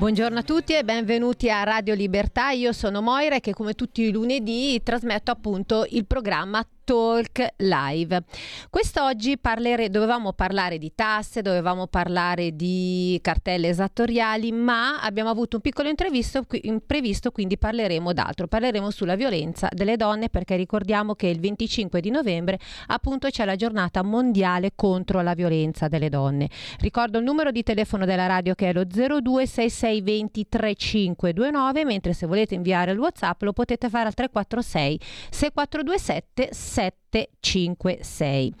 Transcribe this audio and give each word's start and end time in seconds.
Buongiorno 0.00 0.38
a 0.38 0.42
tutti 0.42 0.74
e 0.74 0.82
benvenuti 0.82 1.50
a 1.50 1.62
Radio 1.62 1.92
Libertà. 1.92 2.52
Io 2.52 2.72
sono 2.72 3.02
Moira 3.02 3.38
che 3.38 3.52
come 3.52 3.74
tutti 3.74 4.00
i 4.00 4.10
lunedì 4.10 4.80
trasmetto 4.82 5.30
appunto 5.30 5.84
il 5.90 6.06
programma 6.06 6.66
Talk 6.90 7.54
Live. 7.58 8.24
Quest'oggi 8.68 9.38
parlere, 9.38 9.90
dovevamo 9.90 10.32
parlare 10.32 10.76
di 10.76 10.90
tasse, 10.92 11.40
dovevamo 11.40 11.86
parlare 11.86 12.56
di 12.56 13.16
cartelle 13.22 13.68
esattoriali, 13.68 14.50
ma 14.50 15.00
abbiamo 15.00 15.30
avuto 15.30 15.54
un 15.54 15.62
piccolo 15.62 15.88
imprevisto, 15.88 17.30
quindi 17.30 17.58
parleremo 17.58 18.12
d'altro. 18.12 18.48
Parleremo 18.48 18.90
sulla 18.90 19.14
violenza 19.14 19.68
delle 19.70 19.96
donne 19.96 20.30
perché 20.30 20.56
ricordiamo 20.56 21.14
che 21.14 21.28
il 21.28 21.38
25 21.38 22.00
di 22.00 22.10
novembre 22.10 22.58
appunto 22.88 23.28
c'è 23.28 23.44
la 23.44 23.54
giornata 23.54 24.02
mondiale 24.02 24.72
contro 24.74 25.20
la 25.20 25.34
violenza 25.34 25.86
delle 25.86 26.08
donne. 26.08 26.50
Ricordo 26.80 27.18
il 27.18 27.24
numero 27.24 27.52
di 27.52 27.62
telefono 27.62 28.04
della 28.04 28.26
radio 28.26 28.56
che 28.56 28.70
è 28.70 28.72
lo 28.72 28.82
026620 28.82 30.48
3529, 30.48 31.84
mentre 31.84 32.14
se 32.14 32.26
volete 32.26 32.56
inviare 32.56 32.90
il 32.90 32.98
WhatsApp 32.98 33.42
lo 33.42 33.52
potete 33.52 33.88
fare 33.88 34.08
al 34.08 34.14
346 34.14 35.00
6427 35.30 36.48
756. 36.80 38.54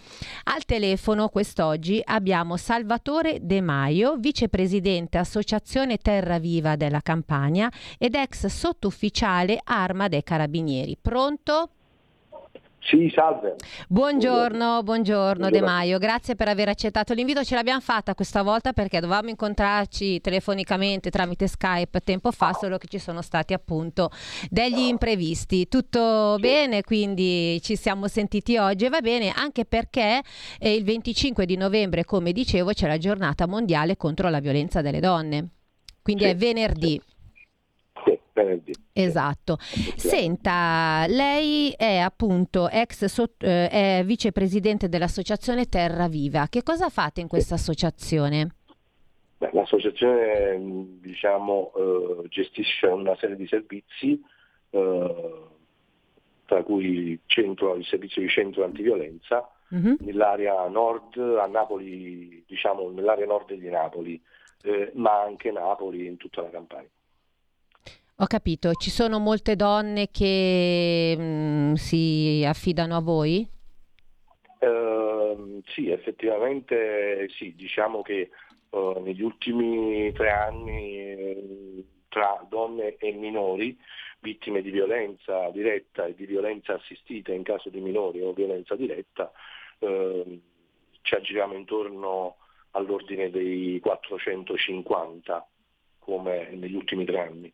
Al 0.44 0.64
telefono 0.66 1.28
quest'oggi 1.28 2.02
abbiamo 2.04 2.58
Salvatore 2.58 3.38
De 3.40 3.62
Maio, 3.62 4.16
vicepresidente 4.16 5.16
Associazione 5.16 5.96
Terra 5.96 6.38
Viva 6.38 6.76
della 6.76 7.00
Campania 7.00 7.70
ed 7.96 8.14
ex 8.14 8.46
sottufficiale 8.46 9.58
Arma 9.64 10.08
dei 10.08 10.22
Carabinieri. 10.22 10.98
Pronto? 11.00 11.70
Sì, 12.82 13.12
salve. 13.14 13.56
Buongiorno, 13.88 14.82
buongiorno, 14.82 14.82
buongiorno, 14.82 15.50
De 15.50 15.60
Maio, 15.60 15.98
grazie 15.98 16.34
per 16.34 16.48
aver 16.48 16.70
accettato 16.70 17.12
l'invito. 17.12 17.44
Ce 17.44 17.54
l'abbiamo 17.54 17.80
fatta 17.80 18.14
questa 18.14 18.42
volta 18.42 18.72
perché 18.72 19.00
dovevamo 19.00 19.28
incontrarci 19.28 20.20
telefonicamente 20.22 21.10
tramite 21.10 21.46
Skype 21.46 22.00
tempo 22.00 22.32
fa, 22.32 22.54
solo 22.54 22.78
che 22.78 22.86
ci 22.88 22.98
sono 22.98 23.20
stati 23.20 23.52
appunto 23.52 24.10
degli 24.48 24.80
imprevisti. 24.80 25.68
Tutto 25.68 26.36
sì. 26.36 26.40
bene, 26.40 26.82
quindi 26.82 27.60
ci 27.62 27.76
siamo 27.76 28.08
sentiti 28.08 28.56
oggi 28.56 28.86
e 28.86 28.88
va 28.88 29.00
bene 29.00 29.30
anche 29.30 29.66
perché 29.66 30.22
eh, 30.58 30.74
il 30.74 30.82
25 30.82 31.44
di 31.44 31.56
novembre, 31.56 32.04
come 32.04 32.32
dicevo, 32.32 32.72
c'è 32.72 32.88
la 32.88 32.98
giornata 32.98 33.46
mondiale 33.46 33.98
contro 33.98 34.30
la 34.30 34.40
violenza 34.40 34.80
delle 34.80 35.00
donne. 35.00 35.48
Quindi 36.02 36.24
sì. 36.24 36.30
è 36.30 36.34
venerdì 36.34 37.00
venerdì. 38.32 38.72
Esatto. 38.92 39.56
Senta, 39.60 41.04
lei 41.08 41.70
è 41.76 41.98
appunto 41.98 42.68
ex 42.68 43.04
so- 43.06 43.34
eh, 43.38 43.68
è 43.68 44.02
vicepresidente 44.04 44.88
dell'associazione 44.88 45.66
Terra 45.66 46.08
Viva. 46.08 46.46
Che 46.48 46.62
cosa 46.62 46.88
fate 46.88 47.20
in 47.20 47.28
questa 47.28 47.54
associazione? 47.54 48.54
Beh, 49.38 49.50
l'associazione 49.52 50.58
diciamo, 51.00 51.72
eh, 51.74 52.28
gestisce 52.28 52.86
una 52.86 53.16
serie 53.16 53.36
di 53.36 53.46
servizi, 53.46 54.22
eh, 54.70 55.48
tra 56.44 56.62
cui 56.62 57.18
centro, 57.24 57.74
il 57.76 57.86
servizio 57.86 58.20
di 58.20 58.28
centro 58.28 58.64
antiviolenza, 58.64 59.48
uh-huh. 59.70 59.96
nell'area 60.00 60.68
nord, 60.68 61.16
a 61.16 61.46
Napoli, 61.46 62.44
diciamo 62.46 62.90
nell'area 62.90 63.24
nord 63.24 63.54
di 63.54 63.68
Napoli, 63.70 64.20
eh, 64.62 64.90
ma 64.94 65.22
anche 65.22 65.50
Napoli 65.50 66.06
in 66.06 66.18
tutta 66.18 66.42
la 66.42 66.50
Campania. 66.50 66.90
Ho 68.22 68.26
capito, 68.26 68.74
ci 68.74 68.90
sono 68.90 69.18
molte 69.18 69.56
donne 69.56 70.10
che 70.10 71.16
mh, 71.16 71.22
mm, 71.22 71.72
si 71.72 72.44
affidano 72.46 72.94
a 72.94 73.00
voi? 73.00 73.48
Uh, 74.58 75.62
sì, 75.68 75.88
effettivamente 75.88 77.30
sì, 77.30 77.54
diciamo 77.54 78.02
che 78.02 78.28
uh, 78.70 79.00
negli 79.02 79.22
ultimi 79.22 80.12
tre 80.12 80.32
anni 80.32 80.96
eh, 80.98 81.84
tra 82.08 82.44
donne 82.46 82.96
e 82.96 83.10
minori 83.12 83.74
vittime 84.18 84.60
di 84.60 84.70
violenza 84.70 85.48
diretta 85.48 86.04
e 86.04 86.14
di 86.14 86.26
violenza 86.26 86.74
assistita 86.74 87.32
in 87.32 87.42
caso 87.42 87.70
di 87.70 87.80
minori 87.80 88.20
o 88.20 88.34
violenza 88.34 88.76
diretta 88.76 89.32
uh, 89.78 90.40
ci 91.00 91.14
aggiriamo 91.14 91.54
intorno 91.54 92.36
all'ordine 92.72 93.30
dei 93.30 93.80
450 93.80 95.48
come 96.00 96.50
negli 96.50 96.74
ultimi 96.74 97.06
tre 97.06 97.20
anni 97.20 97.50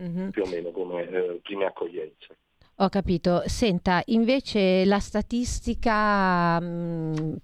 mm-hmm. 0.00 0.28
più 0.30 0.42
o 0.42 0.46
meno 0.46 0.70
come 0.70 1.08
eh, 1.08 1.40
prime 1.42 1.66
accoglienze. 1.66 2.38
Ho 2.76 2.88
capito. 2.90 3.42
Senta, 3.46 4.02
invece 4.06 4.84
la 4.84 4.98
statistica 4.98 6.60
mh, 6.60 6.66
mm, 6.66 7.34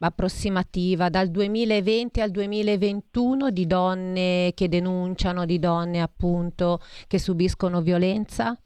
approssimativa 0.00 1.08
dal 1.08 1.30
2020 1.30 2.20
al 2.20 2.30
2021 2.30 3.50
di 3.50 3.66
donne 3.66 4.52
che 4.54 4.68
denunciano, 4.68 5.44
di 5.44 5.60
donne 5.60 6.00
appunto 6.00 6.80
che 7.06 7.18
subiscono 7.18 7.82
violenza? 7.82 8.58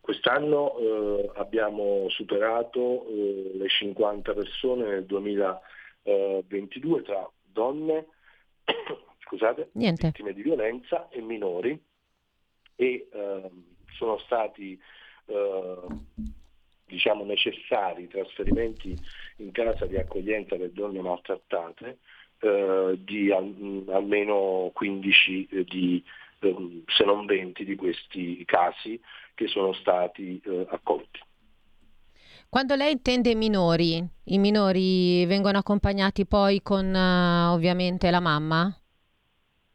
Quest'anno 0.00 0.76
eh, 0.78 1.30
abbiamo 1.36 2.08
superato 2.08 3.06
eh, 3.06 3.52
le 3.54 3.68
50 3.68 4.32
persone 4.32 4.86
nel 4.86 5.04
2022 5.06 7.02
tra 7.02 7.30
donne, 7.44 8.06
scusate, 9.24 9.70
vittime 9.72 10.32
di 10.32 10.42
violenza 10.42 11.08
e 11.10 11.20
minori 11.20 11.80
e 12.82 13.06
eh, 13.12 13.50
sono 13.96 14.18
stati 14.18 14.78
eh, 15.26 15.76
diciamo 16.86 17.24
necessari 17.24 18.08
trasferimenti 18.08 18.98
in 19.36 19.52
casa 19.52 19.86
di 19.86 19.96
accoglienza 19.96 20.56
per 20.56 20.70
donne 20.70 21.00
maltrattate 21.00 21.98
eh, 22.40 22.98
di 22.98 23.30
al, 23.30 23.84
almeno 23.88 24.70
15 24.74 25.48
eh, 25.50 25.64
di, 25.64 26.02
ehm, 26.40 26.82
se 26.86 27.04
non 27.04 27.24
20 27.24 27.64
di 27.64 27.76
questi 27.76 28.44
casi 28.44 29.00
che 29.34 29.46
sono 29.46 29.72
stati 29.74 30.40
eh, 30.44 30.66
accolti. 30.68 31.20
Quando 32.48 32.74
lei 32.74 32.92
intende 32.92 33.34
minori, 33.34 34.04
i 34.24 34.38
minori 34.38 35.24
vengono 35.24 35.56
accompagnati 35.56 36.26
poi 36.26 36.60
con 36.60 36.84
uh, 36.92 37.54
ovviamente 37.54 38.10
la 38.10 38.20
mamma? 38.20 38.81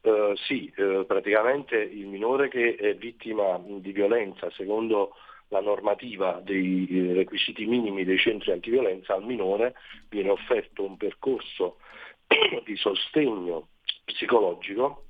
Uh, 0.08 0.34
sì, 0.36 0.72
uh, 0.78 1.04
praticamente 1.04 1.76
il 1.76 2.06
minore 2.06 2.48
che 2.48 2.76
è 2.76 2.94
vittima 2.96 3.60
di 3.62 3.92
violenza, 3.92 4.50
secondo 4.52 5.14
la 5.48 5.60
normativa 5.60 6.40
dei 6.42 6.86
eh, 6.88 7.12
requisiti 7.12 7.66
minimi 7.66 8.04
dei 8.04 8.16
centri 8.16 8.52
antiviolenza, 8.52 9.12
al 9.12 9.24
minore 9.24 9.74
viene 10.08 10.30
offerto 10.30 10.82
un 10.82 10.96
percorso 10.96 11.76
di 12.64 12.74
sostegno 12.76 13.68
psicologico 14.06 15.04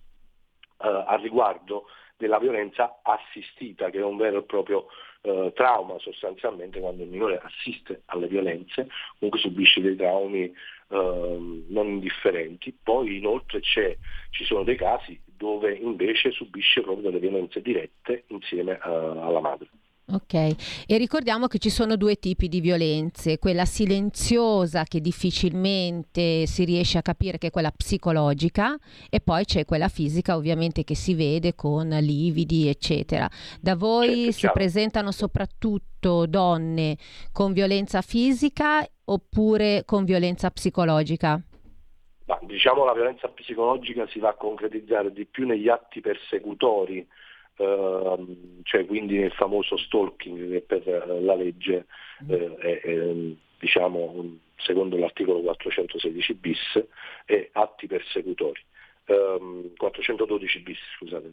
uh, 0.78 0.86
a 1.06 1.16
riguardo 1.22 1.84
della 2.16 2.40
violenza 2.40 2.98
assistita, 3.02 3.90
che 3.90 3.98
è 3.98 4.04
un 4.04 4.16
vero 4.16 4.38
e 4.38 4.42
proprio 4.42 4.88
eh, 5.20 5.52
trauma 5.54 5.98
sostanzialmente 5.98 6.80
quando 6.80 7.02
il 7.02 7.08
minore 7.08 7.40
assiste 7.42 8.02
alle 8.06 8.26
violenze, 8.26 8.88
comunque 9.18 9.40
subisce 9.40 9.80
dei 9.80 9.96
traumi 9.96 10.52
eh, 10.90 11.64
non 11.68 11.86
indifferenti. 11.86 12.76
Poi 12.82 13.16
inoltre 13.16 13.60
ci 13.60 14.44
sono 14.44 14.64
dei 14.64 14.76
casi 14.76 15.20
dove 15.24 15.72
invece 15.74 16.30
subisce 16.30 16.80
proprio 16.80 17.10
delle 17.10 17.20
violenze 17.20 17.60
dirette 17.62 18.24
insieme 18.28 18.78
a, 18.78 18.90
alla 19.24 19.40
madre. 19.40 19.68
Ok, 20.10 20.32
e 20.32 20.96
ricordiamo 20.96 21.48
che 21.48 21.58
ci 21.58 21.68
sono 21.68 21.96
due 21.96 22.16
tipi 22.16 22.48
di 22.48 22.62
violenze, 22.62 23.38
quella 23.38 23.66
silenziosa 23.66 24.84
che 24.84 25.02
difficilmente 25.02 26.46
si 26.46 26.64
riesce 26.64 26.96
a 26.96 27.02
capire 27.02 27.36
che 27.36 27.48
è 27.48 27.50
quella 27.50 27.70
psicologica 27.70 28.74
e 29.10 29.20
poi 29.20 29.44
c'è 29.44 29.66
quella 29.66 29.88
fisica 29.88 30.34
ovviamente 30.34 30.82
che 30.82 30.94
si 30.94 31.14
vede 31.14 31.54
con 31.54 31.88
lividi 31.88 32.68
eccetera. 32.68 33.28
Da 33.60 33.76
voi 33.76 34.08
certo, 34.08 34.32
si 34.32 34.38
chiaro. 34.38 34.54
presentano 34.54 35.10
soprattutto 35.12 36.24
donne 36.24 36.96
con 37.30 37.52
violenza 37.52 38.00
fisica 38.00 38.82
oppure 39.04 39.82
con 39.84 40.04
violenza 40.04 40.50
psicologica? 40.50 41.38
Ma, 42.24 42.38
diciamo 42.40 42.86
la 42.86 42.94
violenza 42.94 43.28
psicologica 43.28 44.06
si 44.08 44.20
va 44.20 44.30
a 44.30 44.36
concretizzare 44.36 45.12
di 45.12 45.26
più 45.26 45.44
negli 45.44 45.68
atti 45.68 46.00
persecutori 46.00 47.06
cioè 48.62 48.86
quindi 48.86 49.18
nel 49.18 49.32
famoso 49.32 49.76
stalking 49.76 50.50
che 50.50 50.60
per 50.60 50.86
la 50.86 51.34
legge 51.34 51.86
mm. 52.24 52.30
eh, 52.30 52.56
è, 52.56 52.80
è, 52.80 53.14
diciamo, 53.58 54.38
secondo 54.56 54.96
l'articolo 54.96 55.40
416 55.40 56.34
bis, 56.34 56.86
è 57.24 57.48
atti 57.52 57.86
persecutori. 57.86 58.60
Um, 59.06 59.74
412 59.76 60.60
bis, 60.60 60.78
scusate. 60.96 61.32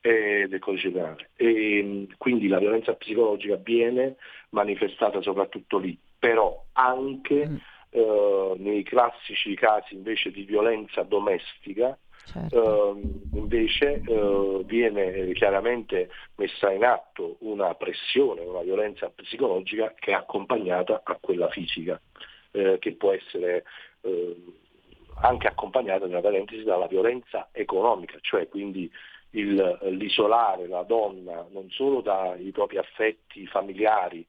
del 0.00 0.58
codice 0.60 0.90
penale. 0.90 1.30
E, 1.36 2.06
quindi 2.18 2.48
la 2.48 2.58
violenza 2.58 2.94
psicologica 2.94 3.56
viene 3.56 4.16
manifestata 4.50 5.22
soprattutto 5.22 5.78
lì, 5.78 5.98
però 6.18 6.64
anche 6.72 7.48
mm. 7.48 7.56
eh, 7.90 8.54
nei 8.58 8.82
classici 8.82 9.54
casi 9.54 9.94
invece 9.94 10.30
di 10.30 10.42
violenza 10.42 11.02
domestica, 11.02 11.98
certo. 12.24 12.96
eh, 12.96 13.00
invece 13.34 14.02
eh, 14.06 14.62
viene 14.64 15.32
chiaramente 15.32 16.10
messa 16.36 16.70
in 16.72 16.84
atto 16.84 17.36
una 17.40 17.74
pressione, 17.74 18.42
una 18.42 18.62
violenza 18.62 19.10
psicologica 19.10 19.94
che 19.98 20.10
è 20.10 20.14
accompagnata 20.14 21.02
a 21.04 21.18
quella 21.20 21.48
fisica, 21.48 22.00
eh, 22.52 22.78
che 22.78 22.92
può 22.92 23.12
essere 23.12 23.64
eh, 24.02 24.36
anche 25.22 25.46
accompagnata 25.46 26.06
nella 26.06 26.20
parentesi 26.20 26.64
dalla 26.64 26.86
violenza 26.86 27.48
economica, 27.52 28.18
cioè 28.20 28.48
quindi 28.48 28.90
il, 29.30 29.78
l'isolare 29.90 30.66
la 30.66 30.82
donna 30.82 31.46
non 31.50 31.68
solo 31.70 32.00
dai 32.00 32.50
propri 32.50 32.78
affetti 32.78 33.46
familiari 33.46 34.24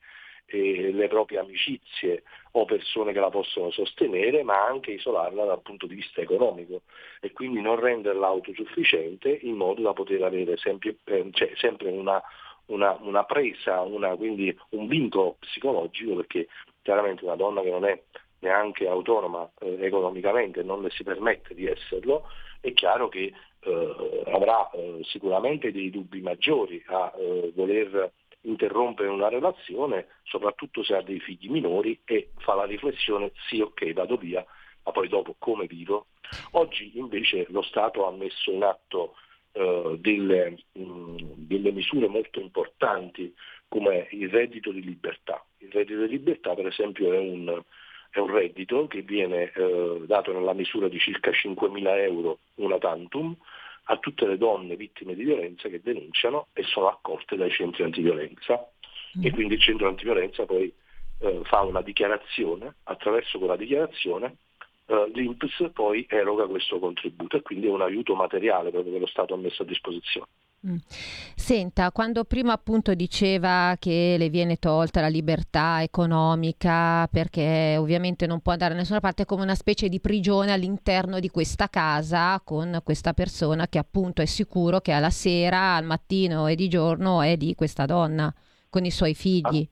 e 0.46 0.92
le 0.92 1.08
proprie 1.08 1.40
amicizie 1.40 2.24
o 2.52 2.66
persone 2.66 3.12
che 3.12 3.20
la 3.20 3.30
possono 3.30 3.72
sostenere, 3.72 4.44
ma 4.44 4.66
anche 4.66 4.92
isolarla 4.92 5.46
dal 5.46 5.62
punto 5.62 5.88
di 5.88 5.96
vista 5.96 6.22
economico 6.22 6.82
e 7.20 7.32
quindi 7.32 7.62
non 7.62 7.80
renderla 7.80 8.28
autosufficiente 8.28 9.30
in 9.30 9.56
modo 9.56 9.82
da 9.82 9.94
poter 9.94 10.24
avere 10.24 10.56
sempre, 10.58 10.98
eh, 11.06 11.30
cioè, 11.32 11.52
sempre 11.56 11.90
una, 11.90 12.22
una, 12.68 12.98
una, 13.02 13.24
presa, 13.24 13.82
una, 13.82 14.16
quindi 14.16 14.56
un 14.70 14.88
vincolo 14.88 15.38
psicologico, 15.40 16.16
perché 16.16 16.48
chiaramente 16.82 17.26
una 17.26 17.36
donna 17.36 17.62
che 17.62 17.72
non 17.72 17.86
è 17.86 18.02
neanche 18.40 18.88
autonoma 18.88 19.50
eh, 19.60 19.78
economicamente, 19.82 20.62
non 20.64 20.82
le 20.82 20.92
si 20.92 21.04
permette 21.04 21.56
di 21.56 21.66
esserlo, 21.66 22.30
è 22.62 22.74
chiaro 22.74 23.10
che 23.10 23.34
eh, 23.60 24.24
avrà 24.28 24.70
eh, 24.72 25.00
sicuramente 25.04 25.72
dei 25.72 25.90
dubbi 25.90 26.22
maggiori 26.22 26.82
a 26.88 27.12
eh, 27.18 27.52
voler 27.56 28.12
interrompere 28.46 29.10
una 29.10 29.30
relazione, 29.30 30.08
soprattutto 30.24 30.84
se 30.84 30.96
ha 30.96 31.02
dei 31.02 31.20
figli 31.20 31.50
minori 31.50 32.00
e 32.06 32.30
fa 32.38 32.56
la 32.56 32.66
riflessione 32.66 33.32
sì 33.48 33.60
ok 33.60 33.94
vado 33.94 34.18
via, 34.18 34.46
ma 34.84 34.92
poi 34.92 35.08
dopo 35.08 35.36
come 35.38 35.66
vivo. 35.66 36.08
Oggi 36.52 36.98
invece 36.98 37.46
lo 37.50 37.62
Stato 37.62 38.08
ha 38.08 38.12
messo 38.12 38.52
in 38.52 38.64
atto 38.64 39.16
eh, 39.52 39.98
delle, 40.00 40.58
mh, 40.74 41.16
delle, 41.36 41.72
misure 41.72 42.08
molto 42.08 42.40
importanti 42.40 43.34
come 43.68 44.08
il 44.12 44.30
reddito 44.30 44.72
di 44.72 44.84
libertà. 44.84 45.44
Il 45.60 45.72
reddito 45.72 46.02
di 46.02 46.10
libertà 46.10 46.54
per 46.54 46.68
esempio 46.68 47.14
è 47.14 47.18
un, 47.18 47.62
è 48.10 48.20
un 48.20 48.32
reddito 48.32 48.88
che 48.88 49.02
viene 49.02 49.52
eh, 49.54 50.02
dato 50.06 50.34
nella 50.34 50.54
misura 50.54 50.88
di 50.88 51.00
circa 51.00 51.32
5.000 51.32 51.98
euro 52.00 52.40
una 52.56 52.78
tantum 52.78 53.36
a 53.86 53.98
tutte 53.98 54.26
le 54.26 54.38
donne 54.38 54.76
vittime 54.76 55.16
di 55.16 55.24
violenza 55.24 55.70
che 55.70 55.82
denunciano 55.82 56.48
e 56.54 56.64
sono 56.64 56.88
accolte 56.88 57.36
dai 57.36 57.52
centri 57.52 57.84
antiviolenza 57.84 58.70
mm. 59.18 59.26
e 59.26 59.32
quindi 59.32 59.56
il 59.56 59.62
centro 59.62 59.88
antiviolenza 59.88 60.46
poi 60.46 60.74
eh, 61.20 61.42
fa 61.44 61.62
una 61.62 61.82
dichiarazione, 61.82 62.76
attraverso 62.84 63.38
quella 63.38 63.56
dichiarazione 63.56 64.38
eh, 64.88 65.12
l'Inps 65.14 65.72
poi 65.74 66.06
eroga 66.08 66.46
questo 66.46 66.78
contributo 66.80 67.38
e 67.38 67.42
quindi 67.42 67.68
è 67.68 67.72
un 67.72 67.82
aiuto 67.82 68.14
materiale 68.16 68.70
proprio 68.70 68.94
che 68.94 69.00
lo 69.00 69.08
Stato 69.08 69.34
ha 69.34 69.38
messo 69.38 69.64
a 69.64 69.66
disposizione. 69.66 70.28
Mm. 70.68 70.78
Senta, 71.36 71.92
quando 71.92 72.24
prima 72.24 72.54
appunto 72.54 72.96
diceva 72.96 73.76
che 73.78 74.16
le 74.18 74.30
viene 74.30 74.58
tolta 74.58 75.00
la 75.00 75.08
libertà 75.08 75.84
economica 75.84 77.08
perché 77.08 77.76
ovviamente 77.78 78.26
non 78.26 78.42
può 78.42 78.52
andare 78.52 78.74
da 78.74 78.80
nessuna 78.80 79.00
parte, 79.00 79.24
è 79.24 79.26
come 79.26 79.44
una 79.44 79.54
specie 79.54 79.90
di 79.90 80.00
prigione 80.00 80.52
all'interno 80.52 81.20
di 81.20 81.30
questa 81.30 81.68
casa 81.68 82.42
con 82.44 82.82
questa 82.84 83.14
persona 83.14 83.68
che 83.68 83.78
appunto 83.78 84.24
è 84.24 84.26
sicuro 84.26 84.80
che 84.80 84.92
alla 84.92 85.12
sera, 85.12 85.76
al 85.76 85.86
mattino 85.86 86.48
e 86.48 86.56
di 86.56 86.68
giorno 86.68 87.22
è 87.22 87.38
di 87.38 87.54
questa 87.54 87.86
donna 87.86 88.34
con 88.70 88.86
i 88.86 88.92
suoi 88.92 89.14
figli. 89.14 89.68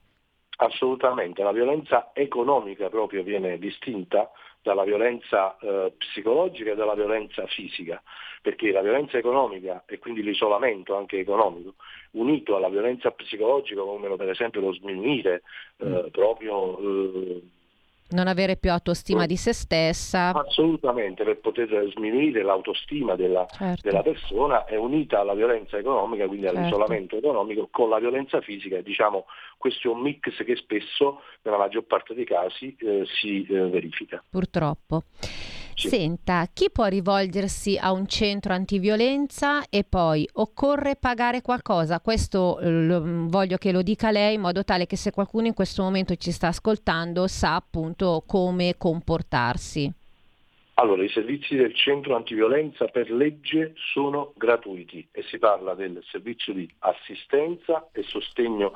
Assolutamente, 0.57 1.41
la 1.41 1.51
violenza 1.51 2.11
economica 2.13 2.87
proprio 2.89 3.23
viene 3.23 3.57
distinta 3.57 4.29
dalla 4.63 4.83
violenza 4.83 5.57
eh, 5.60 5.94
psicologica 5.98 6.71
e 6.71 6.75
dalla 6.75 6.95
violenza 6.95 7.45
fisica, 7.48 8.01
perché 8.42 8.71
la 8.71 8.81
violenza 8.81 9.18
economica 9.18 9.83
e 9.86 10.00
quindi 10.00 10.24
l'isolamento 10.24 10.95
anche 10.95 11.19
economico, 11.19 11.75
unito 12.12 12.56
alla 12.56 12.69
violenza 12.69 13.12
psicologica 13.12 13.81
come 13.81 14.15
per 14.15 14.30
esempio 14.30 14.62
lo 14.62 14.74
sminuire 14.74 15.44
eh, 15.77 15.86
mm. 15.86 16.07
proprio 16.07 16.80
eh, 16.80 17.42
non 18.13 18.27
avere 18.27 18.56
più 18.56 18.71
autostima 18.71 19.25
di 19.25 19.36
se 19.36 19.54
stessa. 19.54 20.30
Assolutamente, 20.30 21.24
per 21.24 21.39
poter 21.39 21.92
sminuire 21.94 22.44
l'autostima 22.44 23.15
della, 23.15 23.45
certo. 23.50 23.89
della 23.89 24.01
persona 24.01 24.65
è 24.65 24.75
unita 24.75 25.19
alla 25.19 25.33
violenza 25.33 25.77
economica, 25.77 26.27
quindi 26.27 26.45
certo. 26.45 26.60
all'isolamento 26.60 27.18
economico, 27.18 27.68
con 27.69 27.89
la 27.89 28.00
violenza 28.00 28.39
fisica. 28.42 28.80
Diciamo, 28.81 29.25
questo 29.57 29.89
è 29.89 29.92
un 29.92 30.01
mix 30.01 30.44
che 30.44 30.56
spesso, 30.56 31.21
nella 31.42 31.57
maggior 31.57 31.83
parte 31.83 32.13
dei 32.13 32.25
casi, 32.25 32.75
eh, 32.80 33.04
si 33.06 33.45
eh, 33.45 33.68
verifica. 33.68 34.24
Purtroppo. 34.30 35.04
Sì. 35.75 35.89
Senta, 35.89 36.47
chi 36.53 36.69
può 36.71 36.85
rivolgersi 36.85 37.77
a 37.79 37.91
un 37.91 38.07
centro 38.07 38.53
antiviolenza 38.53 39.67
e 39.69 39.83
poi 39.83 40.27
occorre 40.33 40.95
pagare 40.95 41.41
qualcosa? 41.41 41.99
Questo 41.99 42.59
eh, 42.59 42.69
lo, 42.69 43.01
voglio 43.27 43.57
che 43.57 43.71
lo 43.71 43.81
dica 43.81 44.11
lei 44.11 44.35
in 44.35 44.41
modo 44.41 44.63
tale 44.63 44.85
che 44.85 44.95
se 44.95 45.11
qualcuno 45.11 45.47
in 45.47 45.53
questo 45.53 45.83
momento 45.83 46.15
ci 46.15 46.31
sta 46.31 46.47
ascoltando 46.47 47.27
sa 47.27 47.55
appunto 47.55 48.23
come 48.25 48.75
comportarsi. 48.77 49.91
Allora, 50.75 51.03
i 51.03 51.09
servizi 51.09 51.55
del 51.55 51.75
centro 51.75 52.15
antiviolenza 52.15 52.85
per 52.85 53.11
legge 53.11 53.73
sono 53.75 54.33
gratuiti 54.35 55.07
e 55.11 55.21
si 55.23 55.37
parla 55.37 55.75
del 55.75 56.01
servizio 56.09 56.51
di 56.51 56.67
assistenza 56.79 57.89
e 57.91 58.01
sostegno 58.01 58.73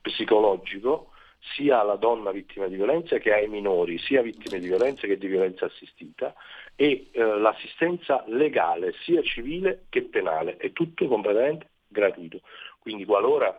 psicologico 0.00 1.09
sia 1.40 1.80
alla 1.80 1.96
donna 1.96 2.30
vittima 2.30 2.66
di 2.66 2.76
violenza 2.76 3.18
che 3.18 3.32
ai 3.32 3.48
minori, 3.48 3.98
sia 3.98 4.22
vittime 4.22 4.58
di 4.58 4.66
violenza 4.66 5.06
che 5.06 5.16
di 5.16 5.26
violenza 5.26 5.66
assistita 5.66 6.34
e 6.76 7.08
eh, 7.10 7.22
l'assistenza 7.22 8.24
legale 8.26 8.92
sia 9.04 9.22
civile 9.22 9.86
che 9.88 10.02
penale, 10.02 10.56
è 10.56 10.72
tutto 10.72 11.08
completamente 11.08 11.68
gratuito. 11.88 12.40
Quindi 12.78 13.04
qualora 13.04 13.58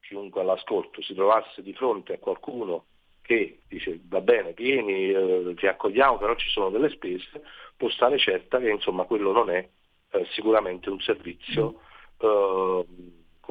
chiunque 0.00 0.40
all'ascolto 0.40 1.02
si 1.02 1.14
trovasse 1.14 1.62
di 1.62 1.72
fronte 1.74 2.14
a 2.14 2.18
qualcuno 2.18 2.86
che 3.22 3.60
dice 3.68 4.00
va 4.04 4.20
bene, 4.20 4.52
vieni, 4.52 5.10
eh, 5.10 5.54
ti 5.56 5.66
accogliamo, 5.66 6.18
però 6.18 6.34
ci 6.34 6.50
sono 6.50 6.70
delle 6.70 6.90
spese, 6.90 7.42
può 7.76 7.88
stare 7.88 8.18
certa 8.18 8.58
che 8.58 8.70
insomma 8.70 9.04
quello 9.04 9.32
non 9.32 9.50
è 9.50 9.66
eh, 10.10 10.26
sicuramente 10.32 10.90
un 10.90 11.00
servizio 11.00 11.80
eh, 12.18 12.84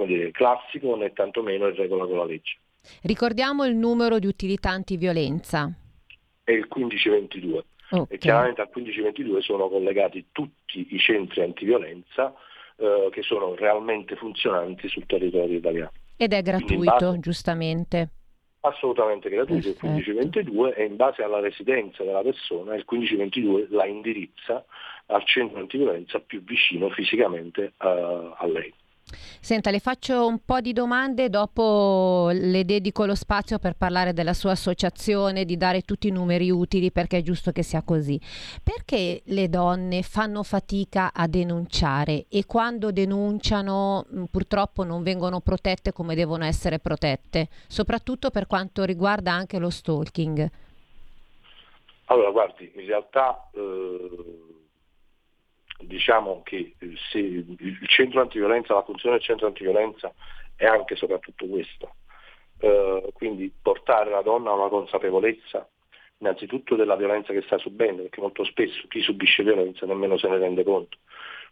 dire, 0.06 0.31
classico 0.31 0.95
né 0.95 1.13
tantomeno 1.13 1.67
in 1.67 1.75
regola 1.75 2.05
con 2.05 2.17
la 2.17 2.25
legge. 2.25 2.58
Ricordiamo 3.03 3.65
il 3.65 3.75
numero 3.75 4.19
di 4.19 4.27
utilità 4.27 4.69
antiviolenza. 4.69 5.71
È 6.43 6.51
il 6.51 6.67
1522 6.69 7.65
okay. 7.89 8.05
e 8.09 8.17
chiaramente 8.17 8.61
al 8.61 8.69
1522 8.73 9.41
sono 9.41 9.69
collegati 9.69 10.27
tutti 10.31 10.88
i 10.89 11.00
centri 11.00 11.41
antiviolenza 11.41 12.33
eh, 12.77 13.09
che 13.11 13.21
sono 13.21 13.55
realmente 13.55 14.15
funzionanti 14.15 14.88
sul 14.88 15.05
territorio 15.05 15.57
italiano. 15.57 15.91
Ed 16.15 16.33
è 16.33 16.41
gratuito, 16.41 16.83
base... 16.83 17.19
giustamente. 17.19 18.09
Assolutamente 18.61 19.29
gratuito 19.29 19.73
Perfetto. 19.73 19.85
il 19.88 19.91
1522 19.93 20.75
e 20.75 20.85
in 20.85 20.95
base 20.95 21.23
alla 21.23 21.39
residenza 21.39 22.03
della 22.03 22.21
persona 22.21 22.75
il 22.75 22.85
1522 22.88 23.67
la 23.71 23.88
indirizza 23.88 24.63
al 25.07 25.25
centro 25.25 25.59
antiviolenza 25.59 26.19
più 26.19 26.43
vicino 26.43 26.89
fisicamente 26.89 27.73
uh, 27.79 28.33
a 28.38 28.45
lei. 28.45 28.71
Senta, 29.39 29.72
le 29.72 29.79
faccio 29.79 30.27
un 30.27 30.39
po' 30.46 30.62
di 30.62 30.72
domande, 30.72 31.29
dopo 31.29 32.29
le 32.31 32.63
dedico 32.63 33.05
lo 33.05 33.15
spazio 33.15 33.60
per 33.60 33.75
parlare 33.75 34.13
della 34.13 34.34
sua 34.34 34.51
associazione, 34.51 35.46
di 35.46 35.58
dare 35.58 35.81
tutti 35.81 36.08
i 36.08 36.12
numeri 36.12 36.51
utili 36.51 36.91
perché 36.91 37.17
è 37.17 37.22
giusto 37.22 37.51
che 37.51 37.63
sia 37.63 37.81
così. 37.81 38.20
Perché 38.63 39.22
le 39.25 39.50
donne 39.50 40.03
fanno 40.03 40.43
fatica 40.43 41.12
a 41.13 41.27
denunciare 41.27 42.25
e 42.29 42.46
quando 42.46 42.91
denunciano 42.91 44.05
purtroppo 44.29 44.84
non 44.84 45.01
vengono 45.03 45.39
protette 45.39 45.91
come 45.91 46.15
devono 46.15 46.46
essere 46.46 46.79
protette, 46.79 47.50
soprattutto 47.67 48.29
per 48.29 48.48
quanto 48.48 48.84
riguarda 48.84 49.31
anche 49.31 49.58
lo 49.58 49.70
stalking? 49.70 50.50
Allora, 52.05 52.29
guardi, 52.29 52.72
in 52.75 52.86
realtà... 52.86 53.50
Eh 53.53 54.50
diciamo 55.83 56.41
che 56.43 56.75
eh, 56.77 56.93
se 57.11 57.17
il 57.19 57.88
centro 57.88 58.21
antiviolenza, 58.21 58.73
la 58.73 58.83
funzione 58.83 59.15
del 59.15 59.25
centro 59.25 59.47
antiviolenza 59.47 60.13
è 60.55 60.65
anche 60.65 60.93
e 60.93 60.97
soprattutto 60.97 61.45
questa, 61.47 61.93
eh, 62.59 63.09
quindi 63.13 63.51
portare 63.61 64.09
la 64.09 64.21
donna 64.21 64.51
a 64.51 64.55
una 64.55 64.69
consapevolezza 64.69 65.67
innanzitutto 66.19 66.75
della 66.75 66.95
violenza 66.95 67.33
che 67.33 67.41
sta 67.41 67.57
subendo, 67.57 68.03
perché 68.03 68.21
molto 68.21 68.43
spesso 68.43 68.88
chi 68.88 69.01
subisce 69.01 69.43
violenza 69.43 69.85
nemmeno 69.85 70.17
se 70.17 70.27
ne 70.27 70.38
rende 70.38 70.63
conto, 70.63 70.97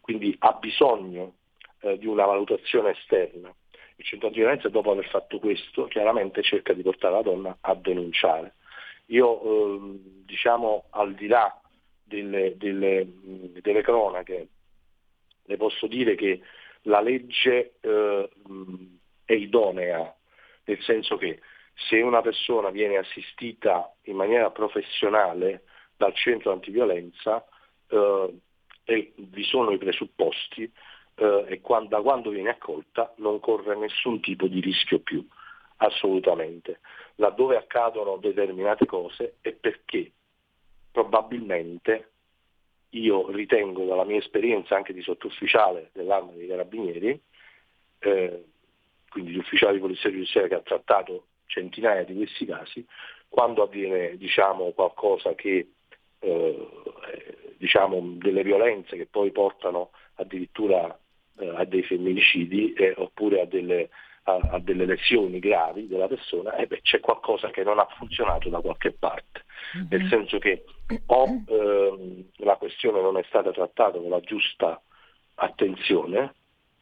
quindi 0.02 0.36
ha 0.40 0.54
bisogno 0.54 1.34
eh, 1.82 1.98
di 1.98 2.06
una 2.06 2.26
valutazione 2.26 2.92
esterna. 2.92 3.54
Il 3.96 4.06
centro 4.06 4.28
antiviolenza 4.28 4.70
dopo 4.70 4.92
aver 4.92 5.08
fatto 5.10 5.40
questo 5.40 5.86
chiaramente 5.86 6.42
cerca 6.42 6.74
di 6.74 6.84
portare 6.84 7.16
la 7.16 7.22
donna 7.22 7.58
a 7.60 7.76
denunciare. 7.76 8.56
Io 9.08 9.42
eh, 9.42 10.00
diciamo 10.26 10.86
al 10.92 11.16
di 11.16 11.28
là 11.28 11.60
delle, 12.10 12.58
delle, 12.58 13.08
delle 13.62 13.82
cronache, 13.82 14.48
le 15.44 15.58
posso 15.58 15.88
dire 15.88 16.16
che 16.16 16.42
la 16.84 17.00
legge 17.00 17.76
eh, 17.80 18.30
è 19.24 19.34
idonea, 19.34 20.14
nel 20.66 20.82
senso 20.82 21.18
che 21.18 21.40
se 21.88 22.02
una 22.02 22.22
persona 22.22 22.70
viene 22.72 22.98
assistita 22.98 23.94
in 24.04 24.16
maniera 24.16 24.52
professionale 24.52 25.64
dal 25.96 26.14
centro 26.14 26.52
antiviolenza 26.52 27.46
eh, 27.88 28.40
e 28.84 29.14
vi 29.16 29.44
sono 29.44 29.72
i 29.72 29.78
presupposti 29.78 30.70
eh, 31.16 31.46
e 31.48 31.62
quando, 31.62 31.90
da 31.90 32.02
quando 32.02 32.32
viene 32.32 32.50
accolta 32.50 33.14
non 33.18 33.40
corre 33.40 33.76
nessun 33.76 34.20
tipo 34.20 34.48
di 34.48 34.60
rischio 34.60 35.00
più, 35.00 35.26
assolutamente. 35.78 36.80
Laddove 37.16 37.58
accadono 37.58 38.18
determinate 38.18 38.86
cose 38.86 39.36
è 39.42 39.52
perché 39.52 40.12
probabilmente 40.92 42.12
io 42.90 43.30
ritengo 43.32 43.86
dalla 43.86 44.04
mia 44.04 44.18
esperienza 44.18 44.76
anche 44.76 44.94
di 44.94 45.02
sottufficiale 45.02 45.90
dell'arma 45.94 46.32
dei 46.32 46.48
carabinieri, 46.48 47.22
eh, 48.00 48.44
quindi 49.10 49.32
di 49.32 49.38
ufficiale 49.38 49.74
di 49.74 49.80
polizia 49.80 50.10
giudiziaria 50.10 50.50
che 50.50 50.56
ha 50.56 50.62
trattato 50.62 51.26
centinaia 51.46 52.04
di 52.04 52.16
questi 52.16 52.46
casi, 52.46 52.86
quando 53.28 53.64
avviene 53.64 54.18
diciamo, 54.18 54.72
qualcosa 54.72 55.36
che 55.36 55.72
eh, 56.20 56.68
diciamo, 57.58 58.16
delle 58.18 58.44
violenze 58.44 58.98
che 58.98 59.06
poi 59.06 59.32
portano 59.32 59.92
addirittura 60.16 60.98
eh, 61.38 61.50
a 61.56 61.66
dei 61.66 61.84
femminicidi 61.84 62.74
eh, 62.74 62.94
oppure 62.98 63.42
a 63.42 63.46
delle, 63.46 63.90
a, 64.36 64.56
a 64.56 64.60
delle, 64.60 64.86
lesioni 64.86 65.40
gravi 65.40 65.88
della 65.88 66.08
persona, 66.08 66.56
eh 66.56 66.68
beh, 66.68 66.82
c'è 66.82 67.00
qualcosa 67.00 67.50
che 67.50 67.64
non 67.64 67.80
ha 67.80 67.88
funzionato 67.98 68.50
da 68.50 68.60
qualche 68.60 68.92
parte, 68.92 69.44
mm-hmm. 69.78 69.88
nel 69.90 70.08
senso 70.10 70.38
che 70.40 70.66
o 71.08 71.44
ehm, 71.48 72.26
la 72.38 72.56
questione 72.56 73.02
non 73.02 73.18
è 73.18 73.24
stata 73.28 73.52
trattata 73.52 73.98
con 73.98 74.10
la 74.10 74.20
giusta 74.22 74.82
attenzione, 75.36 76.34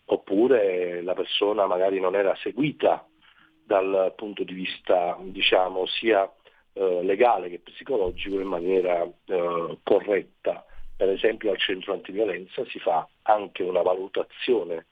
oppure 0.05 1.01
la 1.01 1.13
persona 1.13 1.65
magari 1.67 1.99
non 1.99 2.15
era 2.15 2.35
seguita 2.37 3.05
dal 3.65 4.13
punto 4.15 4.43
di 4.43 4.53
vista 4.53 5.17
diciamo, 5.19 5.85
sia 5.85 6.31
eh, 6.73 7.03
legale 7.03 7.49
che 7.49 7.59
psicologico 7.59 8.39
in 8.39 8.47
maniera 8.47 9.03
eh, 9.03 9.77
corretta. 9.83 10.65
Per 10.95 11.09
esempio 11.09 11.51
al 11.51 11.59
centro 11.59 11.93
antiviolenza 11.93 12.65
si 12.65 12.79
fa 12.79 13.07
anche 13.23 13.63
una 13.63 13.81
valutazione 13.81 14.87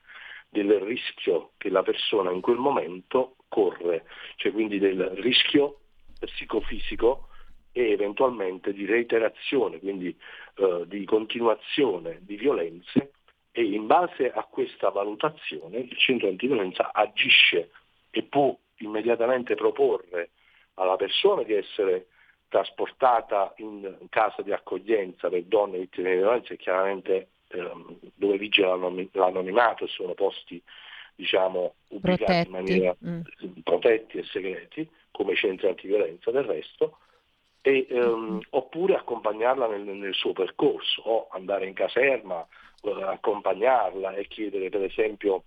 del 0.48 0.80
rischio 0.80 1.52
che 1.56 1.68
la 1.68 1.82
persona 1.82 2.30
in 2.30 2.40
quel 2.40 2.56
momento 2.56 3.36
corre, 3.48 4.06
cioè 4.36 4.52
quindi 4.52 4.78
del 4.78 5.02
rischio 5.16 5.80
psicofisico 6.18 7.28
e 7.72 7.90
eventualmente 7.90 8.72
di 8.72 8.86
reiterazione, 8.86 9.78
quindi 9.78 10.16
eh, 10.56 10.84
di 10.86 11.04
continuazione 11.04 12.20
di 12.22 12.36
violenze 12.36 13.12
e 13.52 13.64
in 13.64 13.86
base 13.86 14.30
a 14.30 14.44
questa 14.44 14.90
valutazione 14.90 15.78
il 15.78 15.96
centro 15.96 16.28
antiviolenza 16.28 16.92
agisce 16.92 17.70
e 18.10 18.22
può 18.22 18.56
immediatamente 18.78 19.54
proporre 19.54 20.30
alla 20.74 20.96
persona 20.96 21.42
di 21.42 21.54
essere 21.54 22.08
trasportata 22.48 23.52
in 23.56 23.96
casa 24.08 24.42
di 24.42 24.52
accoglienza 24.52 25.28
per 25.28 25.44
donne 25.44 25.78
vittime 25.78 26.10
di 26.10 26.16
violenza 26.16 26.52
e 26.54 26.56
chiaramente 26.56 27.28
ehm, 27.48 27.98
dove 28.14 28.38
vige 28.38 28.62
l'anonimato 28.62 29.84
e 29.84 29.88
sono 29.88 30.14
posti 30.14 30.62
diciamo, 31.14 31.74
ubicati 31.88 32.24
protetti. 32.24 32.46
in 32.46 32.52
maniera 32.52 32.96
mm. 33.04 33.20
protetti 33.62 34.18
e 34.18 34.24
segreti 34.24 34.88
come 35.10 35.34
centri 35.34 35.68
antiviolenza 35.68 36.30
del 36.30 36.44
resto 36.44 36.98
e, 37.62 37.86
ehm, 37.88 38.40
oppure 38.50 38.96
accompagnarla 38.96 39.66
nel, 39.68 39.82
nel, 39.82 40.14
suo 40.14 40.32
percorso 40.32 41.02
o 41.02 41.28
andare 41.30 41.66
in 41.66 41.74
caserma, 41.74 42.46
eh, 42.82 43.02
accompagnarla 43.02 44.14
e 44.14 44.26
chiedere 44.28 44.68
per 44.68 44.84
esempio 44.84 45.44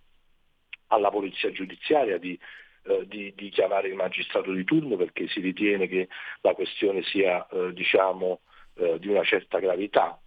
alla 0.87 1.09
polizia 1.09 1.51
giudiziaria 1.51 2.17
di 2.17 2.37
eh, 2.83 3.05
di, 3.07 3.33
di, 3.35 3.49
chiamare 3.49 3.89
il 3.89 3.95
magistrato 3.95 4.51
di 4.51 4.63
turno 4.63 4.95
perché 4.95 5.27
si 5.27 5.41
ritiene 5.41 5.87
che 5.87 6.07
la 6.41 6.53
questione 6.53 7.03
sia 7.03 7.45
eh, 7.49 7.73
diciamo, 7.73 8.39
eh, 8.75 8.97
di 8.99 9.09
una 9.09 9.23
certa 9.23 9.59
gravità. 9.59 10.19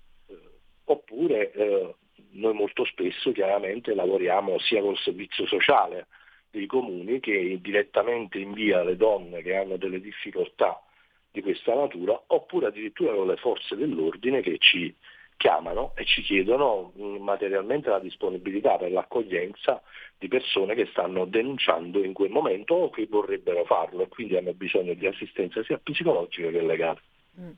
Oppure 0.92 1.52
eh, 1.52 1.94
noi 2.32 2.52
molto 2.52 2.84
spesso 2.84 3.32
chiaramente 3.32 3.94
lavoriamo 3.94 4.58
sia 4.58 4.82
col 4.82 4.98
servizio 4.98 5.46
sociale 5.46 6.06
dei 6.50 6.66
comuni 6.66 7.18
che 7.18 7.58
direttamente 7.62 8.38
invia 8.38 8.84
le 8.84 8.96
donne 8.96 9.40
che 9.40 9.56
hanno 9.56 9.78
delle 9.78 10.00
difficoltà 10.00 10.82
di 11.30 11.40
questa 11.40 11.74
natura, 11.74 12.20
oppure 12.26 12.66
addirittura 12.66 13.14
con 13.14 13.26
le 13.26 13.36
forze 13.36 13.74
dell'ordine 13.74 14.42
che 14.42 14.58
ci 14.58 14.94
chiamano 15.38 15.92
e 15.96 16.04
ci 16.04 16.20
chiedono 16.20 16.92
mm, 16.98 17.22
materialmente 17.22 17.88
la 17.88 17.98
disponibilità 17.98 18.76
per 18.76 18.92
l'accoglienza 18.92 19.82
di 20.18 20.28
persone 20.28 20.74
che 20.74 20.86
stanno 20.90 21.24
denunciando 21.24 22.04
in 22.04 22.12
quel 22.12 22.30
momento 22.30 22.74
o 22.74 22.90
che 22.90 23.06
vorrebbero 23.08 23.64
farlo 23.64 24.02
e 24.02 24.08
quindi 24.08 24.36
hanno 24.36 24.52
bisogno 24.52 24.92
di 24.92 25.06
assistenza 25.06 25.64
sia 25.64 25.78
psicologica 25.78 26.50
che 26.50 26.60
legale. 26.60 27.00
Mm. 27.40 27.50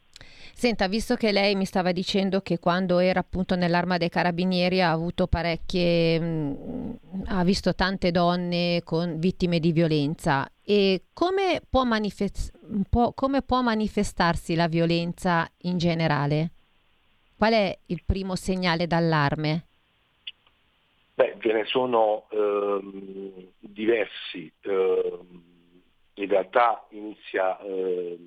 Senta, 0.55 0.87
visto 0.87 1.17
che 1.17 1.33
lei 1.33 1.57
mi 1.57 1.65
stava 1.65 1.91
dicendo 1.91 2.41
che 2.41 2.59
quando 2.59 2.99
era 2.99 3.21
appunto 3.21 3.57
nell'arma 3.57 3.99
dei 3.99 4.09
carabinieri 4.09 4.81
ha 4.81 4.93
avuto 4.93 5.27
parecchie, 5.27 6.21
mh, 6.21 6.25
mm, 6.25 7.23
ha 7.27 7.43
visto 7.45 7.75
tante 7.75 8.11
donne 8.13 8.83
con 8.85 9.19
vittime 9.19 9.59
di 9.59 9.73
violenza, 9.73 10.49
e 10.63 11.03
come 11.13 11.61
può, 11.69 11.85
manifest- 11.85 12.53
come 13.15 13.43
può 13.43 13.63
manifestarsi 13.63 14.55
la 14.55 14.69
violenza 14.69 15.49
in 15.63 15.77
generale? 15.77 16.51
Qual 17.37 17.53
è 17.53 17.77
il 17.87 18.03
primo 18.07 18.37
segnale 18.37 18.87
d'allarme? 18.87 19.67
Beh, 21.15 21.37
ve 21.39 21.53
ne 21.53 21.65
sono 21.67 22.27
ehm, 22.31 23.49
diversi. 23.59 24.51
Eh, 24.61 25.19
in 26.15 26.29
realtà 26.29 26.87
inizia, 26.91 27.59
eh, 27.61 28.19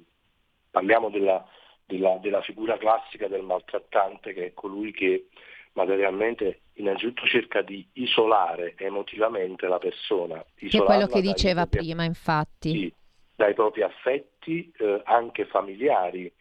parliamo 0.69 1.09
della, 1.09 1.45
della, 1.87 2.17
della, 2.21 2.41
figura 2.41 2.77
classica 2.77 3.27
del 3.27 3.41
maltrattante 3.41 4.33
che 4.33 4.47
è 4.47 4.53
colui 4.53 4.91
che 4.91 5.27
materialmente 5.71 6.61
innanzitutto 6.73 7.25
cerca 7.25 7.61
di 7.61 7.87
isolare 7.93 8.75
emotivamente 8.77 9.67
la 9.67 9.77
persona. 9.77 10.43
Che 10.55 10.67
è 10.77 10.83
quello 10.83 11.07
che 11.07 11.21
diceva 11.21 11.65
propri, 11.65 11.87
prima, 11.87 12.03
infatti. 12.03 12.71
Sì, 12.71 12.93
dai 13.35 13.53
propri 13.53 13.83
affetti, 13.83 14.71
eh, 14.77 15.01
anche 15.05 15.45
familiari, 15.45 16.31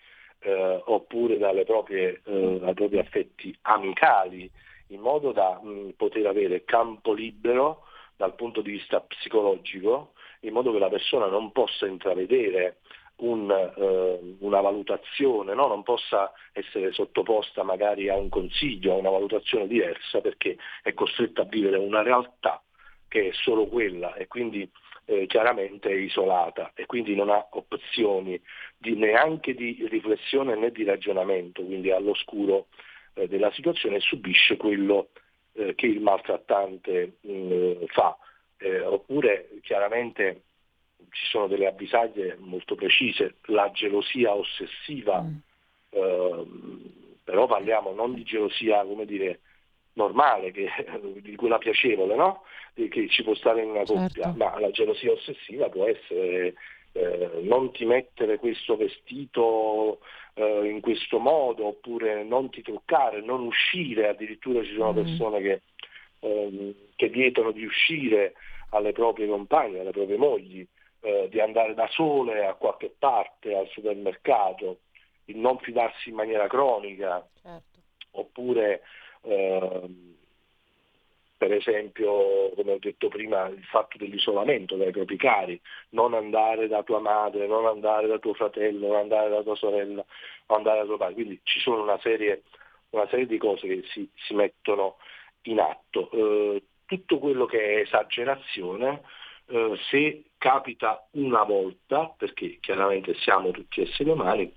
eh, 0.40 0.82
oppure 0.86 1.38
dalle 1.38 1.64
proprie, 1.64 2.20
eh, 2.24 2.58
dai 2.60 2.74
propri 2.74 2.98
affetti 2.98 3.56
amicali, 3.62 4.50
in 4.88 5.00
modo 5.00 5.32
da 5.32 5.60
mh, 5.62 5.94
poter 5.96 6.26
avere 6.26 6.64
campo 6.64 7.12
libero 7.12 7.84
dal 8.16 8.34
punto 8.34 8.62
di 8.62 8.72
vista 8.72 9.00
psicologico, 9.00 10.12
in 10.40 10.52
modo 10.52 10.72
che 10.72 10.78
la 10.78 10.88
persona 10.88 11.26
non 11.26 11.52
possa 11.52 11.86
intravedere 11.86 12.78
un, 13.16 13.50
eh, 13.50 14.36
una 14.40 14.60
valutazione, 14.60 15.54
no? 15.54 15.66
non 15.68 15.82
possa 15.82 16.32
essere 16.52 16.92
sottoposta 16.92 17.62
magari 17.62 18.08
a 18.08 18.16
un 18.16 18.28
consiglio, 18.28 18.92
a 18.92 18.96
una 18.96 19.10
valutazione 19.10 19.66
diversa, 19.66 20.20
perché 20.20 20.56
è 20.82 20.92
costretta 20.94 21.42
a 21.42 21.46
vivere 21.46 21.76
una 21.76 22.02
realtà 22.02 22.62
che 23.08 23.28
è 23.28 23.32
solo 23.32 23.66
quella 23.66 24.14
e 24.14 24.26
quindi 24.26 24.68
eh, 25.06 25.26
chiaramente 25.26 25.88
è 25.88 25.94
isolata 25.94 26.72
e 26.74 26.86
quindi 26.86 27.14
non 27.14 27.30
ha 27.30 27.46
opzioni 27.50 28.40
di, 28.76 28.94
neanche 28.96 29.54
di 29.54 29.86
riflessione 29.88 30.56
né 30.56 30.70
di 30.70 30.84
ragionamento, 30.84 31.64
quindi 31.64 31.90
all'oscuro 31.90 32.66
eh, 33.14 33.28
della 33.28 33.50
situazione 33.52 34.00
subisce 34.00 34.56
quello 34.56 35.10
eh, 35.52 35.74
che 35.74 35.86
il 35.86 36.00
maltrattante 36.00 37.18
mh, 37.20 37.32
mm, 37.32 37.84
fa. 37.86 38.16
Eh, 38.58 38.80
oppure 38.80 39.50
chiaramente 39.62 40.42
ci 41.10 41.26
sono 41.26 41.46
delle 41.46 41.66
avvisaglie 41.66 42.36
molto 42.38 42.74
precise, 42.74 43.36
la 43.46 43.70
gelosia 43.72 44.34
ossessiva, 44.34 45.22
mm. 45.22 45.36
Ehm, 45.90 46.92
però 47.24 47.46
parliamo 47.46 47.92
non 47.92 48.14
di 48.14 48.22
gelosia 48.22 48.84
come 48.84 49.06
dire, 49.06 49.40
normale, 49.94 50.50
che, 50.52 50.68
di 51.20 51.34
quella 51.36 51.58
piacevole, 51.58 52.14
no? 52.14 52.42
che 52.74 53.08
ci 53.08 53.22
può 53.22 53.34
stare 53.34 53.62
in 53.62 53.70
una 53.70 53.84
coppia, 53.84 54.24
certo. 54.24 54.36
ma 54.36 54.58
la 54.60 54.70
gelosia 54.70 55.12
ossessiva 55.12 55.70
può 55.70 55.86
essere 55.86 56.54
eh, 56.96 57.40
non 57.42 57.72
ti 57.72 57.84
mettere 57.84 58.38
questo 58.38 58.76
vestito 58.76 60.00
eh, 60.34 60.68
in 60.68 60.80
questo 60.80 61.18
modo, 61.18 61.66
oppure 61.66 62.24
non 62.24 62.50
ti 62.50 62.62
truccare, 62.62 63.20
non 63.20 63.44
uscire, 63.44 64.08
addirittura 64.08 64.62
ci 64.62 64.74
sono 64.74 64.92
mm. 64.92 64.94
persone 64.94 65.40
che, 65.40 65.60
ehm, 66.20 66.74
che, 66.96 67.08
vietano 67.08 67.50
di 67.50 67.64
uscire 67.64 68.34
alle 68.70 68.92
proprie 68.92 69.26
compagne, 69.26 69.80
alle 69.80 69.90
proprie 69.90 70.16
mogli, 70.16 70.66
eh, 71.06 71.28
di 71.28 71.40
andare 71.40 71.74
da 71.74 71.86
sole 71.86 72.44
a 72.44 72.54
qualche 72.54 72.92
parte, 72.98 73.56
al 73.56 73.68
supermercato, 73.68 74.78
il 75.26 75.38
non 75.38 75.58
fidarsi 75.58 76.08
in 76.08 76.16
maniera 76.16 76.48
cronica, 76.48 77.24
certo. 77.40 77.78
oppure 78.12 78.82
ehm, 79.22 80.16
per 81.36 81.52
esempio, 81.52 82.50
come 82.56 82.72
ho 82.72 82.78
detto 82.80 83.08
prima, 83.08 83.46
il 83.46 83.62
fatto 83.64 83.98
dell'isolamento 83.98 84.74
dai 84.74 84.90
propri 84.90 85.16
cari, 85.16 85.60
non 85.90 86.14
andare 86.14 86.66
da 86.66 86.82
tua 86.82 86.98
madre, 86.98 87.46
non 87.46 87.66
andare 87.66 88.08
da 88.08 88.18
tuo 88.18 88.34
fratello, 88.34 88.88
non 88.88 88.96
andare 88.96 89.28
da 89.28 89.42
tua 89.42 89.54
sorella, 89.54 90.04
non 90.46 90.58
andare 90.58 90.80
da 90.80 90.86
tuo 90.86 90.96
padre. 90.96 91.14
Quindi 91.14 91.40
ci 91.44 91.60
sono 91.60 91.82
una 91.82 92.00
serie, 92.00 92.42
una 92.90 93.06
serie 93.08 93.26
di 93.26 93.38
cose 93.38 93.68
che 93.68 93.82
si, 93.92 94.08
si 94.14 94.34
mettono 94.34 94.96
in 95.42 95.60
atto. 95.60 96.10
Eh, 96.10 96.62
tutto 96.84 97.18
quello 97.18 97.44
che 97.44 97.60
è 97.60 97.80
esagerazione, 97.80 99.02
eh, 99.48 99.76
se 99.90 100.24
capita 100.38 101.06
una 101.12 101.42
volta, 101.44 102.12
perché 102.16 102.58
chiaramente 102.60 103.14
siamo 103.14 103.50
tutti 103.50 103.80
esseri 103.82 104.10
umani, 104.10 104.52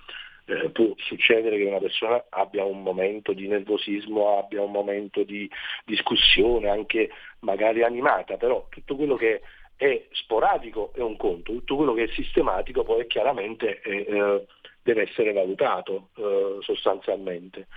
eh, 0.46 0.70
può 0.70 0.94
succedere 0.98 1.58
che 1.58 1.66
una 1.66 1.80
persona 1.80 2.24
abbia 2.30 2.64
un 2.64 2.82
momento 2.82 3.34
di 3.34 3.48
nervosismo, 3.48 4.40
abbia 4.40 4.62
un 4.62 4.72
momento 4.72 5.24
di 5.24 5.50
discussione, 5.86 6.70
anche 6.70 7.10
magari 7.42 7.84
animata, 7.84 8.38
però 8.38 8.68
tutto 8.70 8.96
quello 8.96 9.16
che 9.16 9.42
è 9.76 10.08
sporadico 10.12 10.92
è 10.94 11.02
un 11.02 11.16
conto, 11.18 11.54
tutto 11.54 11.76
quello 11.78 11.94
che 11.94 12.04
è 12.04 12.08
sistematico 12.10 12.84
poi 12.84 13.08
chiaramente 13.08 13.80
è, 13.80 13.90
eh, 13.90 14.46
deve 14.84 15.04
essere 15.04 15.32
valutato 15.32 16.10
eh, 16.18 16.58
sostanzialmente, 16.62 17.68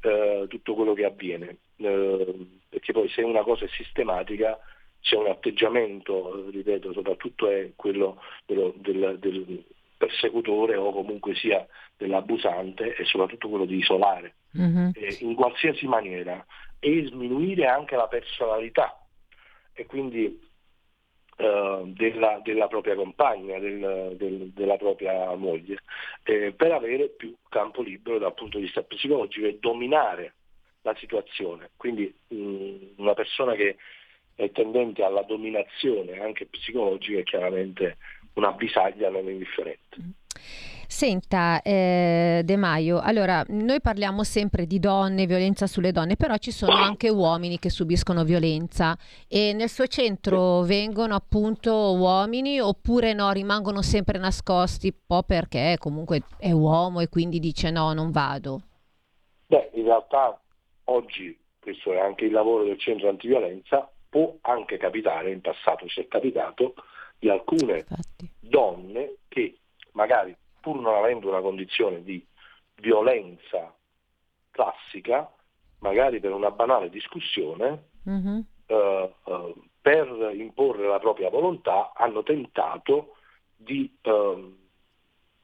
eh, 0.00 0.46
tutto 0.48 0.74
quello 0.74 0.94
che 0.94 1.04
avviene, 1.04 1.58
eh, 1.76 2.34
perché 2.68 2.92
poi 2.92 3.08
se 3.10 3.22
una 3.22 3.42
cosa 3.42 3.66
è 3.66 3.68
sistematica 3.68 4.58
c'è 5.02 5.16
un 5.16 5.26
atteggiamento, 5.26 6.48
ripeto, 6.50 6.92
soprattutto 6.92 7.48
è 7.48 7.72
quello 7.76 8.20
dello, 8.46 8.72
del, 8.76 9.18
del 9.18 9.64
persecutore 9.96 10.76
o 10.76 10.92
comunque 10.92 11.34
sia 11.34 11.66
dell'abusante 11.96 12.96
e 12.96 13.04
soprattutto 13.04 13.48
quello 13.48 13.64
di 13.64 13.76
isolare 13.76 14.34
mm-hmm. 14.58 14.90
eh, 14.94 15.16
in 15.20 15.34
qualsiasi 15.34 15.86
maniera 15.86 16.44
e 16.78 17.06
sminuire 17.06 17.66
anche 17.66 17.94
la 17.94 18.08
personalità 18.08 18.98
e 19.72 19.86
quindi 19.86 20.40
eh, 21.36 21.82
della, 21.86 22.40
della, 22.42 22.68
propria 22.68 22.94
compagna, 22.94 23.58
del, 23.58 24.14
del, 24.16 24.50
della 24.50 24.76
propria 24.76 25.34
moglie, 25.34 25.78
eh, 26.24 26.52
per 26.52 26.72
avere 26.72 27.08
più 27.08 27.34
campo 27.48 27.82
libero 27.82 28.18
dal 28.18 28.34
punto 28.34 28.58
di 28.58 28.64
vista 28.64 28.82
psicologico 28.82 29.46
e 29.46 29.58
dominare 29.60 30.34
la 30.82 30.94
situazione. 30.96 31.70
Quindi 31.76 32.12
mh, 32.28 32.76
una 32.96 33.14
persona 33.14 33.54
che 33.54 33.76
è 34.34 34.50
tendente 34.50 35.02
alla 35.02 35.22
dominazione 35.22 36.20
anche 36.20 36.46
psicologica 36.46 37.18
è 37.18 37.22
chiaramente 37.22 37.96
una 38.34 38.52
bisaglia 38.52 39.10
non 39.10 39.28
indifferente. 39.28 39.96
Senta, 40.92 41.62
eh, 41.62 42.42
De 42.44 42.56
Maio, 42.56 43.00
allora 43.00 43.42
noi 43.48 43.80
parliamo 43.80 44.24
sempre 44.24 44.66
di 44.66 44.78
donne, 44.78 45.24
violenza 45.24 45.66
sulle 45.66 45.90
donne, 45.90 46.16
però 46.16 46.36
ci 46.36 46.50
sono 46.50 46.74
anche 46.74 47.08
uomini 47.08 47.58
che 47.58 47.70
subiscono 47.70 48.24
violenza 48.24 48.94
e 49.26 49.54
nel 49.54 49.70
suo 49.70 49.86
centro 49.86 50.60
vengono 50.60 51.14
appunto 51.14 51.94
uomini 51.94 52.60
oppure 52.60 53.14
no, 53.14 53.30
rimangono 53.30 53.80
sempre 53.80 54.18
nascosti, 54.18 54.88
un 54.88 55.00
po' 55.06 55.22
perché 55.22 55.76
comunque 55.78 56.24
è 56.38 56.50
uomo 56.50 57.00
e 57.00 57.08
quindi 57.08 57.38
dice 57.38 57.70
no, 57.70 57.94
non 57.94 58.10
vado? 58.10 58.60
Beh, 59.46 59.70
in 59.74 59.84
realtà 59.84 60.38
oggi, 60.84 61.38
questo 61.58 61.94
è 61.94 62.00
anche 62.00 62.26
il 62.26 62.32
lavoro 62.32 62.64
del 62.64 62.78
centro 62.78 63.08
antiviolenza, 63.08 63.90
può 64.12 64.36
anche 64.42 64.76
capitare, 64.76 65.30
in 65.30 65.40
passato 65.40 65.86
ci 65.88 66.02
è 66.02 66.06
capitato, 66.06 66.74
di 67.18 67.30
alcune 67.30 67.78
Infatti. 67.78 68.30
donne 68.40 69.14
che 69.26 69.56
magari 69.92 70.36
pur 70.60 70.78
non 70.78 70.94
avendo 70.94 71.30
una 71.30 71.40
condizione 71.40 72.02
di 72.02 72.22
violenza 72.74 73.74
classica, 74.50 75.32
magari 75.78 76.20
per 76.20 76.32
una 76.32 76.50
banale 76.50 76.90
discussione, 76.90 77.88
mm-hmm. 78.06 78.40
eh, 78.66 79.14
eh, 79.24 79.54
per 79.80 80.30
imporre 80.34 80.86
la 80.86 80.98
propria 80.98 81.30
volontà, 81.30 81.92
hanno 81.94 82.22
tentato 82.22 83.16
di 83.56 83.90
eh, 84.02 84.54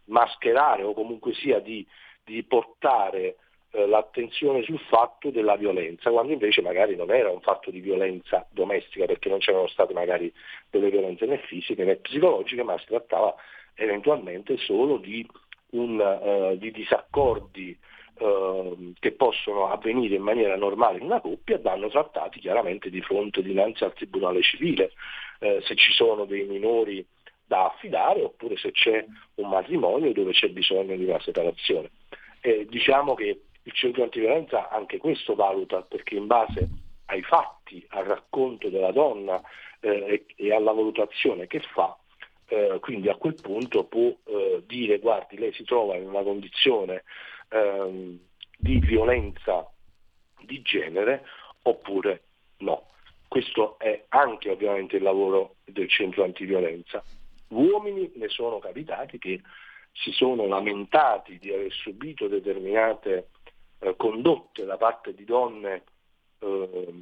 mascherare 0.05 0.83
o 0.83 0.93
comunque 0.93 1.33
sia 1.33 1.59
di, 1.61 1.87
di 2.23 2.43
portare 2.43 3.37
eh, 3.71 3.87
l'attenzione 3.87 4.63
sul 4.63 4.79
fatto 4.79 5.31
della 5.31 5.57
violenza, 5.57 6.11
quando 6.11 6.33
invece 6.33 6.63
magari 6.63 6.97
non 6.97 7.11
era 7.11 7.31
un 7.31 7.41
fatto 7.41 7.71
di 7.71 7.81
violenza 7.81 8.47
domestica, 8.51 9.05
perché 9.05 9.29
non 9.29 9.41
c'erano 9.41 9.67
state 9.69 9.93
magari 9.93 10.33
delle 10.71 10.91
violenze 10.91 11.27
né 11.27 11.39
fisiche 11.39 11.85
né 11.85 11.97
psicologiche, 11.97 12.63
ma 12.63 12.79
si 12.79 12.87
trattava 12.87 13.35
eventualmente 13.75 14.57
solo 14.57 14.97
di, 14.97 15.27
un, 15.71 16.01
uh, 16.01 16.57
di 16.57 16.71
disaccordi 16.71 17.79
uh, 18.21 18.93
che 18.99 19.13
possono 19.13 19.69
avvenire 19.69 20.17
in 20.17 20.23
maniera 20.23 20.57
normale 20.57 20.99
in 20.99 21.05
una 21.05 21.21
coppia 21.21 21.57
e 21.57 21.61
vanno 21.61 21.89
trattati 21.89 22.41
chiaramente 22.41 22.89
di 22.89 23.03
fronte 23.03 23.43
dinanzi 23.43 23.85
al 23.85 23.93
Tribunale 23.93 24.43
civile, 24.43 24.93
uh, 25.41 25.61
se 25.61 25.75
ci 25.77 25.93
sono 25.93 26.25
dei 26.25 26.45
minori 26.45 27.07
da 27.47 27.67
affidare 27.67 28.23
oppure 28.23 28.57
se 28.57 28.73
c'è 28.73 29.05
un 29.37 29.49
matrimonio 29.49 30.13
dove 30.13 30.33
c'è 30.33 30.49
bisogno 30.49 30.97
di 30.97 31.05
una 31.05 31.21
separazione. 31.21 31.91
Eh, 32.41 32.67
diciamo 32.69 33.15
che 33.15 33.43
il 33.69 33.75
centro 33.75 34.03
antiviolenza 34.03 34.71
anche 34.71 34.97
questo 34.97 35.35
valuta 35.35 35.83
perché 35.83 36.15
in 36.15 36.27
base 36.27 36.67
ai 37.07 37.23
fatti, 37.23 37.85
al 37.91 38.05
racconto 38.05 38.71
della 38.71 38.93
donna 38.93 39.41
eh, 39.81 40.25
e, 40.35 40.55
alla 40.55 40.73
valutazione 40.73 41.47
che 41.47 41.61
fa, 41.61 41.97
eh, 42.47 42.79
quindi 42.81 43.11
a 43.11 43.17
quel 43.17 43.35
punto 43.35 43.85
può 43.85 44.09
eh, 44.25 44.63
dire 44.67 44.99
guardi 44.99 45.37
lei 45.37 45.53
si 45.53 45.65
trova 45.65 45.97
in 45.97 46.09
una 46.09 46.23
condizione 46.23 47.05
ehm, 47.51 48.19
di 48.57 48.79
violenza 48.79 49.71
di 50.41 50.63
genere 50.63 51.25
oppure 51.63 52.23
no. 52.59 52.87
Questo 53.29 53.79
è 53.79 54.07
anche 54.09 54.51
ovviamente 54.51 54.97
il 54.97 55.03
lavoro 55.03 55.57
del 55.67 55.91
centro 55.91 56.25
antiviolenza. 56.25 57.05
Uomini 57.49 58.11
ne 58.15 58.29
sono 58.29 58.59
capitati 58.59 59.19
che 59.19 59.43
si 59.93 60.13
sono 60.13 60.47
lamentati 60.47 61.39
di 61.39 61.53
aver 61.53 61.73
subito 61.73 62.29
determinate 62.29 63.29
eh, 63.81 63.97
condotte 63.97 64.65
da 64.65 64.77
parte 64.77 65.15
di 65.15 65.25
donne 65.25 65.85
eh, 66.39 66.93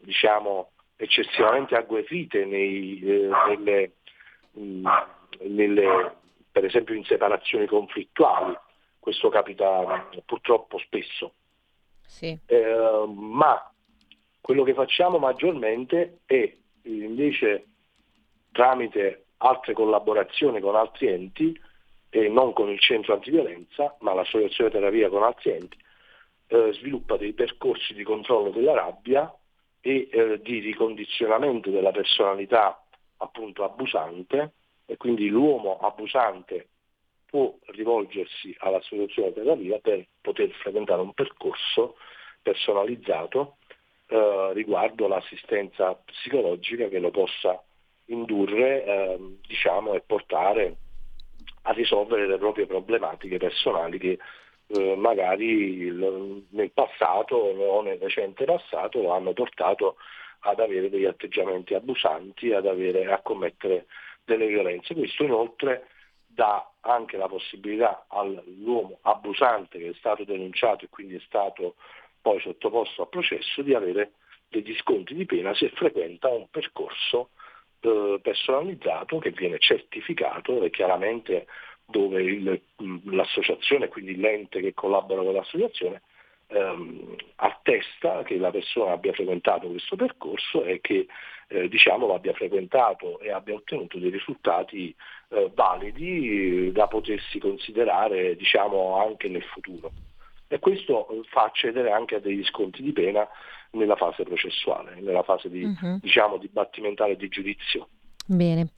diciamo 0.00 0.70
eccessivamente 0.96 1.74
agguerrite 1.74 2.44
nei, 2.44 3.00
eh, 3.00 3.28
nelle, 3.48 3.92
mh, 4.52 4.88
nelle, 5.40 6.16
per 6.50 6.64
esempio 6.64 6.94
in 6.94 7.04
separazioni 7.04 7.66
conflittuali, 7.66 8.56
questo 8.98 9.28
capita 9.28 10.08
purtroppo 10.24 10.78
spesso. 10.78 11.34
Sì. 12.06 12.38
Eh, 12.46 13.04
ma 13.08 13.70
quello 14.40 14.62
che 14.62 14.74
facciamo 14.74 15.18
maggiormente 15.18 16.20
è 16.26 16.54
invece 16.82 17.66
tramite 18.52 19.24
altre 19.38 19.72
collaborazioni 19.72 20.60
con 20.60 20.76
altri 20.76 21.08
enti, 21.08 21.60
e 22.14 22.28
non 22.28 22.52
con 22.52 22.70
il 22.70 22.78
centro 22.78 23.14
antiviolenza, 23.14 23.96
ma 24.00 24.14
l'associazione 24.14 24.70
terapia 24.70 25.08
con 25.08 25.24
altri 25.24 25.50
enti, 25.50 25.76
eh, 26.46 26.72
sviluppa 26.74 27.16
dei 27.16 27.32
percorsi 27.32 27.94
di 27.94 28.02
controllo 28.02 28.50
della 28.50 28.74
rabbia 28.74 29.32
e 29.80 30.08
eh, 30.10 30.40
di 30.42 30.60
ricondizionamento 30.60 31.70
della 31.70 31.90
personalità 31.90 32.82
appunto 33.18 33.64
abusante. 33.64 34.52
E 34.86 34.96
quindi 34.96 35.28
l'uomo 35.28 35.78
abusante 35.78 36.68
può 37.26 37.54
rivolgersi 37.66 38.54
alla 38.58 38.80
soluzione 38.82 39.32
terapia 39.32 39.78
per 39.78 40.06
poter 40.20 40.50
frequentare 40.50 41.00
un 41.00 41.14
percorso 41.14 41.96
personalizzato 42.42 43.56
eh, 44.06 44.50
riguardo 44.52 45.08
l'assistenza 45.08 45.94
psicologica 45.94 46.88
che 46.88 46.98
lo 46.98 47.10
possa 47.10 47.60
indurre 48.06 48.84
eh, 48.84 49.18
diciamo, 49.46 49.94
e 49.94 50.02
portare 50.02 50.76
a 51.62 51.72
risolvere 51.72 52.26
le 52.26 52.36
proprie 52.36 52.66
problematiche 52.66 53.38
personali 53.38 53.98
che 53.98 54.18
eh, 54.68 54.96
magari 54.96 55.90
nel 55.90 56.70
passato 56.72 57.36
o 57.36 57.82
nel 57.82 57.98
recente 57.98 58.44
passato 58.44 59.10
hanno 59.12 59.32
portato 59.32 59.96
ad 60.40 60.60
avere 60.60 60.90
degli 60.90 61.04
atteggiamenti 61.04 61.74
abusanti, 61.74 62.52
ad 62.52 62.66
avere, 62.66 63.10
a 63.10 63.20
commettere 63.20 63.86
delle 64.24 64.46
violenze. 64.46 64.94
Questo 64.94 65.24
inoltre 65.24 65.88
dà 66.26 66.68
anche 66.80 67.16
la 67.16 67.28
possibilità 67.28 68.06
all'uomo 68.08 68.98
abusante 69.02 69.78
che 69.78 69.90
è 69.90 69.94
stato 69.94 70.24
denunciato 70.24 70.84
e 70.84 70.88
quindi 70.90 71.14
è 71.14 71.20
stato 71.24 71.76
poi 72.20 72.40
sottoposto 72.40 73.02
a 73.02 73.06
processo 73.06 73.62
di 73.62 73.74
avere 73.74 74.12
degli 74.48 74.74
sconti 74.76 75.14
di 75.14 75.24
pena 75.26 75.54
se 75.54 75.70
frequenta 75.70 76.28
un 76.28 76.48
percorso 76.50 77.30
eh, 77.80 78.18
personalizzato 78.22 79.18
che 79.18 79.30
viene 79.30 79.58
certificato 79.58 80.62
e 80.62 80.70
chiaramente 80.70 81.46
dove 81.86 82.22
il, 82.22 82.60
l'associazione, 83.04 83.88
quindi 83.88 84.16
l'ente 84.16 84.60
che 84.60 84.74
collabora 84.74 85.22
con 85.22 85.34
l'associazione, 85.34 86.02
ehm, 86.48 87.16
attesta 87.36 88.22
che 88.22 88.36
la 88.36 88.50
persona 88.50 88.92
abbia 88.92 89.12
frequentato 89.12 89.68
questo 89.68 89.96
percorso 89.96 90.64
e 90.64 90.80
che 90.80 91.06
eh, 91.48 91.68
diciamo, 91.68 92.06
l'abbia 92.06 92.32
frequentato 92.32 93.20
e 93.20 93.30
abbia 93.30 93.54
ottenuto 93.54 93.98
dei 93.98 94.10
risultati 94.10 94.94
eh, 95.28 95.50
validi 95.54 96.72
da 96.72 96.86
potersi 96.86 97.38
considerare 97.38 98.36
diciamo, 98.36 98.96
anche 98.96 99.28
nel 99.28 99.44
futuro. 99.44 99.90
E 100.48 100.58
questo 100.58 101.06
fa 101.30 101.44
accedere 101.44 101.90
anche 101.90 102.16
a 102.16 102.20
degli 102.20 102.44
sconti 102.44 102.82
di 102.82 102.92
pena 102.92 103.26
nella 103.72 103.96
fase 103.96 104.22
processuale, 104.22 105.00
nella 105.00 105.22
fase 105.22 105.50
di, 105.50 105.64
uh-huh. 105.64 105.98
diciamo, 106.00 106.36
dibattimentale 106.38 107.16
di 107.16 107.28
giudizio. 107.28 107.88
Bene. 108.26 108.68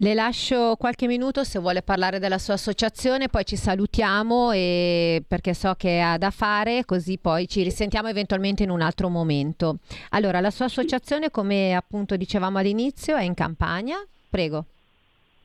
Le 0.00 0.14
lascio 0.14 0.76
qualche 0.76 1.08
minuto 1.08 1.42
se 1.42 1.58
vuole 1.58 1.82
parlare 1.82 2.20
della 2.20 2.38
sua 2.38 2.54
associazione, 2.54 3.28
poi 3.28 3.44
ci 3.44 3.56
salutiamo 3.56 4.52
e, 4.52 5.24
perché 5.26 5.54
so 5.54 5.74
che 5.74 5.98
ha 5.98 6.16
da 6.16 6.30
fare, 6.30 6.84
così 6.84 7.18
poi 7.18 7.48
ci 7.48 7.64
risentiamo 7.64 8.06
eventualmente 8.06 8.62
in 8.62 8.70
un 8.70 8.80
altro 8.80 9.08
momento. 9.08 9.78
Allora, 10.10 10.38
la 10.38 10.50
sua 10.50 10.66
associazione, 10.66 11.32
come 11.32 11.74
appunto 11.74 12.16
dicevamo 12.16 12.58
all'inizio, 12.58 13.16
è 13.16 13.24
in 13.24 13.34
Campania. 13.34 13.96
Prego. 14.30 14.66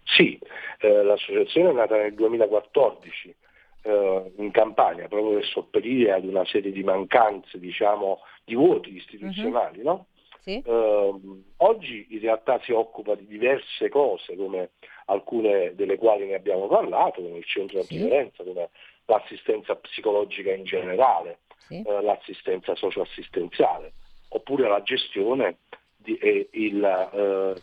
Sì, 0.04 0.40
eh, 0.82 1.04
l'associazione 1.04 1.72
è 1.72 1.74
nata 1.74 1.98
nel 1.98 2.14
2014 2.14 3.36
eh, 3.82 4.34
in 4.38 4.52
Campania 4.52 5.08
proprio 5.08 5.36
per 5.36 5.46
sopperire 5.46 6.12
ad 6.12 6.26
una 6.26 6.46
serie 6.46 6.72
di 6.72 6.84
mancanze, 6.84 7.60
diciamo, 7.60 8.20
di 8.44 8.54
vuoti 8.54 8.96
istituzionali, 8.96 9.80
uh-huh. 9.80 9.84
no? 9.84 10.06
Sì. 10.44 10.62
Eh, 10.66 11.14
oggi 11.58 12.08
in 12.10 12.20
realtà 12.20 12.60
si 12.64 12.74
occupa 12.74 13.16
di 13.16 13.26
diverse 13.26 13.88
cose, 13.88 14.36
come 14.36 14.72
alcune 15.06 15.74
delle 15.74 15.98
quali 15.98 16.26
ne 16.26 16.36
abbiamo 16.36 16.68
parlato, 16.68 17.22
come 17.22 17.38
il 17.38 17.46
centro 17.46 17.82
sì. 17.82 17.94
antiviolenza, 17.96 18.44
come 18.44 18.70
l'assistenza 19.06 19.76
psicologica 19.76 20.52
in 20.52 20.66
generale, 20.66 21.40
sì. 21.60 21.82
eh, 21.82 22.02
l'assistenza 22.02 22.76
socioassistenziale, 22.76 23.94
oppure 24.30 24.68
la 24.68 24.84
gestione 24.84 25.60
di, 25.96 26.18
e 26.18 26.50
il, 26.52 27.56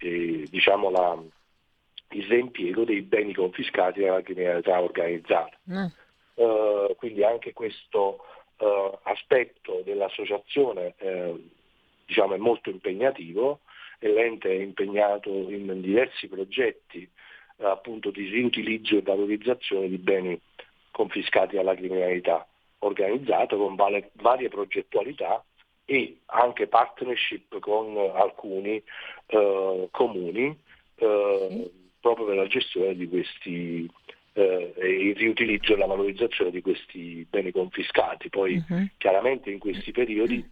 eh, 0.00 0.46
diciamo 0.50 0.90
la, 0.90 1.22
il 2.10 2.26
reimpiego 2.26 2.82
dei 2.84 3.02
beni 3.02 3.32
confiscati 3.32 4.00
dalla 4.00 4.22
criminalità 4.22 4.82
organizzata. 4.82 5.56
Mm. 5.70 5.86
Uh, 6.34 6.96
quindi 6.96 7.22
anche 7.22 7.52
questo 7.52 8.24
uh, 8.56 8.98
aspetto 9.02 9.82
dell'associazione 9.84 10.94
uh, 11.00 11.38
diciamo, 12.04 12.34
è 12.34 12.38
molto 12.38 12.70
impegnativo 12.70 13.60
e 13.98 14.12
l'ente 14.12 14.50
è 14.50 14.60
impegnato 14.60 15.28
in 15.28 15.80
diversi 15.80 16.28
progetti 16.28 17.08
appunto 17.58 18.10
di 18.10 18.28
riutilizzo 18.28 18.96
e 18.96 19.02
valorizzazione 19.02 19.88
di 19.88 19.98
beni 19.98 20.40
confiscati 20.90 21.56
alla 21.56 21.74
criminalità 21.74 22.46
organizzata 22.80 23.54
con 23.56 23.76
vale, 23.76 24.10
varie 24.14 24.48
progettualità 24.48 25.44
e 25.84 26.18
anche 26.26 26.66
partnership 26.66 27.58
con 27.60 27.96
alcuni 28.14 28.82
comuni 29.90 30.58
sì 30.98 31.80
proprio 32.02 32.26
per 32.26 32.36
la 32.36 32.46
gestione 32.48 32.96
di 32.96 33.08
questi 33.08 33.88
eh, 34.34 34.72
il 34.76 35.16
riutilizzo 35.16 35.72
e 35.72 35.76
la 35.76 35.86
valorizzazione 35.86 36.50
di 36.50 36.60
questi 36.60 37.24
beni 37.30 37.52
confiscati. 37.52 38.28
Poi 38.28 38.62
uh-huh. 38.68 38.88
chiaramente 38.98 39.50
in 39.50 39.58
questi 39.58 39.92
periodi 39.92 40.44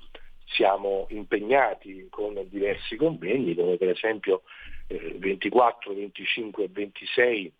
siamo 0.51 1.07
impegnati 1.11 2.07
con 2.11 2.39
diversi 2.49 2.97
convegni, 2.97 3.55
come 3.55 3.77
per 3.77 3.91
esempio 3.91 4.43
eh, 4.87 5.17
24, 5.19 5.95
25 5.95 6.65
e 6.65 6.69
26 6.71 7.53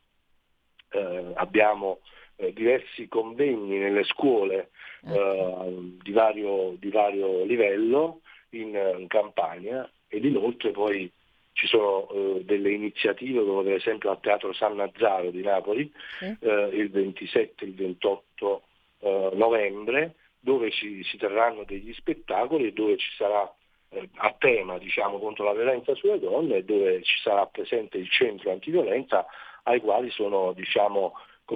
eh, 0.91 1.33
abbiamo 1.35 2.01
eh, 2.37 2.53
diversi 2.53 3.07
convegni 3.09 3.79
nelle 3.79 4.05
scuole 4.05 4.71
uh-huh. 5.03 5.99
di, 6.03 6.13
vario, 6.13 6.75
di, 6.79 6.91
vario, 6.91 7.45
livello 7.45 8.21
in, 8.51 8.77
in 8.99 9.07
Campania 9.07 9.89
ed 10.09 10.25
inoltre 10.25 10.73
poi 10.73 11.11
ci 11.53 11.67
sono 11.67 12.09
eh, 12.11 12.45
delle 12.45 12.73
iniziative 12.73 13.45
come 13.45 13.63
per 13.63 13.75
esempio 13.75 14.11
al 14.11 14.21
Teatro 14.21 14.53
San 14.53 14.77
Nazzaro 14.77 15.31
di 15.31 15.43
Napoli 15.43 15.93
eh, 16.21 16.71
il 16.73 16.91
27 16.91 17.65
e 17.65 17.69
il 17.69 17.75
28 17.75 18.63
eh, 19.01 19.31
novembre 19.35 20.15
dove 20.41 20.71
ci, 20.71 21.05
si 21.05 21.17
terranno 21.17 21.65
degli 21.65 21.93
spettacoli 21.93 22.73
dove 22.73 22.97
ci 22.97 23.11
sarà 23.17 23.53
eh, 23.91 24.09
a 24.17 24.35
tema 24.39 24.79
diciamo, 24.79 25.19
contro 25.19 25.45
la 25.45 25.53
violenza 25.53 25.95
sulle 25.95 26.19
donne 26.19 26.57
e 26.57 26.65
dove 26.65 27.03
ci 27.03 27.21
sarà 27.21 27.47
presente 27.47 27.99
il 27.99 28.09
centro 28.09 28.51
antiviolenza 28.51 29.27
ai 29.65 29.81
quali 29.81 30.11
sono 30.11 30.53
diciamo, 30.53 31.15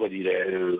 dire, 0.09 0.47
eh, 0.47 0.79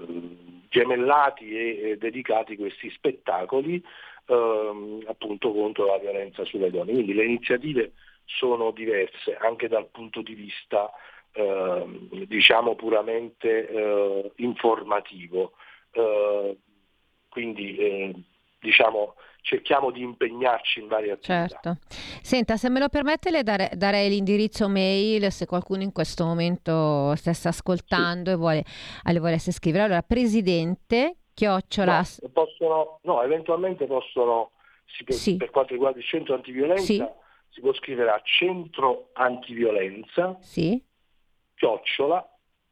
gemellati 0.69 1.57
e, 1.57 1.91
e 1.91 1.97
dedicati 1.97 2.57
questi 2.57 2.91
spettacoli 2.91 3.83
ehm, 4.27 5.05
appunto 5.07 5.53
contro 5.53 5.87
la 5.87 5.99
violenza 5.99 6.45
sulle 6.45 6.71
donne. 6.71 6.93
Quindi 6.93 7.15
le 7.15 7.25
iniziative 7.25 7.93
sono 8.25 8.71
diverse 8.71 9.37
anche 9.37 9.69
dal 9.69 9.89
punto 9.91 10.23
di 10.23 10.35
vista 10.35 10.91
eh, 11.33 11.87
diciamo 12.27 12.75
puramente 12.75 13.69
eh, 13.69 14.33
informativo. 14.37 15.53
Eh, 15.93 16.57
quindi 17.35 17.77
eh, 17.77 18.15
diciamo 18.61 19.17
cerchiamo 19.43 19.91
di 19.91 20.01
impegnarci 20.01 20.81
in 20.81 20.89
varie 20.89 21.13
attività. 21.13 21.47
Certo. 21.47 21.77
Senta, 22.23 22.57
se 22.57 22.71
me 22.71 22.79
lo 22.79 22.89
permette 22.89 23.31
le 23.31 23.43
dare, 23.43 23.71
darei 23.75 24.09
l'indirizzo 24.09 24.71
mail 24.71 25.31
se 25.31 25.45
qualcuno 25.45 25.83
in 25.83 25.93
questo 25.93 26.25
momento 26.25 27.15
stesse 27.17 27.49
ascoltando 27.49 28.31
sì. 28.31 28.37
e 28.37 28.39
vuole, 28.39 28.65
le 29.03 29.19
volesse 29.19 29.53
scrivere. 29.53 29.85
Allora, 29.85 30.01
presidente, 30.01 31.17
chiocciola... 31.35 32.03
No, 32.23 32.29
possono, 32.31 33.01
no 33.03 33.23
eventualmente 33.23 33.85
possono, 33.85 34.53
sì. 34.87 35.37
per 35.37 35.51
quanto 35.51 35.75
riguarda 35.75 35.99
il 35.99 36.05
centro 36.07 36.35
antiviolenza, 36.35 36.83
sì 36.83 37.05
si 37.55 37.61
può 37.61 37.73
scrivere 37.75 38.11
a 38.11 38.21
centro 38.25 39.11
antiviolenza, 39.13 40.37
sì. 40.41 40.83
chiocciola, 41.55 42.29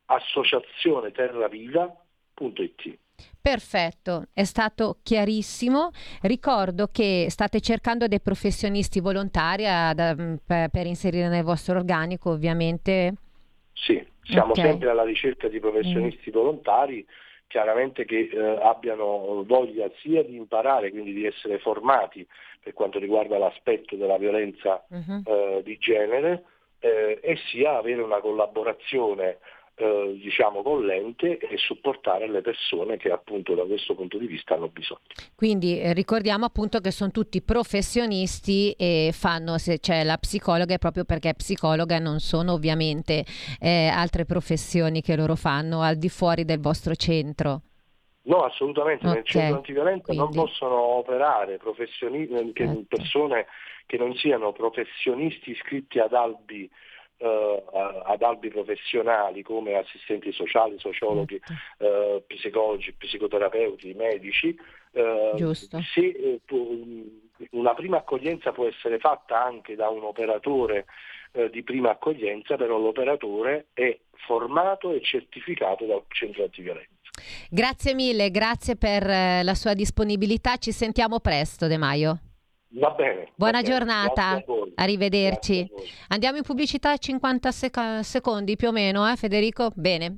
associazione 0.07 1.13
terraviva.it. 1.13 2.99
Perfetto, 3.41 4.27
è 4.33 4.45
stato 4.45 4.99
chiarissimo. 5.03 5.91
Ricordo 6.23 6.89
che 6.93 7.27
state 7.29 7.61
cercando 7.61 8.07
dei 8.07 8.21
professionisti 8.21 9.01
volontari 9.01 9.67
ad, 9.67 9.99
mm, 9.99 10.35
per, 10.47 10.69
per, 10.69 10.87
inserire 10.87 11.29
nel 11.29 11.43
vostro 11.43 11.77
organico, 11.77 12.31
ovviamente. 12.31 13.15
Sì, 13.73 14.05
siamo 14.23 14.53
okay. 14.53 14.65
sempre 14.65 14.91
alla 14.91 15.05
ricerca 15.05 15.49
di 15.49 15.59
professionisti 15.59 16.31
mm. 16.31 16.33
volontari, 16.33 17.05
chiaramente 17.47 18.05
che 18.05 18.31
eh, 18.33 18.59
abbiano 18.63 19.43
voglia 19.45 19.91
sia 20.01 20.23
di 20.23 20.37
imparare, 20.37 20.91
quindi 20.91 21.13
di 21.13 21.27
essere 21.27 21.59
formati 21.59 22.27
per 22.63 22.73
quanto 22.75 22.99
riguarda 22.99 23.39
l'aspetto 23.39 23.97
della 23.97 24.19
violenza 24.19 24.85
uh-huh. 24.89 25.23
eh, 25.27 25.63
di 25.65 25.77
genere 25.79 26.45
eh, 26.79 27.19
e 27.21 27.37
sia 27.51 27.77
avere 27.77 28.03
una 28.03 28.21
collaborazione 28.21 29.39
eh, 29.75 30.19
diciamo 30.21 30.63
con 30.63 30.85
l'ente 30.85 31.39
e 31.39 31.57
supportare 31.57 32.29
le 32.29 32.43
persone 32.43 32.97
che 32.97 33.11
appunto 33.11 33.55
da 33.55 33.65
questo 33.65 33.95
punto 33.95 34.19
di 34.19 34.27
vista 34.27 34.55
hanno 34.55 34.69
bisogno. 34.69 35.01
Quindi 35.35 35.81
eh, 35.81 35.93
ricordiamo 35.93 36.45
appunto 36.45 36.81
che 36.81 36.91
sono 36.91 37.11
tutti 37.11 37.43
professionisti 37.43 38.73
e 38.73 39.11
fanno, 39.13 39.59
se 39.59 39.81
c'è 39.81 40.05
la 40.05 40.19
psicologa 40.19 40.75
è 40.75 40.79
proprio 40.79 41.05
perché 41.05 41.31
è 41.31 41.35
psicologa, 41.35 41.99
non 41.99 42.21
sono 42.21 42.53
ovviamente 42.53 43.25
eh, 43.61 43.89
altre 43.89 44.25
professioni 44.25 45.01
che 45.01 45.17
loro 45.17 45.37
fanno 45.37 45.81
al 45.81 45.97
di 45.97 46.09
fuori 46.09 46.45
del 46.45 46.61
vostro 46.61 46.95
centro. 46.95 47.63
No, 48.25 48.45
assolutamente, 48.45 49.05
okay. 49.05 49.17
nel 49.17 49.27
centro 49.27 49.57
antiviolenza 49.57 50.15
Quindi. 50.15 50.23
non 50.23 50.45
possono 50.45 50.77
operare 50.77 51.55
eh, 51.55 52.53
che, 52.53 52.65
certo. 52.65 52.85
persone 52.89 53.47
che 53.87 53.97
non 53.97 54.15
siano 54.15 54.53
professionisti 54.53 55.51
iscritti 55.51 55.99
ad 55.99 56.13
albi, 56.13 56.71
eh, 57.23 57.63
ad 58.05 58.23
albi 58.23 58.49
professionali 58.49 59.43
come 59.43 59.77
assistenti 59.77 60.33
sociali, 60.33 60.79
sociologhi, 60.79 61.41
certo. 61.45 61.85
eh, 61.85 62.23
psicologi, 62.27 62.93
psicoterapeuti, 62.93 63.95
medici. 63.95 64.59
Eh, 64.93 65.55
se, 65.95 66.01
eh, 66.01 66.41
una 67.51 67.75
prima 67.75 67.99
accoglienza 67.99 68.51
può 68.51 68.67
essere 68.67 68.99
fatta 68.99 69.43
anche 69.43 69.77
da 69.77 69.89
un 69.89 70.03
operatore 70.03 70.87
eh, 71.33 71.49
di 71.51 71.63
prima 71.63 71.91
accoglienza, 71.91 72.57
però 72.57 72.79
l'operatore 72.79 73.67
è 73.73 73.97
formato 74.27 74.93
e 74.93 75.01
certificato 75.01 75.85
dal 75.85 76.03
centro 76.09 76.43
antiviolenza. 76.43 76.91
Grazie 77.49 77.95
mille, 77.95 78.31
grazie 78.31 78.77
per 78.77 79.07
la 79.07 79.55
sua 79.55 79.75
disponibilità. 79.75 80.57
Ci 80.57 80.73
sentiamo 80.73 81.21
presto, 81.21 81.67
De 81.69 81.77
Maio. 81.77 82.32
Va 82.75 82.91
bene. 82.91 83.33
Buona 83.35 83.61
va 83.61 83.69
giornata, 83.69 84.43
bene. 84.45 84.73
arrivederci. 84.77 85.69
Andiamo 86.09 86.39
in 86.39 86.43
pubblicità 86.43 86.97
50 86.97 87.51
sec- 87.53 88.01
secondi 88.03 88.57
più 88.57 88.69
o 88.69 88.73
meno, 88.73 89.09
eh, 89.11 89.17
Federico? 89.17 89.71
Bene. 89.75 90.17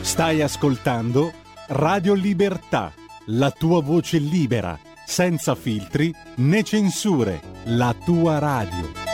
Stai 0.00 0.42
ascoltando 0.42 1.32
Radio 1.68 2.14
Libertà, 2.14 2.92
la 3.26 3.50
tua 3.50 3.80
voce 3.82 4.18
libera, 4.18 4.78
senza 5.04 5.54
filtri 5.54 6.12
né 6.36 6.62
censure, 6.62 7.40
la 7.64 7.94
tua 8.04 8.38
radio. 8.38 9.13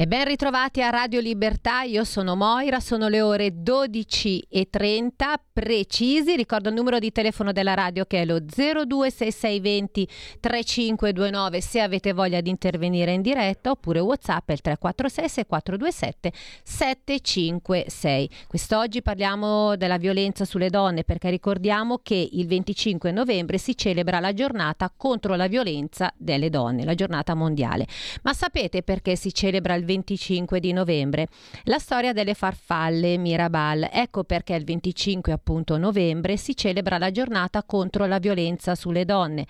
E 0.00 0.06
ben 0.06 0.24
ritrovati 0.24 0.80
a 0.80 0.88
Radio 0.88 1.20
Libertà, 1.20 1.82
io 1.82 2.04
sono 2.04 2.34
Moira, 2.34 2.80
sono 2.80 3.08
le 3.08 3.20
ore 3.20 3.48
12.30 3.48 5.34
precisi, 5.52 6.36
ricordo 6.36 6.70
il 6.70 6.74
numero 6.74 6.98
di 6.98 7.12
telefono 7.12 7.52
della 7.52 7.74
radio 7.74 8.06
che 8.06 8.22
è 8.22 8.24
lo 8.24 8.38
026620 8.38 10.08
3529 10.40 11.60
se 11.60 11.80
avete 11.80 12.14
voglia 12.14 12.40
di 12.40 12.48
intervenire 12.48 13.12
in 13.12 13.20
diretta 13.20 13.72
oppure 13.72 14.00
Whatsapp 14.00 14.48
è 14.48 14.52
il 14.52 14.62
346 14.62 15.28
6427 15.28 16.32
756. 16.62 18.30
Quest'oggi 18.48 19.02
parliamo 19.02 19.76
della 19.76 19.98
violenza 19.98 20.46
sulle 20.46 20.70
donne 20.70 21.04
perché 21.04 21.28
ricordiamo 21.28 21.98
che 22.02 22.26
il 22.32 22.46
25 22.46 23.12
novembre 23.12 23.58
si 23.58 23.76
celebra 23.76 24.18
la 24.18 24.32
giornata 24.32 24.90
contro 24.96 25.34
la 25.34 25.46
violenza 25.46 26.10
delle 26.16 26.48
donne, 26.48 26.86
la 26.86 26.94
giornata 26.94 27.34
mondiale. 27.34 27.86
Ma 28.22 28.32
sapete 28.32 28.82
perché 28.82 29.14
si 29.14 29.34
celebra 29.34 29.74
il 29.74 29.88
25 29.90 30.60
di 30.60 30.72
novembre. 30.72 31.26
La 31.64 31.80
storia 31.80 32.12
delle 32.12 32.34
farfalle 32.34 33.16
Mirabal. 33.16 33.88
Ecco 33.90 34.22
perché 34.22 34.54
il 34.54 34.64
25 34.64 35.32
appunto 35.32 35.76
novembre 35.78 36.36
si 36.36 36.54
celebra 36.54 36.96
la 36.96 37.10
giornata 37.10 37.64
contro 37.64 38.06
la 38.06 38.18
violenza 38.18 38.76
sulle 38.76 39.04
donne. 39.04 39.46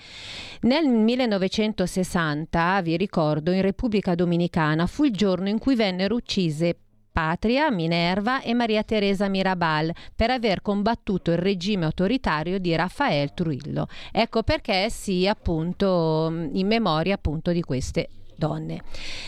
Nel 0.63 0.87
1960, 0.89 2.81
vi 2.83 2.97
ricordo, 2.97 3.51
in 3.51 3.61
Repubblica 3.61 4.15
Dominicana 4.15 4.87
fu 4.87 5.05
il 5.05 5.13
giorno 5.13 5.51
in 5.51 5.59
cui 5.59 5.75
vennero 5.75 6.15
uccise 6.15 6.75
Patria, 7.13 7.71
Minerva 7.71 8.41
e 8.41 8.55
Maria 8.55 8.83
Teresa 8.83 9.29
Mirabal 9.29 9.93
per 10.15 10.31
aver 10.31 10.63
combattuto 10.63 11.33
il 11.33 11.39
regime 11.39 11.85
autoritario 11.85 12.59
di 12.59 12.75
Raffaele 12.75 13.33
Trujillo. 13.35 13.89
Ecco 14.13 14.43
perché 14.43 14.89
si 14.91 15.27
appunto 15.27 16.33
in 16.53 16.67
memoria 16.67 17.15
appunto 17.15 17.51
di 17.51 17.63
queste 17.63 18.09
donne. 18.41 18.81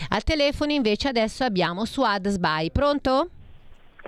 Al 0.09 0.23
telefono 0.23 0.71
invece 0.71 1.09
adesso 1.09 1.43
abbiamo 1.43 1.85
Suad 1.85 2.27
Sbai. 2.27 2.71
Pronto? 2.71 3.29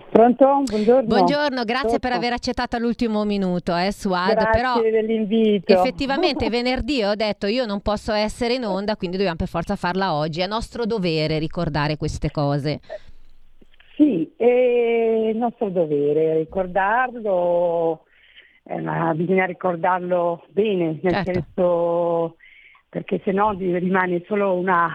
Pronto? 0.10 0.64
Buongiorno. 0.66 1.08
Buongiorno, 1.08 1.64
grazie 1.64 2.00
Pronto. 2.00 2.00
per 2.00 2.12
aver 2.12 2.34
accettato 2.34 2.76
all'ultimo 2.76 3.24
minuto, 3.24 3.76
eh, 3.76 3.92
Suad. 3.92 4.34
Grazie 4.34 4.62
Però 4.62 4.82
dell'invito. 4.82 5.74
Effettivamente 5.74 6.50
venerdì 6.50 7.04
ho 7.04 7.16
detto 7.16 7.48
io 7.48 7.66
non 7.66 7.82
posso 7.82 8.12
essere 8.12 8.56
in 8.56 8.66
onda, 8.66 8.96
quindi 8.96 9.18
dobbiamo 9.18 9.38
per 9.38 9.48
forza 9.48 9.76
farla 9.76 10.14
oggi. 10.14 10.42
È 10.42 10.48
nostro 10.48 10.86
dovere 10.86 11.38
ricordare 11.38 11.98
queste 11.98 12.32
cose. 12.32 12.80
Sì, 13.96 14.30
è 14.36 15.32
nostro 15.34 15.70
dovere 15.70 16.38
ricordarlo, 16.38 18.04
eh, 18.64 18.82
ma 18.82 19.14
bisogna 19.14 19.46
ricordarlo 19.46 20.44
bene, 20.50 21.00
nel 21.02 21.14
certo. 21.14 21.32
senso 21.32 22.36
perché 22.96 23.20
se 23.26 23.34
no 23.34 23.52
rimane 23.60 24.24
solo 24.26 24.54
una, 24.54 24.90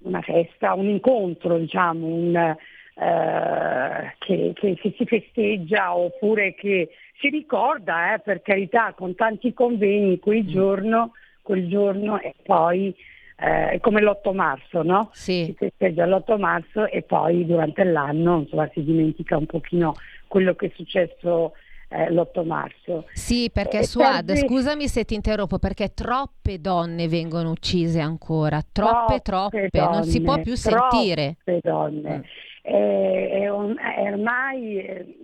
una 0.00 0.20
festa, 0.20 0.74
un 0.74 0.86
incontro, 0.86 1.56
diciamo, 1.56 2.06
un, 2.06 2.36
eh, 2.36 4.14
che, 4.18 4.52
che, 4.54 4.74
che, 4.74 4.94
si 4.98 5.06
festeggia 5.06 5.96
oppure 5.96 6.54
che 6.54 6.90
si 7.18 7.30
ricorda, 7.30 8.12
eh, 8.12 8.18
per 8.18 8.42
carità, 8.42 8.92
con 8.94 9.14
tanti 9.14 9.54
convegni 9.54 10.18
quel 10.18 10.44
mm. 10.44 10.48
giorno, 10.48 11.12
quel 11.40 11.68
giorno 11.68 12.20
e 12.20 12.34
poi 12.42 12.94
eh, 13.38 13.78
come 13.80 14.02
l'8 14.02 14.34
marzo, 14.34 14.82
no? 14.82 15.08
Sì. 15.14 15.44
Si 15.46 15.54
festeggia 15.56 16.04
l'8 16.04 16.38
marzo 16.38 16.86
e 16.86 17.00
poi 17.00 17.46
durante 17.46 17.82
l'anno 17.84 18.40
insomma, 18.40 18.68
si 18.74 18.84
dimentica 18.84 19.38
un 19.38 19.46
pochino 19.46 19.94
quello 20.26 20.54
che 20.54 20.66
è 20.66 20.72
successo 20.74 21.54
eh, 21.90 22.10
l'8 22.10 22.46
marzo. 22.46 23.06
Sì, 23.12 23.50
perché 23.52 23.80
eh, 23.80 23.84
Suad, 23.84 24.26
per... 24.26 24.36
scusami 24.36 24.86
se 24.86 25.04
ti 25.04 25.14
interrompo, 25.14 25.58
perché 25.58 25.92
troppe 25.92 26.60
donne 26.60 27.08
vengono 27.08 27.50
uccise 27.50 28.00
ancora, 28.00 28.62
troppe, 28.72 29.20
troppe, 29.20 29.68
troppe 29.68 29.70
donne, 29.72 29.96
non 29.96 30.04
si 30.04 30.22
può 30.22 30.40
più 30.40 30.54
sentire. 30.54 31.36
Troppe 31.42 31.60
donne. 31.62 32.24
Eh, 32.62 33.30
è, 33.42 33.48
un, 33.48 33.76
è 33.76 34.12
ormai 34.12 34.78
eh, 34.78 35.16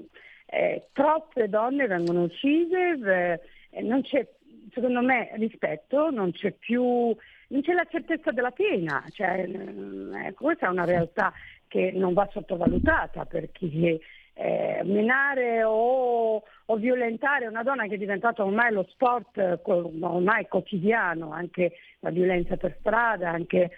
eh, 0.46 0.88
troppe 0.92 1.48
donne 1.48 1.86
vengono 1.86 2.22
uccise, 2.22 3.40
non 3.82 4.02
c'è 4.02 4.26
secondo 4.72 5.00
me 5.02 5.30
rispetto, 5.34 6.10
non 6.10 6.32
c'è 6.32 6.52
più, 6.52 6.82
non 6.82 7.62
c'è 7.62 7.72
la 7.72 7.86
certezza 7.88 8.32
della 8.32 8.50
pena, 8.50 9.04
cioè, 9.10 9.48
eh, 9.48 10.34
questa 10.34 10.66
è 10.66 10.70
una 10.70 10.84
realtà 10.84 11.32
che 11.68 11.92
non 11.94 12.12
va 12.12 12.28
sottovalutata 12.32 13.24
perché 13.24 14.00
eh, 14.34 14.82
menare 14.84 15.64
o, 15.64 16.42
o, 16.66 16.76
violentare 16.76 17.46
una 17.46 17.62
donna 17.62 17.86
che 17.86 17.94
è 17.94 17.98
diventata 17.98 18.44
ormai 18.44 18.72
lo 18.72 18.86
sport 18.90 19.60
ormai 19.64 20.46
quotidiano, 20.48 21.32
anche 21.32 21.72
la 22.00 22.10
violenza 22.10 22.56
per 22.56 22.76
strada, 22.80 23.30
anche 23.30 23.70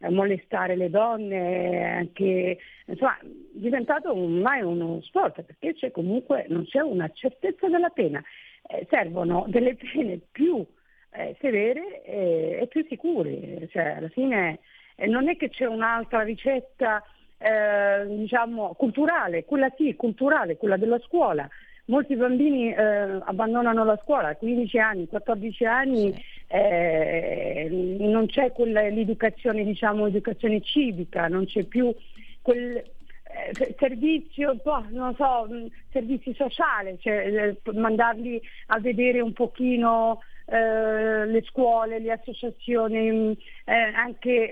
eh, 0.00 0.10
molestare 0.10 0.76
le 0.76 0.90
donne, 0.90 1.92
anche, 1.96 2.58
insomma, 2.86 3.18
è 3.18 3.26
diventato 3.52 4.12
ormai 4.12 4.62
uno 4.62 5.00
sport 5.02 5.42
perché 5.42 5.74
c'è 5.74 5.90
comunque, 5.90 6.46
non 6.48 6.64
c'è 6.66 6.80
una 6.80 7.10
certezza 7.12 7.68
della 7.68 7.90
pena, 7.90 8.22
eh, 8.68 8.86
servono 8.90 9.44
delle 9.48 9.76
pene 9.92 10.20
più 10.30 10.64
eh, 11.10 11.36
severe 11.40 12.02
e 12.04 12.66
più 12.68 12.84
sicure, 12.88 13.68
cioè, 13.70 13.96
alla 13.96 14.08
fine 14.08 14.58
eh, 14.96 15.06
non 15.06 15.28
è 15.28 15.36
che 15.36 15.48
c'è 15.48 15.66
un'altra 15.66 16.22
ricetta 16.22 17.02
eh, 17.38 18.06
diciamo, 18.06 18.74
culturale, 18.74 19.44
quella 19.44 19.70
sì, 19.76 19.94
culturale, 19.94 20.56
quella 20.56 20.76
della 20.76 20.98
scuola. 21.00 21.48
Molti 21.86 22.16
bambini 22.16 22.72
eh, 22.72 22.82
abbandonano 22.82 23.84
la 23.84 23.98
scuola 24.02 24.28
a 24.28 24.36
15 24.36 24.78
anni, 24.78 25.06
14 25.06 25.64
anni, 25.66 26.14
eh, 26.46 27.68
non 28.00 28.26
c'è 28.26 28.52
quella, 28.52 28.88
l'educazione, 28.88 29.64
diciamo, 29.64 30.06
educazione 30.06 30.62
civica, 30.62 31.28
non 31.28 31.44
c'è 31.44 31.64
più 31.64 31.94
quel 32.40 32.76
eh, 32.76 33.74
servizio, 33.78 34.54
boh, 34.62 34.86
non 34.90 35.14
so, 35.14 35.46
servizi 35.90 36.34
sociali, 36.34 36.96
cioè, 37.00 37.56
eh, 37.64 37.72
mandarli 37.72 38.40
a 38.68 38.80
vedere 38.80 39.20
un 39.20 39.34
pochino 39.34 40.22
eh, 40.46 41.26
le 41.26 41.42
scuole, 41.42 41.98
le 41.98 42.12
associazioni, 42.12 43.36
eh, 43.64 43.74
anche 43.74 44.50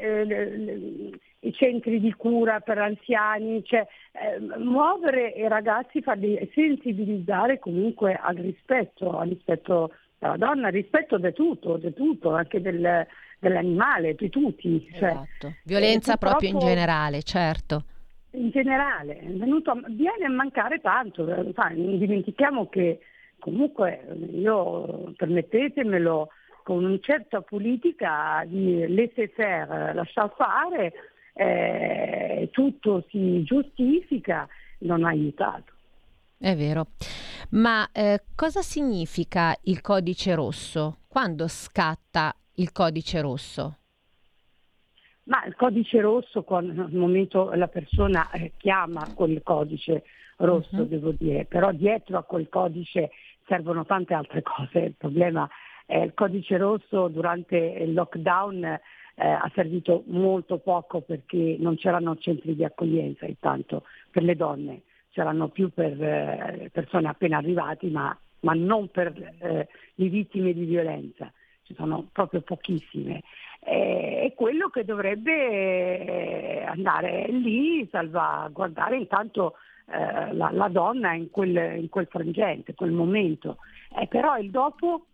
i 1.45 1.53
centri 1.53 2.01
di 2.01 2.13
cura 2.13 2.61
per 2.61 2.79
anziani, 2.79 3.65
cioè, 3.65 3.87
eh, 4.13 4.59
muovere 4.59 5.29
i 5.29 5.49
ragazzi, 5.49 6.03
farli 6.03 6.51
sensibilizzare 6.55 7.59
comunque 7.59 8.19
al 8.21 8.37
rispetto, 8.37 9.19
al 9.19 9.29
rispetto 9.29 9.93
della 10.19 10.37
donna, 10.37 10.69
al 10.69 10.73
rispetto 10.73 11.19
di 11.19 11.33
tutto, 11.33 11.77
di 11.79 11.93
tutto, 11.93 12.33
anche 12.33 12.61
del, 12.61 13.07
dell'animale, 13.39 14.15
di 14.15 14.29
tutti. 14.29 14.89
Cioè, 14.93 15.09
esatto. 15.09 15.55
Violenza 15.65 16.17
proprio 16.17 16.51
in 16.51 16.59
generale, 16.59 17.23
certo. 17.23 17.85
In 18.35 18.51
generale, 18.51 19.21
venuto, 19.25 19.79
viene 19.89 20.25
a 20.27 20.31
mancare 20.31 20.81
tanto, 20.81 21.25
non 21.25 21.99
dimentichiamo 21.99 22.69
che 22.69 23.01
comunque 23.39 24.07
io, 24.33 25.13
permettetemelo, 25.17 26.29
con 26.63 26.85
una 26.85 26.99
certa 27.01 27.41
politica 27.41 28.45
di 28.47 28.87
laissez-faire, 28.95 29.93
lasciar 29.95 30.33
fare, 30.37 30.93
eh, 31.33 32.49
tutto 32.51 33.05
si 33.09 33.43
giustifica, 33.45 34.49
non 34.79 35.05
ha 35.05 35.09
aiutato. 35.09 35.73
È 36.39 36.57
vero. 36.57 36.89
Ma 37.51 37.89
eh, 37.93 38.25
cosa 38.35 38.63
significa 38.63 39.57
il 39.65 39.81
codice 39.81 40.35
rosso? 40.35 40.99
Quando 41.09 41.47
scatta 41.47 42.35
il 42.55 42.73
codice 42.73 43.21
rosso? 43.21 43.77
Ma 45.25 45.45
il 45.45 45.55
codice 45.55 46.01
rosso, 46.01 46.43
quando 46.43 46.83
al 46.83 46.93
momento 46.93 47.53
la 47.53 47.69
persona 47.69 48.29
eh, 48.33 48.53
chiama 48.57 49.13
quel 49.15 49.41
codice 49.45 50.03
rosso, 50.39 50.75
uh-huh. 50.77 50.87
devo 50.87 51.13
dire, 51.13 51.45
però 51.45 51.71
dietro 51.71 52.19
a 52.19 52.25
quel 52.25 52.49
codice 52.49 53.11
servono 53.47 53.85
tante 53.85 54.15
altre 54.15 54.43
cose. 54.43 54.79
Il 54.81 54.95
problema 54.97 55.49
è 55.87 55.99
il 55.99 56.13
codice 56.15 56.57
rosso 56.57 57.07
durante 57.09 57.57
il 57.57 57.93
lockdown 57.93 58.81
eh, 59.23 59.29
ha 59.29 59.51
servito 59.55 60.03
molto 60.07 60.59
poco 60.59 61.01
perché 61.01 61.57
non 61.61 61.77
c'erano 61.77 62.17
centri 62.17 62.57
di 62.57 62.65
accoglienza 62.65 63.25
intanto 63.25 63.85
per 64.11 64.25
le 64.25 64.35
donne, 64.35 64.83
c'erano 65.11 65.49
più 65.49 65.73
per 65.73 66.03
eh, 66.03 66.71
persone 66.73 67.07
appena 67.07 67.37
arrivate 67.37 67.87
ma, 67.87 68.17
ma 68.41 68.53
non 68.55 68.89
per 68.89 69.13
eh, 69.39 69.69
le 69.95 70.09
vittime 70.09 70.53
di 70.53 70.65
violenza, 70.65 71.33
ci 71.63 71.75
sono 71.75 72.09
proprio 72.11 72.41
pochissime. 72.41 73.23
è 73.61 74.33
quello 74.35 74.69
che 74.71 74.85
dovrebbe 74.85 76.01
eh, 76.01 76.65
andare 76.65 77.29
lì, 77.29 77.87
salvaguardare 77.93 78.97
intanto 78.97 79.55
eh, 79.87 80.33
la, 80.35 80.51
la, 80.51 80.69
donna 80.69 81.13
in 81.13 81.31
quel, 81.31 81.79
in 81.79 81.89
quel 81.89 82.09
frangente, 82.09 82.75
quel 82.75 82.91
momento. 82.91 83.59
Eh, 83.97 84.09
però 84.09 84.37
il 84.37 84.51
dopo, 84.51 85.07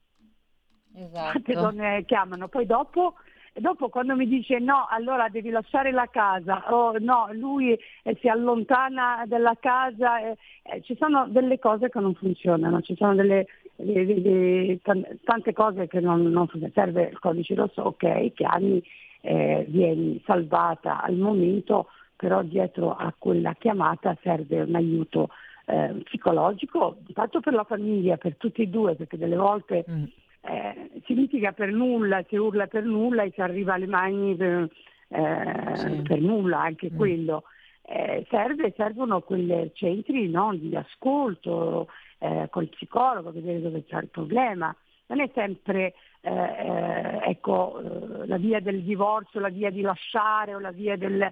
esatto. 0.94 1.32
tante 1.44 1.52
donne 1.52 2.04
chiamano, 2.06 2.48
poi 2.48 2.64
dopo 2.64 3.14
dopo 3.60 3.88
quando 3.88 4.14
mi 4.14 4.26
dice 4.26 4.58
no, 4.58 4.86
allora 4.88 5.28
devi 5.28 5.50
lasciare 5.50 5.90
la 5.90 6.08
casa, 6.10 6.72
o 6.74 6.96
no, 6.98 7.28
lui 7.32 7.72
eh, 7.72 8.16
si 8.20 8.28
allontana 8.28 9.24
dalla 9.26 9.56
casa, 9.58 10.20
eh, 10.20 10.36
eh, 10.62 10.82
ci 10.82 10.96
sono 10.98 11.26
delle 11.28 11.58
cose 11.58 11.88
che 11.88 12.00
non 12.00 12.14
funzionano, 12.14 12.80
ci 12.82 12.94
sono 12.96 13.14
delle, 13.14 13.46
delle, 13.76 14.20
delle, 14.20 14.78
tante 15.24 15.52
cose 15.52 15.86
che 15.86 16.00
non, 16.00 16.22
non 16.22 16.46
funzionano. 16.46 16.72
Serve 16.74 17.08
il 17.10 17.18
codice 17.18 17.54
rosso, 17.54 17.82
ok, 17.82 18.32
chiami, 18.34 18.82
eh, 19.20 19.64
vieni 19.68 20.22
salvata 20.24 21.02
al 21.02 21.16
momento, 21.16 21.88
però 22.16 22.42
dietro 22.42 22.94
a 22.94 23.12
quella 23.16 23.54
chiamata 23.54 24.16
serve 24.22 24.62
un 24.62 24.74
aiuto 24.74 25.30
eh, 25.66 26.00
psicologico, 26.04 26.98
tanto 27.12 27.40
per 27.40 27.52
la 27.52 27.64
famiglia, 27.64 28.16
per 28.16 28.36
tutti 28.36 28.62
e 28.62 28.66
due, 28.68 28.94
perché 28.94 29.16
delle 29.16 29.36
volte... 29.36 29.84
Mm 29.90 30.04
eh, 30.40 30.90
si 31.04 31.14
litiga 31.14 31.52
per 31.52 31.70
nulla, 31.70 32.24
si 32.28 32.36
urla 32.36 32.66
per 32.66 32.84
nulla 32.84 33.22
e 33.22 33.32
si 33.32 33.40
arriva 33.40 33.74
alle 33.74 33.86
mani 33.86 34.34
per, 34.36 34.68
eh, 35.08 35.76
sì. 35.76 36.02
per 36.02 36.20
nulla, 36.20 36.60
anche 36.60 36.90
mm. 36.92 36.96
quello. 36.96 37.44
Eh, 37.82 38.26
serve, 38.28 38.72
servono 38.76 39.20
quei 39.22 39.70
centri 39.74 40.28
no, 40.28 40.54
di 40.54 40.74
ascolto 40.76 41.88
eh, 42.18 42.48
col 42.50 42.68
psicologo, 42.68 43.32
vedere 43.32 43.60
dove 43.60 43.84
c'è 43.84 43.98
il 43.98 44.08
problema. 44.08 44.74
Non 45.06 45.20
è 45.20 45.30
sempre 45.32 45.94
eh, 46.20 46.30
eh, 46.30 47.20
ecco, 47.30 47.80
la 48.26 48.36
via 48.36 48.60
del 48.60 48.82
divorzio, 48.82 49.40
la 49.40 49.48
via 49.48 49.70
di 49.70 49.80
lasciare 49.80 50.54
o 50.54 50.58
la 50.58 50.70
via 50.70 50.96
del, 50.96 51.30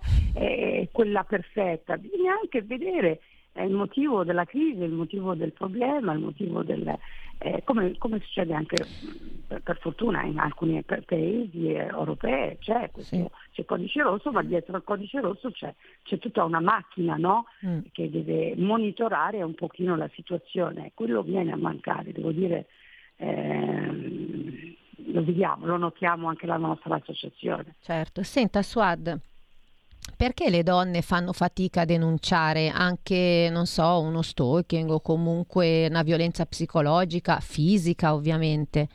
quella 0.92 1.24
perfetta, 1.24 1.98
bisogna 1.98 2.34
anche 2.40 2.62
vedere 2.62 3.20
il 3.64 3.72
motivo 3.72 4.24
della 4.24 4.44
crisi, 4.44 4.82
il 4.82 4.92
motivo 4.92 5.34
del 5.34 5.52
problema, 5.52 6.12
il 6.12 6.20
motivo 6.20 6.62
del, 6.62 6.98
eh, 7.38 7.62
come, 7.64 7.96
come, 7.98 8.18
succede 8.20 8.54
anche 8.54 8.76
per, 9.46 9.60
per, 9.62 9.78
fortuna 9.78 10.22
in 10.22 10.38
alcuni 10.38 10.82
paesi 10.82 11.72
eh, 11.72 11.86
europei, 11.86 12.56
c'è 12.58 12.90
questo 12.90 13.16
sì. 13.16 13.26
c'è 13.52 13.64
codice 13.64 14.02
rosso, 14.02 14.32
ma 14.32 14.42
dietro 14.42 14.76
al 14.76 14.84
codice 14.84 15.20
rosso 15.20 15.50
c'è, 15.50 15.74
c'è 16.02 16.18
tutta 16.18 16.44
una 16.44 16.60
macchina 16.60 17.16
no? 17.16 17.46
mm. 17.64 17.80
che 17.92 18.10
deve 18.10 18.54
monitorare 18.56 19.42
un 19.42 19.54
pochino 19.54 19.96
la 19.96 20.08
situazione. 20.14 20.92
Quello 20.94 21.22
viene 21.22 21.52
a 21.52 21.56
mancare, 21.56 22.12
devo 22.12 22.32
dire, 22.32 22.66
eh, 23.16 24.76
lo 25.08 25.24
vediamo, 25.24 25.66
lo 25.66 25.76
notiamo 25.76 26.28
anche 26.28 26.46
la 26.46 26.56
nostra 26.56 26.94
associazione. 26.94 27.74
Certo, 27.80 28.22
senta 28.22 28.62
Suad, 28.62 29.20
perché 30.16 30.50
le 30.50 30.62
donne 30.62 31.02
fanno 31.02 31.32
fatica 31.32 31.82
a 31.82 31.84
denunciare 31.84 32.68
anche, 32.68 33.48
non 33.50 33.66
so, 33.66 34.00
uno 34.00 34.22
stalking 34.22 34.90
o 34.90 35.00
comunque 35.00 35.86
una 35.88 36.02
violenza 36.02 36.46
psicologica, 36.46 37.40
fisica 37.40 38.14
ovviamente? 38.14 38.88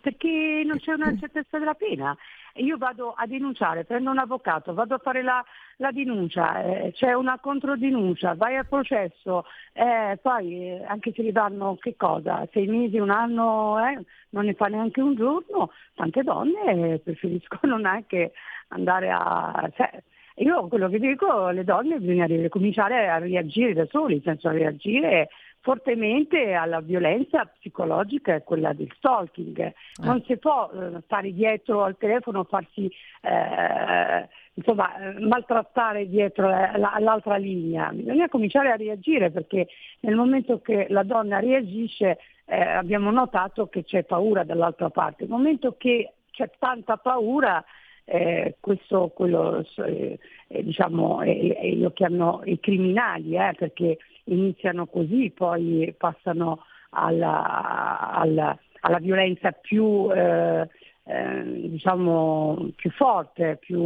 Perché 0.00 0.62
non 0.64 0.78
c'è 0.78 0.92
una 0.92 1.14
certezza 1.18 1.58
della 1.58 1.74
pena. 1.74 2.16
Io 2.56 2.76
vado 2.76 3.14
a 3.16 3.26
denunciare, 3.26 3.84
prendo 3.84 4.10
un 4.10 4.18
avvocato, 4.18 4.74
vado 4.74 4.94
a 4.94 4.98
fare 4.98 5.22
la, 5.22 5.42
la 5.76 5.90
denuncia, 5.90 6.62
eh, 6.62 6.92
c'è 6.92 7.14
una 7.14 7.38
controdenuncia, 7.38 8.34
vai 8.34 8.56
al 8.56 8.66
processo, 8.66 9.44
eh, 9.72 10.18
poi 10.20 10.68
eh, 10.68 10.84
anche 10.86 11.12
se 11.14 11.22
gli 11.22 11.32
danno 11.32 11.76
che 11.80 11.96
cosa, 11.96 12.46
sei 12.52 12.66
mesi, 12.66 12.98
un 12.98 13.10
anno, 13.10 13.78
eh, 13.86 14.04
non 14.30 14.44
ne 14.44 14.54
fa 14.54 14.66
neanche 14.66 15.00
un 15.00 15.14
giorno, 15.14 15.70
tante 15.94 16.22
donne 16.22 16.98
preferiscono 16.98 17.76
neanche 17.78 18.32
andare 18.68 19.10
a... 19.10 19.70
Cioè, 19.74 20.02
io 20.36 20.66
quello 20.68 20.88
che 20.88 20.98
dico, 20.98 21.50
le 21.50 21.62
donne 21.62 21.98
bisogna 21.98 22.26
cominciare 22.48 23.08
a 23.08 23.18
reagire 23.18 23.74
da 23.74 23.86
soli, 23.90 24.22
a 24.24 24.50
reagire 24.50 25.28
fortemente 25.62 26.52
alla 26.52 26.80
violenza 26.80 27.46
psicologica 27.46 28.34
e 28.34 28.42
quella 28.42 28.72
del 28.72 28.92
stalking. 28.96 29.58
Eh. 29.58 29.74
Non 30.00 30.22
si 30.26 30.36
può 30.36 30.68
eh, 30.70 31.00
stare 31.04 31.32
dietro 31.32 31.84
al 31.84 31.96
telefono, 31.96 32.44
farsi 32.44 32.90
eh, 33.22 34.28
insomma, 34.54 34.90
maltrattare 35.20 36.08
dietro 36.08 36.48
la, 36.48 36.96
l'altra 36.98 37.36
linea. 37.36 37.90
Bisogna 37.92 38.28
cominciare 38.28 38.72
a 38.72 38.76
reagire 38.76 39.30
perché 39.30 39.68
nel 40.00 40.16
momento 40.16 40.60
che 40.60 40.86
la 40.90 41.04
donna 41.04 41.38
reagisce 41.38 42.18
eh, 42.44 42.60
abbiamo 42.60 43.12
notato 43.12 43.68
che 43.68 43.84
c'è 43.84 44.02
paura 44.02 44.42
dall'altra 44.42 44.90
parte. 44.90 45.22
Nel 45.22 45.32
momento 45.32 45.76
che 45.78 46.14
c'è 46.32 46.50
tanta 46.58 46.96
paura 46.96 47.64
eh, 48.04 48.56
questo 48.58 49.12
quello, 49.14 49.64
eh, 49.86 50.18
eh 50.48 50.64
diciamo, 50.64 51.22
eh, 51.22 51.76
lo 51.76 51.92
chiamano 51.92 52.42
i 52.44 52.58
criminali, 52.58 53.36
eh, 53.36 53.54
perché 53.56 53.98
iniziano 54.24 54.86
così, 54.86 55.32
poi 55.34 55.94
passano 55.96 56.64
alla, 56.90 58.10
alla, 58.12 58.58
alla 58.80 58.98
violenza 58.98 59.52
più, 59.52 60.10
eh, 60.12 60.68
eh, 61.04 61.42
diciamo, 61.68 62.70
più 62.76 62.90
forte, 62.90 63.58
più 63.60 63.80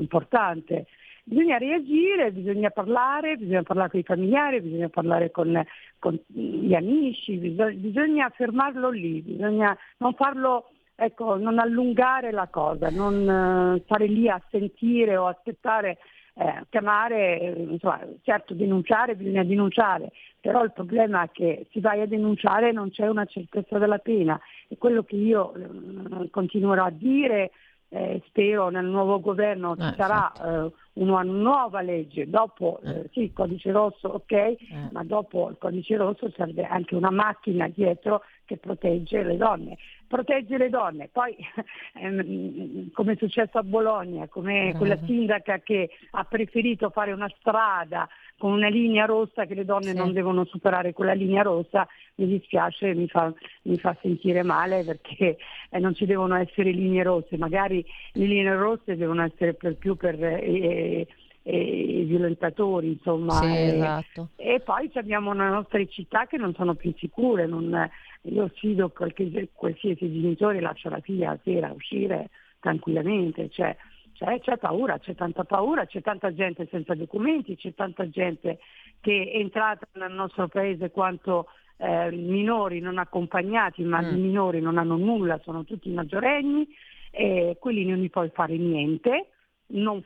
importante. 0.00 0.86
Bisogna 1.24 1.58
reagire, 1.58 2.32
bisogna 2.32 2.70
parlare, 2.70 3.36
bisogna 3.36 3.62
parlare 3.62 3.90
con 3.90 4.00
i 4.00 4.04
familiari, 4.04 4.62
bisogna 4.62 4.88
parlare 4.88 5.30
con, 5.30 5.62
con 5.98 6.18
gli 6.26 6.74
amici, 6.74 7.36
bisogna, 7.36 7.72
bisogna 7.72 8.28
fermarlo 8.30 8.88
lì, 8.88 9.20
bisogna 9.20 9.76
non 9.98 10.14
farlo 10.14 10.70
ecco, 11.00 11.36
non 11.36 11.60
allungare 11.60 12.32
la 12.32 12.48
cosa, 12.48 12.90
non 12.90 13.76
eh, 13.76 13.82
stare 13.84 14.06
lì 14.06 14.28
a 14.28 14.42
sentire 14.50 15.16
o 15.16 15.26
aspettare, 15.26 15.98
eh, 16.38 16.64
chiamare, 16.68 17.54
insomma, 17.56 18.00
certo 18.22 18.54
denunciare 18.54 19.16
bisogna 19.16 19.42
denunciare, 19.42 20.12
però 20.40 20.62
il 20.62 20.72
problema 20.72 21.24
è 21.24 21.30
che 21.32 21.66
si 21.72 21.80
vai 21.80 22.00
a 22.00 22.06
denunciare 22.06 22.68
e 22.68 22.72
non 22.72 22.90
c'è 22.90 23.08
una 23.08 23.24
certezza 23.24 23.78
della 23.78 23.98
pena. 23.98 24.40
E 24.68 24.78
quello 24.78 25.02
che 25.02 25.16
io 25.16 25.52
eh, 25.54 26.30
continuerò 26.30 26.84
a 26.84 26.90
dire 26.90 27.50
eh, 27.88 28.22
spero 28.26 28.68
nel 28.68 28.84
nuovo 28.84 29.18
governo 29.18 29.74
ci 29.74 29.82
eh, 29.82 29.94
sarà 29.96 30.30
eh, 30.32 30.70
una 30.94 31.22
nuova 31.22 31.80
legge, 31.80 32.28
dopo 32.28 32.80
sì 33.12 33.22
il 33.22 33.32
codice 33.32 33.72
rosso 33.72 34.08
ok, 34.08 34.56
ma 34.92 35.02
dopo 35.04 35.48
il 35.48 35.56
codice 35.58 35.96
rosso 35.96 36.30
serve 36.36 36.64
anche 36.64 36.94
una 36.94 37.10
macchina 37.10 37.68
dietro 37.68 38.22
che 38.48 38.56
protegge 38.56 39.22
le 39.22 39.36
donne 39.36 39.76
protegge 40.08 40.56
le 40.56 40.70
donne. 40.70 41.08
Poi, 41.12 41.36
ehm, 41.94 42.90
come 42.92 43.12
è 43.12 43.16
successo 43.16 43.58
a 43.58 43.62
Bologna, 43.62 44.26
come 44.26 44.74
quella 44.76 44.98
sindaca 45.04 45.58
che 45.58 45.90
ha 46.12 46.24
preferito 46.24 46.90
fare 46.90 47.12
una 47.12 47.30
strada 47.38 48.08
con 48.38 48.52
una 48.52 48.68
linea 48.68 49.04
rossa 49.04 49.46
che 49.46 49.54
le 49.54 49.64
donne 49.64 49.90
sì. 49.90 49.96
non 49.96 50.12
devono 50.12 50.44
superare 50.44 50.92
quella 50.92 51.12
linea 51.12 51.42
rossa, 51.42 51.86
mi 52.16 52.26
dispiace, 52.26 52.94
mi 52.94 53.08
fa, 53.08 53.32
mi 53.62 53.76
fa 53.78 53.96
sentire 54.00 54.42
male 54.42 54.84
perché 54.84 55.36
eh, 55.70 55.78
non 55.78 55.94
ci 55.94 56.06
devono 56.06 56.36
essere 56.36 56.70
linee 56.70 57.02
rosse, 57.02 57.36
magari 57.36 57.84
le 58.12 58.26
linee 58.26 58.54
rosse 58.54 58.96
devono 58.96 59.22
essere 59.22 59.54
per 59.54 59.76
più 59.76 59.94
per... 59.96 60.16
Eh, 60.22 61.06
i 61.50 62.04
violentatori, 62.04 62.88
insomma. 62.88 63.32
Sì, 63.40 63.46
esatto. 63.50 64.28
e, 64.36 64.56
e, 64.56 64.60
poi 64.60 64.90
abbiamo 64.96 65.32
le 65.32 65.48
nostre 65.48 65.88
città 65.88 66.26
che 66.26 66.36
non 66.36 66.52
sono 66.54 66.74
più 66.74 66.92
sicure, 66.98 67.46
non, 67.46 67.88
io 68.22 68.50
sfido 68.54 68.90
qualche, 68.90 69.48
qualsiasi 69.52 70.12
genitore 70.12 70.60
lascia 70.60 70.90
la 70.90 71.00
figlia 71.00 71.30
a 71.30 71.38
sera 71.42 71.72
uscire 71.72 72.30
tranquillamente, 72.60 73.48
cioè, 73.50 73.76
cioè, 74.12 74.40
c'è 74.40 74.56
paura, 74.56 74.98
c'è 74.98 75.14
tanta 75.14 75.44
paura, 75.44 75.86
c'è 75.86 76.00
tanta 76.00 76.34
gente 76.34 76.66
senza 76.70 76.94
documenti, 76.94 77.56
c'è 77.56 77.72
tanta 77.74 78.08
gente 78.08 78.58
che 79.00 79.30
è 79.32 79.36
entrata 79.38 79.86
nel 79.92 80.12
nostro 80.12 80.48
paese 80.48 80.90
quanto 80.90 81.46
eh, 81.76 82.10
minori 82.10 82.80
non 82.80 82.98
accompagnati, 82.98 83.84
ma 83.84 84.00
mm. 84.02 84.16
i 84.16 84.20
minori 84.20 84.60
non 84.60 84.76
hanno 84.76 84.96
nulla, 84.96 85.38
sono 85.44 85.64
tutti 85.64 85.88
maggiorenni, 85.90 86.66
e 87.10 87.56
quelli 87.58 87.84
non 87.84 87.98
gli 87.98 88.10
puoi 88.10 88.30
fare 88.30 88.56
niente, 88.56 89.28
non 89.68 90.02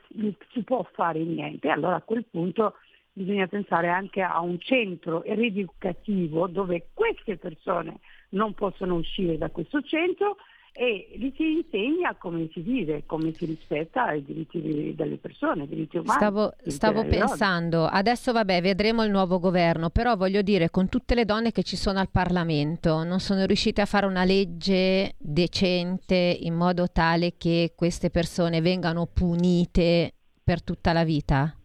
si 0.51 0.63
può 0.63 0.85
fare 0.93 1.19
niente, 1.19 1.69
allora 1.69 1.95
a 1.95 2.01
quel 2.01 2.25
punto 2.29 2.75
bisogna 3.13 3.47
pensare 3.47 3.87
anche 3.89 4.21
a 4.21 4.41
un 4.41 4.59
centro 4.59 5.21
rieducativo 5.25 6.47
dove 6.47 6.89
queste 6.93 7.37
persone 7.37 7.99
non 8.29 8.53
possono 8.53 8.95
uscire 8.95 9.37
da 9.37 9.49
questo 9.49 9.81
centro 9.81 10.37
e 10.75 11.11
gli 11.15 11.31
si 11.35 11.51
insegna 11.51 12.15
come 12.15 12.49
si 12.51 12.61
vive, 12.61 13.03
come 13.05 13.31
si 13.33 13.45
rispetta 13.45 14.11
i 14.11 14.23
diritti 14.23 14.95
delle 14.95 15.17
persone, 15.17 15.65
i 15.65 15.67
diritti 15.67 15.97
umani. 15.97 16.17
Stavo, 16.17 16.53
stavo 16.65 17.05
pensando, 17.05 17.85
adesso 17.85 18.31
vabbè 18.31 18.59
vedremo 18.59 19.03
il 19.03 19.11
nuovo 19.11 19.37
governo, 19.37 19.91
però 19.91 20.15
voglio 20.15 20.41
dire 20.41 20.71
con 20.71 20.89
tutte 20.89 21.13
le 21.13 21.25
donne 21.25 21.51
che 21.51 21.61
ci 21.61 21.75
sono 21.75 21.99
al 21.99 22.09
Parlamento, 22.09 23.03
non 23.03 23.19
sono 23.19 23.45
riuscite 23.45 23.81
a 23.81 23.85
fare 23.85 24.07
una 24.07 24.23
legge 24.23 25.13
decente 25.19 26.15
in 26.41 26.55
modo 26.55 26.87
tale 26.91 27.35
che 27.37 27.73
queste 27.75 28.09
persone 28.09 28.59
vengano 28.59 29.05
punite 29.05 30.11
per 30.43 30.63
tutta 30.63 30.91
la 30.91 31.03
vita? 31.03 31.55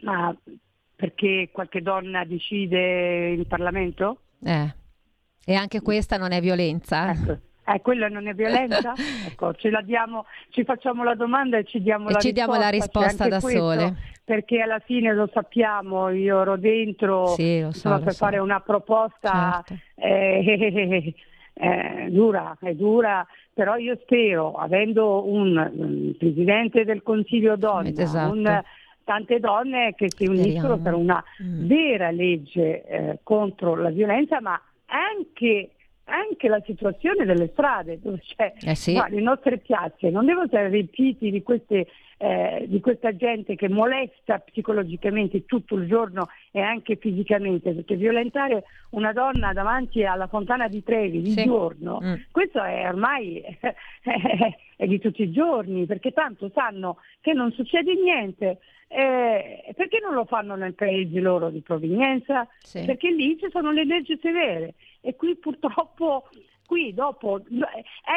Ma 0.00 0.34
perché 0.96 1.48
qualche 1.52 1.82
donna 1.82 2.24
decide 2.24 3.30
in 3.30 3.46
Parlamento? 3.46 4.18
Eh. 4.44 4.74
E 5.44 5.54
anche 5.54 5.80
questa 5.80 6.16
non 6.16 6.32
è 6.32 6.40
violenza? 6.40 7.10
Ecco. 7.10 7.38
Eh, 7.72 7.80
quella 7.82 8.08
non 8.08 8.26
è 8.26 8.34
violenza? 8.34 8.92
ecco, 9.26 9.54
ce 9.54 9.70
la 9.70 9.80
diamo, 9.80 10.26
ci 10.50 10.64
facciamo 10.64 11.04
la 11.04 11.14
domanda 11.14 11.56
e 11.58 11.64
ci 11.64 11.80
diamo, 11.80 12.08
e 12.08 12.12
la, 12.12 12.18
ci 12.18 12.28
risposta, 12.28 12.52
diamo 12.52 12.64
la 12.64 12.70
risposta 12.70 13.28
da 13.28 13.40
questo, 13.40 13.60
sole. 13.60 13.96
Perché 14.24 14.60
alla 14.60 14.78
fine 14.80 15.14
lo 15.14 15.28
sappiamo, 15.32 16.08
io 16.10 16.40
ero 16.40 16.56
dentro 16.56 17.26
sì, 17.28 17.58
so, 17.60 17.66
insomma, 17.66 17.98
per 18.00 18.12
so. 18.12 18.24
fare 18.24 18.38
una 18.38 18.60
proposta 18.60 19.62
certo. 19.64 19.82
eh, 19.96 21.14
eh, 21.54 22.06
dura, 22.10 22.56
è 22.60 22.74
dura, 22.74 23.26
però 23.52 23.76
io 23.76 23.98
spero, 24.02 24.54
avendo 24.54 25.28
un, 25.28 25.56
un 25.56 26.14
Presidente 26.18 26.84
del 26.84 27.02
Consiglio 27.02 27.56
donna, 27.56 27.88
esatto. 27.88 28.32
un, 28.32 28.62
tante 29.04 29.40
donne 29.40 29.94
che 29.94 30.08
si 30.14 30.26
uniscono 30.26 30.78
per 30.78 30.94
una 30.94 31.22
mm. 31.42 31.66
vera 31.66 32.10
legge 32.10 32.84
eh, 32.84 33.18
contro 33.22 33.74
la 33.74 33.90
violenza, 33.90 34.40
ma 34.40 34.60
anche 34.86 35.70
anche 36.10 36.48
la 36.48 36.60
situazione 36.66 37.24
delle 37.24 37.50
strade, 37.52 38.00
dove 38.00 38.18
c'è 38.18 38.52
eh 38.60 38.74
sì. 38.74 38.94
no, 38.94 39.06
le 39.08 39.20
nostre 39.20 39.58
piazze, 39.58 40.10
non 40.10 40.26
devono 40.26 40.46
essere 40.46 40.68
riempiti 40.68 41.30
di, 41.30 41.42
queste, 41.42 41.86
eh, 42.22 42.66
di, 42.68 42.80
questa 42.80 43.16
gente 43.16 43.56
che 43.56 43.70
molesta 43.70 44.40
psicologicamente 44.40 45.46
tutto 45.46 45.76
il 45.76 45.88
giorno 45.88 46.28
e 46.50 46.60
anche 46.60 46.96
fisicamente, 46.96 47.72
perché 47.72 47.96
violentare 47.96 48.64
una 48.90 49.14
donna 49.14 49.54
davanti 49.54 50.04
alla 50.04 50.26
fontana 50.26 50.68
di 50.68 50.82
Trevi 50.82 51.22
di 51.22 51.30
sì. 51.30 51.44
giorno, 51.44 51.98
mm. 52.02 52.14
questo 52.30 52.62
è 52.62 52.86
ormai 52.86 53.40
è 54.76 54.86
di 54.86 54.98
tutti 54.98 55.22
i 55.22 55.32
giorni, 55.32 55.86
perché 55.86 56.12
tanto 56.12 56.50
sanno 56.52 56.98
che 57.22 57.32
non 57.32 57.52
succede 57.52 57.94
niente. 57.94 58.58
Eh, 58.92 59.72
perché 59.76 60.00
non 60.02 60.14
lo 60.14 60.24
fanno 60.24 60.56
nel 60.56 60.74
paese 60.74 61.20
loro 61.20 61.48
di 61.48 61.60
provenienza? 61.60 62.46
Sì. 62.58 62.84
Perché 62.84 63.10
lì 63.10 63.38
ci 63.38 63.46
sono 63.50 63.70
le 63.70 63.84
leggi 63.84 64.18
severe 64.20 64.74
e 65.00 65.16
qui 65.16 65.36
purtroppo 65.36 66.28
dopo 66.94 67.40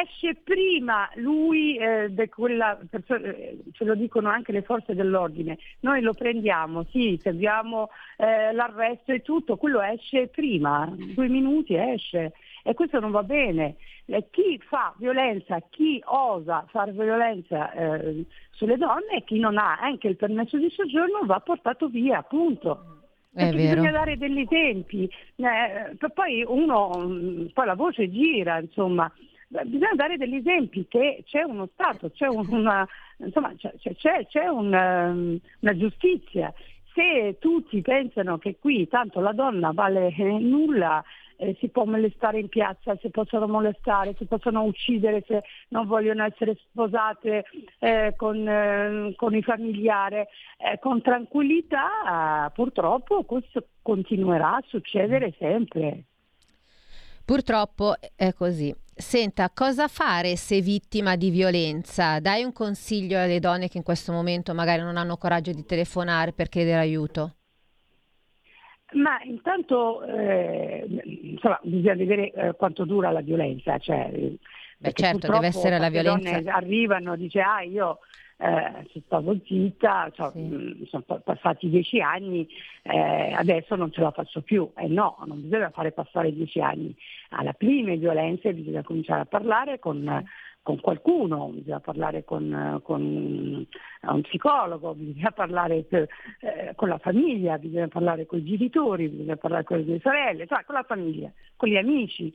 esce 0.02 0.34
prima 0.42 1.08
lui 1.16 1.76
eh, 1.76 2.12
quella 2.28 2.78
persona, 2.88 3.20
eh, 3.28 3.58
ce 3.72 3.84
lo 3.84 3.94
dicono 3.94 4.28
anche 4.28 4.52
le 4.52 4.62
forze 4.62 4.94
dell'ordine, 4.94 5.58
noi 5.80 6.00
lo 6.00 6.12
prendiamo, 6.12 6.84
sì, 6.90 7.18
serviamo 7.20 7.90
eh, 8.16 8.52
l'arresto 8.52 9.12
e 9.12 9.22
tutto, 9.22 9.56
quello 9.56 9.80
esce 9.80 10.28
prima, 10.28 10.92
due 10.96 11.28
minuti 11.28 11.74
esce 11.74 12.32
e 12.64 12.74
questo 12.74 12.98
non 12.98 13.10
va 13.10 13.22
bene. 13.22 13.76
E 14.06 14.28
chi 14.30 14.58
fa 14.58 14.94
violenza, 14.98 15.60
chi 15.70 16.00
osa 16.04 16.64
fare 16.68 16.92
violenza 16.92 17.72
eh, 17.72 18.24
sulle 18.50 18.76
donne, 18.76 19.22
chi 19.24 19.38
non 19.38 19.56
ha 19.58 19.78
anche 19.78 20.08
il 20.08 20.16
permesso 20.16 20.58
di 20.58 20.70
soggiorno 20.70 21.20
va 21.24 21.40
portato 21.40 21.88
via, 21.88 22.18
appunto. 22.18 22.93
È 23.34 23.50
bisogna 23.50 23.90
dare 23.90 24.16
degli 24.16 24.40
esempi, 24.40 25.10
eh, 25.36 25.96
poi 26.14 26.44
uno, 26.46 26.90
mm, 27.04 27.46
poi 27.52 27.66
la 27.66 27.74
voce 27.74 28.08
gira, 28.08 28.60
insomma, 28.60 29.10
bisogna 29.64 29.94
dare 29.94 30.16
degli 30.16 30.36
esempi 30.36 30.86
che 30.88 31.24
c'è 31.26 31.42
uno 31.42 31.68
Stato, 31.72 32.10
c'è 32.10 32.28
una, 32.28 32.86
insomma, 33.18 33.52
c'è, 33.56 33.72
c'è, 33.96 34.26
c'è 34.26 34.46
una, 34.46 35.08
um, 35.08 35.38
una 35.60 35.76
giustizia. 35.76 36.52
Se 36.94 37.38
tutti 37.40 37.82
pensano 37.82 38.38
che 38.38 38.56
qui 38.58 38.86
tanto 38.86 39.20
la 39.20 39.32
donna 39.32 39.72
vale 39.72 40.14
nulla, 40.16 41.02
eh, 41.36 41.56
si 41.58 41.68
può 41.68 41.84
molestare 41.84 42.38
in 42.38 42.48
piazza, 42.48 42.96
si 43.00 43.10
possono 43.10 43.48
molestare, 43.48 44.14
si 44.16 44.26
possono 44.26 44.62
uccidere 44.62 45.24
se 45.26 45.42
non 45.68 45.86
vogliono 45.86 46.24
essere 46.24 46.56
sposate 46.68 47.44
eh, 47.80 48.14
con, 48.16 48.46
eh, 48.46 49.14
con, 49.16 49.34
i 49.34 49.42
familiari. 49.42 50.18
Eh, 50.18 50.78
con 50.80 51.02
tranquillità 51.02 52.50
purtroppo 52.54 53.24
questo 53.24 53.66
continuerà 53.82 54.56
a 54.56 54.64
succedere 54.66 55.34
sempre. 55.38 56.04
Purtroppo 57.24 57.94
è 58.14 58.32
così. 58.32 58.83
Senta, 58.96 59.50
cosa 59.52 59.88
fare 59.88 60.36
se 60.36 60.60
vittima 60.60 61.16
di 61.16 61.30
violenza? 61.30 62.20
Dai 62.20 62.44
un 62.44 62.52
consiglio 62.52 63.18
alle 63.18 63.40
donne 63.40 63.68
che 63.68 63.78
in 63.78 63.82
questo 63.82 64.12
momento 64.12 64.54
magari 64.54 64.82
non 64.82 64.96
hanno 64.96 65.16
coraggio 65.16 65.52
di 65.52 65.64
telefonare 65.64 66.32
per 66.32 66.48
chiedere 66.48 66.78
aiuto? 66.78 67.34
Ma 68.92 69.20
intanto 69.24 70.04
eh, 70.04 70.86
insomma, 71.32 71.58
bisogna 71.64 71.94
vedere 71.94 72.30
eh, 72.30 72.54
quanto 72.54 72.84
dura 72.84 73.10
la 73.10 73.20
violenza. 73.20 73.78
Cioè, 73.78 74.12
Beh, 74.78 74.92
certo, 74.92 75.30
deve 75.30 75.48
essere 75.48 75.78
la 75.78 75.90
violenza. 75.90 76.30
Le 76.30 76.42
donne 76.42 76.50
arrivano 76.50 77.14
e 77.14 77.16
dicono 77.16 77.44
ah 77.44 77.62
io 77.62 77.98
eh, 78.36 79.02
stavo 79.06 79.36
zitta, 79.44 80.10
cioè, 80.12 80.30
sì. 80.32 80.40
mm, 80.40 80.82
sono 80.84 81.02
passati 81.22 81.68
dieci 81.68 82.00
anni, 82.00 82.46
eh, 82.82 83.32
adesso 83.32 83.76
non 83.76 83.92
ce 83.92 84.00
la 84.00 84.10
faccio 84.10 84.42
più. 84.42 84.70
E 84.76 84.84
eh, 84.84 84.88
no, 84.88 85.16
non 85.26 85.42
bisogna 85.42 85.70
fare 85.70 85.92
passare 85.92 86.32
dieci 86.32 86.60
anni. 86.60 86.94
Alla 87.30 87.52
prima 87.52 87.94
violenza 87.94 88.52
bisogna 88.52 88.82
cominciare 88.82 89.22
a 89.22 89.26
parlare 89.26 89.78
con 89.78 90.24
con 90.64 90.80
qualcuno, 90.80 91.48
bisogna 91.48 91.80
parlare 91.80 92.24
con, 92.24 92.80
con 92.82 93.02
un 93.02 94.20
psicologo, 94.22 94.94
bisogna 94.94 95.30
parlare 95.30 95.82
per, 95.82 96.08
eh, 96.40 96.72
con 96.74 96.88
la 96.88 96.96
famiglia, 96.96 97.58
bisogna 97.58 97.86
parlare 97.86 98.24
con 98.24 98.38
i 98.38 98.44
genitori, 98.44 99.08
bisogna 99.08 99.36
parlare 99.36 99.64
con 99.64 99.80
le 99.80 100.00
sorelle, 100.00 100.46
cioè 100.46 100.64
con 100.64 100.74
la 100.76 100.82
famiglia, 100.82 101.30
con 101.54 101.68
gli 101.68 101.76
amici, 101.76 102.32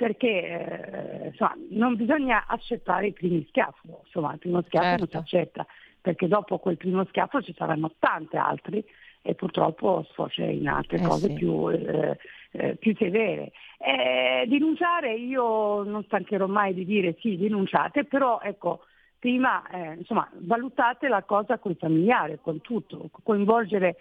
perché 0.00 0.28
eh, 0.28 1.26
insomma, 1.26 1.54
non 1.72 1.94
bisogna 1.94 2.46
accettare 2.46 3.08
i 3.08 3.12
primi 3.12 3.44
schiaffi, 3.50 3.88
insomma 4.02 4.32
il 4.32 4.38
primo 4.38 4.62
schiaffo 4.62 4.86
certo. 4.86 4.98
non 5.00 5.08
si 5.10 5.16
accetta, 5.36 5.66
perché 6.00 6.26
dopo 6.26 6.56
quel 6.56 6.78
primo 6.78 7.04
schiaffo 7.04 7.42
ci 7.42 7.52
saranno 7.54 7.92
tante 7.98 8.38
altre 8.38 8.84
e 9.20 9.34
purtroppo 9.34 10.06
sfocia 10.08 10.46
in 10.46 10.68
altre 10.68 10.96
eh 10.96 11.02
cose 11.02 11.28
sì. 11.28 11.34
più, 11.34 11.68
eh, 11.68 12.16
eh, 12.52 12.76
più, 12.76 12.96
severe. 12.96 13.52
Eh, 13.76 14.46
denunciare 14.46 15.16
io 15.16 15.82
non 15.82 16.02
stancherò 16.04 16.46
mai 16.46 16.72
di 16.72 16.86
dire 16.86 17.18
sì, 17.20 17.36
denunciate, 17.36 18.04
però 18.04 18.40
ecco, 18.42 18.84
prima 19.18 19.68
eh, 19.68 19.96
insomma, 19.98 20.26
valutate 20.32 21.08
la 21.08 21.24
cosa 21.24 21.58
con 21.58 21.72
il 21.72 21.76
familiare, 21.78 22.38
con 22.40 22.62
tutto, 22.62 23.10
coinvolgere 23.22 23.96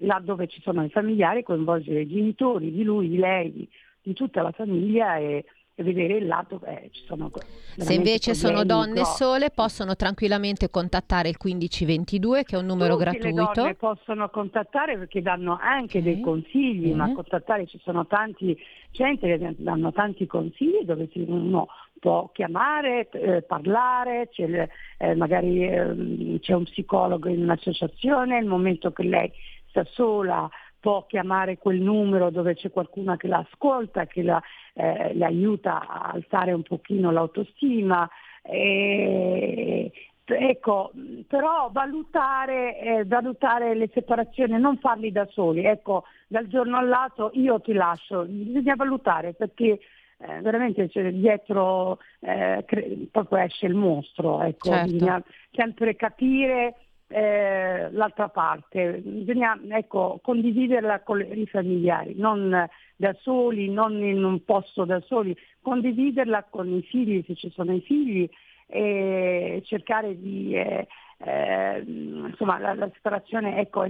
là 0.00 0.20
dove 0.22 0.48
ci 0.48 0.60
sono 0.60 0.84
i 0.84 0.90
familiari, 0.90 1.42
coinvolgere 1.42 2.02
i 2.02 2.08
genitori 2.08 2.70
di 2.70 2.82
lui, 2.82 3.08
di 3.08 3.16
lei, 3.16 3.66
di, 4.02 4.12
tutta 4.14 4.42
la 4.42 4.52
famiglia 4.52 5.16
e, 5.16 5.44
e 5.74 5.82
vedere 5.82 6.18
il 6.18 6.26
lato 6.26 6.60
eh, 6.64 6.90
ci 6.92 7.02
sono 7.06 7.30
se 7.76 7.94
invece 7.94 8.34
sono 8.34 8.64
donne 8.64 9.04
sole 9.04 9.50
possono 9.50 9.96
tranquillamente 9.96 10.70
contattare 10.70 11.28
il 11.28 11.36
1522 11.42 12.44
che 12.44 12.56
è 12.56 12.58
un 12.58 12.66
numero 12.66 12.96
Tutte 12.96 13.04
gratuito 13.04 13.40
le 13.40 13.50
donne 13.54 13.74
possono 13.74 14.28
contattare 14.28 14.98
perché 14.98 15.22
danno 15.22 15.58
anche 15.60 15.98
okay. 15.98 16.12
dei 16.12 16.20
consigli 16.20 16.88
mm-hmm. 16.88 16.98
ma 16.98 17.12
contattare 17.12 17.66
ci 17.66 17.80
sono 17.82 18.06
tanti 18.06 18.58
centri 18.90 19.38
che 19.38 19.54
danno 19.58 19.92
tanti 19.92 20.26
consigli 20.26 20.84
dove 20.84 21.08
uno 21.14 21.68
può 22.00 22.30
chiamare, 22.32 23.08
eh, 23.10 23.42
parlare, 23.42 24.28
c'è, 24.32 24.68
eh, 24.98 25.14
magari 25.14 25.64
eh, 25.64 26.38
c'è 26.40 26.54
un 26.54 26.64
psicologo 26.64 27.28
in 27.28 27.42
un'associazione, 27.42 28.40
nel 28.40 28.48
momento 28.48 28.90
che 28.90 29.02
lei 29.04 29.30
sta 29.68 29.84
sola 29.92 30.50
può 30.80 31.04
chiamare 31.06 31.58
quel 31.58 31.80
numero 31.80 32.30
dove 32.30 32.54
c'è 32.54 32.70
qualcuno 32.70 33.16
che 33.16 33.28
la 33.28 33.46
ascolta, 33.48 34.06
che 34.06 34.22
la, 34.22 34.42
eh, 34.74 35.14
le 35.14 35.24
aiuta 35.24 35.86
a 35.86 36.10
alzare 36.14 36.52
un 36.52 36.62
pochino 36.62 37.12
l'autostima. 37.12 38.08
E, 38.42 39.92
ecco, 40.24 40.90
però 41.28 41.68
valutare, 41.70 42.78
eh, 42.80 43.04
valutare, 43.04 43.74
le 43.74 43.90
separazioni, 43.92 44.58
non 44.58 44.78
farli 44.78 45.12
da 45.12 45.26
soli. 45.26 45.64
Ecco, 45.64 46.04
dal 46.26 46.46
giorno 46.48 46.78
all'altro 46.78 47.30
io 47.34 47.60
ti 47.60 47.74
lascio, 47.74 48.24
bisogna 48.26 48.74
valutare 48.74 49.34
perché 49.34 49.80
eh, 50.18 50.40
veramente 50.40 50.88
cioè, 50.88 51.12
dietro 51.12 51.98
eh, 52.20 52.62
cre- 52.66 53.08
proprio 53.10 53.38
esce 53.38 53.66
il 53.66 53.74
mostro. 53.74 54.42
Ecco, 54.42 54.70
certo. 54.70 54.90
bisogna 54.90 55.22
sempre 55.52 55.94
capire 55.96 56.74
eh, 57.12 57.90
l'altra 57.90 58.28
parte, 58.28 59.02
bisogna 59.04 59.58
ecco, 59.70 60.20
condividerla 60.22 61.00
con 61.00 61.20
i 61.20 61.46
familiari, 61.46 62.14
non 62.16 62.68
da 62.96 63.16
soli, 63.20 63.68
non 63.68 64.02
in 64.02 64.22
un 64.22 64.44
posto 64.44 64.84
da 64.84 65.00
soli, 65.00 65.36
condividerla 65.60 66.46
con 66.48 66.68
i 66.68 66.82
figli 66.82 67.24
se 67.26 67.34
ci 67.34 67.50
sono 67.50 67.74
i 67.74 67.80
figli 67.80 68.30
e 68.66 69.60
cercare 69.64 70.16
di 70.20 70.54
eh, 70.54 70.86
eh, 71.18 71.82
insomma 71.84 72.58
la, 72.58 72.74
la 72.74 72.88
separazione 72.94 73.58
ecco, 73.58 73.84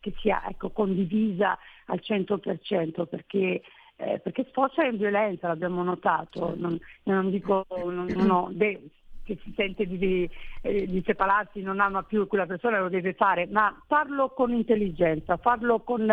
che 0.00 0.12
sia 0.20 0.42
ecco, 0.46 0.68
condivisa 0.68 1.58
al 1.86 2.00
100% 2.02 3.06
perché 3.06 3.62
eh, 3.96 4.18
perché 4.18 4.46
sfocia 4.48 4.84
in 4.84 4.96
violenza, 4.96 5.48
l'abbiamo 5.48 5.82
notato, 5.82 6.54
non, 6.56 6.78
non 7.04 7.30
dico, 7.30 7.66
non, 7.84 8.06
no, 8.06 8.48
de, 8.50 8.80
che 9.22 9.38
si 9.42 9.52
sente 9.56 9.86
di, 9.86 10.28
eh, 10.62 10.86
di, 10.86 11.02
separarsi, 11.04 11.62
non 11.62 11.80
ama 11.80 12.02
più 12.02 12.26
quella 12.26 12.46
persona, 12.46 12.80
lo 12.80 12.88
deve 12.88 13.14
fare, 13.14 13.46
ma 13.46 13.76
farlo 13.86 14.30
con 14.30 14.52
intelligenza, 14.52 15.36
farlo 15.36 15.80
con, 15.80 16.10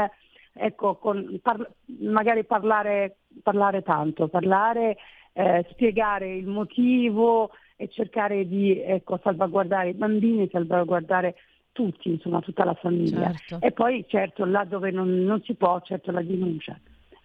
ecco, 0.54 0.96
con 0.96 1.40
par- 1.42 1.70
magari 2.00 2.44
parlare, 2.44 3.18
parlare, 3.42 3.82
tanto, 3.84 4.28
parlare, 4.28 4.98
eh, 5.34 5.66
spiegare 5.72 6.36
il 6.36 6.48
motivo 6.48 7.52
e 7.76 7.90
cercare 7.90 8.48
di 8.48 8.82
ecco, 8.82 9.20
salvaguardare 9.22 9.90
i 9.90 9.94
bambini, 9.94 10.50
salvaguardare 10.52 11.36
tutti, 11.72 12.10
insomma 12.10 12.42
tutta 12.42 12.66
la 12.66 12.74
famiglia. 12.74 13.32
Certo. 13.34 13.66
E 13.66 13.72
poi 13.72 14.04
certo 14.08 14.46
là 14.46 14.64
dove 14.64 14.90
non, 14.90 15.24
non 15.24 15.42
si 15.44 15.54
può, 15.54 15.80
certo 15.82 16.12
la 16.12 16.24
denuncia. 16.24 16.78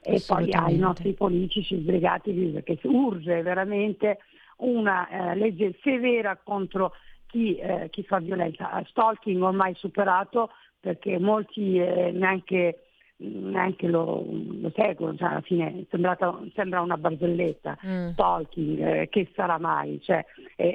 E 0.05 0.22
poi 0.26 0.51
ai 0.53 0.76
nostri 0.76 1.12
politici 1.12 1.76
sbrigatevi 1.76 2.49
perché 2.49 2.78
urge 2.83 3.41
veramente 3.41 4.18
una 4.59 5.09
eh, 5.09 5.34
legge 5.36 5.78
severa 5.82 6.38
contro 6.42 6.92
chi, 7.26 7.57
eh, 7.57 7.88
chi, 7.90 8.03
fa 8.05 8.18
violenza. 8.18 8.82
Stalking 8.86 9.42
ormai 9.42 9.74
superato 9.74 10.50
perché 10.78 11.18
molti 11.18 11.78
eh, 11.78 12.11
neanche 12.12 12.78
neanche 13.22 13.86
lo, 13.86 14.24
lo 14.26 14.72
seguono, 14.74 15.16
cioè 15.16 15.28
alla 15.28 15.40
fine 15.42 15.86
sembra 15.88 16.80
una 16.80 16.96
barzelletta, 16.96 17.78
mm. 17.86 18.09
stalking, 18.11 18.78
eh, 18.80 19.09
che 19.09 19.30
sarà 19.34 19.59
mai? 19.59 20.00
Cioè, 20.03 20.24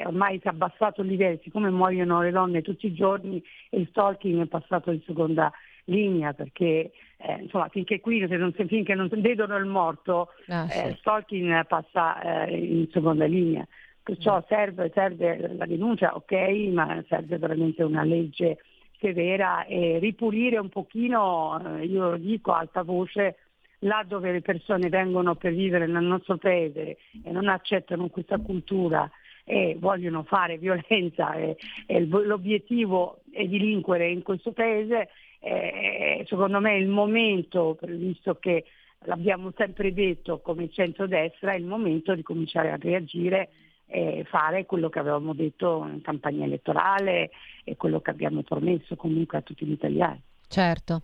ormai 0.06 0.40
si 0.40 0.48
è 0.48 0.52
abbassato 0.52 1.02
il 1.02 1.10
livello, 1.10 1.40
siccome 1.44 1.70
muoiono 1.70 2.22
le 2.22 2.32
donne 2.32 2.62
tutti 2.62 2.88
i 2.88 2.94
giorni 2.94 3.44
il 3.72 3.88
stalking 3.90 4.44
è 4.44 4.46
passato 4.46 4.92
in 4.92 5.02
seconda 5.06 5.52
linea 5.88 6.34
perché 6.34 6.92
eh, 7.18 7.42
insomma, 7.42 7.68
finché 7.70 8.00
qui 8.00 8.20
non, 8.20 8.54
finché 8.54 8.94
non 8.94 9.10
vedono 9.12 9.58
il 9.58 9.66
morto 9.66 10.30
ah, 10.48 10.68
sì. 10.68 10.80
eh, 10.80 10.96
stalking 11.00 11.66
passa 11.66 12.46
eh, 12.46 12.56
in 12.56 12.88
seconda 12.92 13.26
linea. 13.26 13.66
Perciò 14.04 14.38
mm. 14.38 14.48
serve, 14.48 14.92
serve 14.94 15.56
la 15.56 15.66
denuncia, 15.66 16.16
ok, 16.16 16.32
ma 16.72 17.04
serve 17.08 17.38
veramente 17.38 17.84
una 17.84 18.04
legge 18.04 18.60
severa 19.00 19.66
e 19.66 20.00
ripulire 20.00 20.58
un 20.58 20.70
pochino, 20.70 21.80
eh, 21.80 21.86
io 21.86 22.12
lo 22.12 22.18
dico 22.18 22.52
a 22.52 22.60
alta 22.60 22.84
voce, 22.84 23.38
là 23.80 24.04
dove 24.08 24.32
le 24.32 24.42
persone 24.42 24.90
vengono 24.90 25.36
per 25.36 25.54
vivere 25.54 25.86
nel 25.88 26.04
nostro 26.04 26.38
paese 26.38 26.98
e 27.24 27.32
non 27.32 27.48
accettano 27.48 28.08
questa 28.10 28.38
cultura 28.40 29.10
e 29.44 29.78
vogliono 29.80 30.24
fare 30.24 30.58
violenza 30.58 31.34
e, 31.34 31.58
e 31.86 32.06
l'obiettivo 32.06 33.22
è 33.32 33.46
delinquere 33.46 34.10
in 34.10 34.22
questo 34.24 34.52
paese, 34.52 35.10
eh, 35.40 36.26
secondo 36.28 36.60
me 36.60 36.78
il 36.78 36.88
momento, 36.88 37.78
visto 37.82 38.36
che 38.36 38.66
l'abbiamo 39.06 39.52
sempre 39.56 39.94
detto 39.94 40.40
come 40.40 40.70
centrodestra, 40.70 41.52
è 41.52 41.58
il 41.58 41.66
momento 41.66 42.16
di 42.16 42.24
cominciare 42.24 42.72
a 42.72 42.78
reagire 42.80 43.50
e 43.86 44.26
fare 44.28 44.66
quello 44.66 44.90
che 44.90 45.00
avevamo 45.00 45.34
detto 45.34 45.88
in 45.90 46.02
campagna 46.02 46.44
elettorale 46.44 47.32
e 47.64 47.78
quello 47.78 48.02
che 48.02 48.10
abbiamo 48.10 48.44
promesso 48.44 48.96
comunque 48.96 49.38
a 49.38 49.42
tutti 49.42 49.66
gli 49.66 49.72
italiani. 49.72 50.22
Certo, 50.50 51.02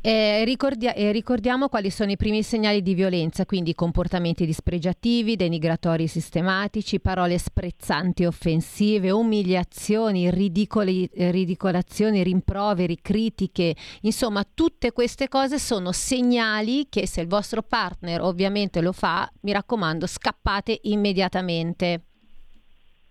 eh, 0.00 0.44
ricordia- 0.44 0.92
eh, 0.94 1.12
ricordiamo 1.12 1.68
quali 1.68 1.88
sono 1.88 2.10
i 2.10 2.16
primi 2.16 2.42
segnali 2.42 2.82
di 2.82 2.94
violenza, 2.94 3.46
quindi 3.46 3.76
comportamenti 3.76 4.44
dispregiativi, 4.44 5.36
denigratori 5.36 6.08
sistematici, 6.08 6.98
parole 6.98 7.38
sprezzanti 7.38 8.24
offensive, 8.24 9.12
umiliazioni, 9.12 10.30
ridicoli- 10.30 11.08
eh, 11.14 11.30
ridicolazioni, 11.30 12.24
rimproveri, 12.24 12.98
critiche, 13.00 13.76
insomma 14.00 14.44
tutte 14.52 14.90
queste 14.90 15.28
cose 15.28 15.60
sono 15.60 15.92
segnali 15.92 16.88
che 16.88 17.06
se 17.06 17.20
il 17.20 17.28
vostro 17.28 17.62
partner 17.62 18.20
ovviamente 18.20 18.80
lo 18.80 18.92
fa, 18.92 19.30
mi 19.42 19.52
raccomando, 19.52 20.08
scappate 20.08 20.80
immediatamente 20.82 22.00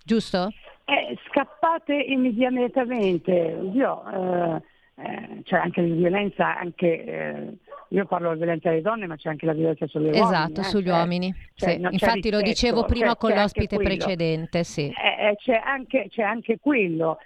giusto? 0.03 0.49
Eh, 0.83 1.17
scappate 1.29 1.93
immediatamente. 1.93 3.31
Io, 3.73 4.61
eh, 5.03 5.37
eh, 5.37 5.41
c'è 5.43 5.57
anche 5.57 5.81
la 5.81 5.93
violenza, 5.93 6.57
anche, 6.57 7.03
eh, 7.03 7.57
io 7.89 8.05
parlo 8.05 8.31
di 8.31 8.37
violenza 8.37 8.69
delle 8.69 8.81
donne, 8.81 9.07
ma 9.07 9.15
c'è 9.15 9.29
anche 9.29 9.45
la 9.45 9.53
violenza 9.53 9.87
sulle 9.87 10.09
esatto, 10.09 10.23
uomini. 10.23 10.51
Esatto, 10.51 10.63
sugli 10.63 10.85
cioè, 10.87 10.97
uomini. 10.97 11.35
Cioè, 11.55 11.69
sì. 11.69 11.75
Infatti 11.75 12.13
rispetto, 12.13 12.35
lo 12.35 12.41
dicevo 12.41 12.85
prima 12.85 13.11
c'è, 13.11 13.17
con 13.17 13.31
l'ospite 13.33 13.77
precedente. 13.77 14.63
Sì. 14.63 14.87
Eh, 14.87 15.27
eh, 15.27 15.35
c'è, 15.37 15.61
anche, 15.63 16.07
c'è, 16.09 16.23
anche, 16.23 16.59
quello. 16.59 17.17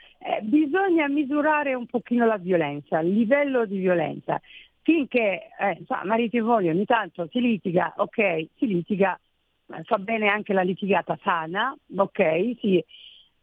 bisogna 0.42 1.08
misurare 1.08 1.74
un 1.74 1.86
pochino 1.86 2.26
la 2.26 2.38
violenza, 2.38 3.00
il 3.00 3.14
livello 3.14 3.66
di 3.66 3.78
violenza. 3.78 4.40
Finché 4.82 5.48
insomma, 5.78 6.04
marito 6.04 6.38
e 6.38 6.42
moglie 6.42 6.70
ogni 6.70 6.86
tanto 6.86 7.28
si 7.32 7.42
litiga, 7.42 7.94
ok, 7.98 8.50
si 8.58 8.68
litiga, 8.68 9.20
fa 9.84 9.98
bene 9.98 10.28
anche 10.28 10.54
la 10.54 10.62
litigata 10.62 11.18
sana, 11.24 11.76
ok, 11.96 12.56
sì, 12.60 12.84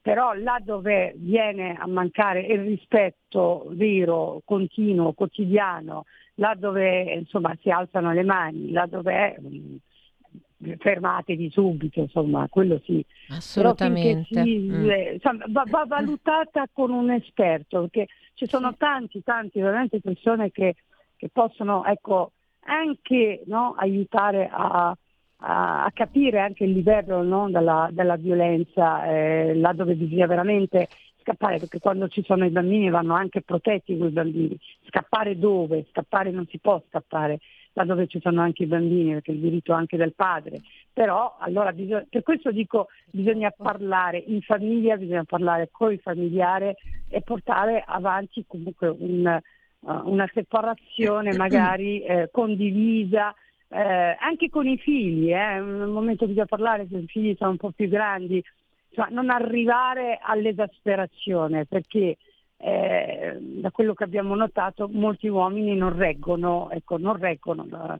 però 0.02 0.32
là 0.34 0.58
dove 0.62 1.14
viene 1.16 1.76
a 1.78 1.86
mancare 1.86 2.40
il 2.40 2.60
rispetto 2.60 3.66
vero, 3.70 4.42
continuo, 4.44 5.12
quotidiano, 5.12 6.04
là 6.34 6.54
dove 6.58 7.14
insomma, 7.14 7.56
si 7.60 7.70
alzano 7.70 8.12
le 8.12 8.24
mani, 8.24 8.72
là 8.72 8.86
dove 8.86 9.12
è 9.14 9.36
mm, 9.40 10.72
fermatevi 10.76 11.50
subito, 11.50 12.00
insomma, 12.00 12.48
quello 12.48 12.80
sì. 12.84 13.04
Assolutamente. 13.28 14.42
Si, 14.42 14.58
mm. 14.58 14.90
eh, 14.90 15.12
insomma, 15.14 15.44
va, 15.48 15.64
va, 15.68 15.84
valutata 15.86 16.66
con 16.72 16.90
un 16.90 17.12
esperto, 17.12 17.82
perché 17.82 18.08
ci 18.34 18.48
sono 18.48 18.70
sì. 18.72 18.78
tanti, 18.78 19.22
tanti 19.22 19.60
veramente 19.60 20.00
persone 20.00 20.50
che, 20.50 20.74
che 21.16 21.28
possono 21.32 21.84
ecco, 21.84 22.32
anche 22.64 23.42
no, 23.46 23.74
aiutare 23.78 24.48
a, 24.52 24.96
a, 25.42 25.84
a 25.84 25.90
capire 25.92 26.40
anche 26.40 26.64
il 26.64 26.72
livello 26.72 27.22
no, 27.22 27.50
della, 27.50 27.88
della, 27.92 28.16
violenza, 28.16 29.04
eh, 29.06 29.54
là 29.54 29.72
dove 29.72 29.94
bisogna 29.94 30.26
veramente 30.26 30.88
scappare, 31.20 31.58
perché 31.58 31.78
quando 31.78 32.08
ci 32.08 32.22
sono 32.24 32.44
i 32.44 32.50
bambini 32.50 32.90
vanno 32.90 33.14
anche 33.14 33.42
protetti 33.42 33.96
quei 33.96 34.10
bambini. 34.10 34.56
Scappare 34.86 35.38
dove? 35.38 35.86
Scappare 35.90 36.30
non 36.30 36.46
si 36.48 36.58
può 36.58 36.82
scappare 36.88 37.38
là 37.74 37.84
dove 37.84 38.06
ci 38.06 38.20
sono 38.20 38.42
anche 38.42 38.64
i 38.64 38.66
bambini, 38.66 39.12
perché 39.12 39.32
è 39.32 39.34
il 39.34 39.40
diritto 39.40 39.72
anche 39.72 39.96
del 39.96 40.12
padre. 40.14 40.60
Però 40.92 41.36
allora 41.38 41.72
bisogna, 41.72 42.04
per 42.08 42.22
questo 42.22 42.50
dico 42.50 42.88
bisogna 43.10 43.50
parlare 43.50 44.18
in 44.18 44.42
famiglia, 44.42 44.96
bisogna 44.96 45.24
parlare 45.24 45.68
con 45.70 45.92
i 45.92 45.98
familiari 45.98 46.74
e 47.08 47.20
portare 47.22 47.82
avanti 47.86 48.44
comunque 48.46 48.88
un, 48.88 49.40
uh, 49.80 49.92
una 50.04 50.28
separazione 50.32 51.32
magari 51.36 52.02
eh, 52.02 52.28
condivisa 52.30 53.34
eh, 53.72 54.16
anche 54.20 54.50
con 54.50 54.66
i 54.66 54.76
figli, 54.76 55.32
eh, 55.32 55.60
nel 55.60 55.88
momento 55.88 56.26
bisogna 56.26 56.46
parlare 56.46 56.86
se 56.90 56.98
i 56.98 57.06
figli 57.06 57.34
sono 57.38 57.52
un 57.52 57.56
po' 57.56 57.70
più 57.70 57.88
grandi, 57.88 58.42
cioè 58.90 59.08
non 59.10 59.30
arrivare 59.30 60.18
all'esasperazione 60.20 61.64
perché 61.64 62.18
eh, 62.58 63.38
da 63.40 63.70
quello 63.70 63.94
che 63.94 64.04
abbiamo 64.04 64.34
notato 64.34 64.88
molti 64.92 65.28
uomini 65.28 65.74
non 65.74 65.96
reggono, 65.96 66.70
ecco, 66.70 66.98
non 66.98 67.16
reggono 67.16 67.66
la, 67.70 67.98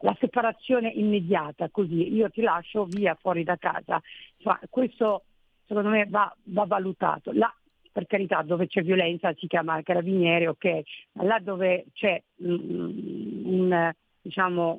la, 0.00 0.16
separazione 0.18 0.88
immediata, 0.88 1.68
così 1.70 2.12
io 2.12 2.28
ti 2.28 2.40
lascio 2.42 2.84
via 2.84 3.14
fuori 3.14 3.44
da 3.44 3.56
casa. 3.56 4.02
Cioè, 4.38 4.58
questo 4.68 5.22
secondo 5.66 5.90
me 5.90 6.04
va, 6.08 6.34
va 6.46 6.64
valutato. 6.64 7.30
Là, 7.32 7.54
per 7.92 8.06
carità, 8.06 8.42
dove 8.42 8.66
c'è 8.66 8.82
violenza 8.82 9.32
si 9.34 9.46
chiama 9.46 9.80
carabiniere, 9.82 10.48
ok, 10.48 10.80
ma 11.12 11.22
là 11.24 11.38
dove 11.38 11.86
c'è 11.92 12.20
mm, 12.42 13.46
un, 13.46 13.92
diciamo, 14.22 14.78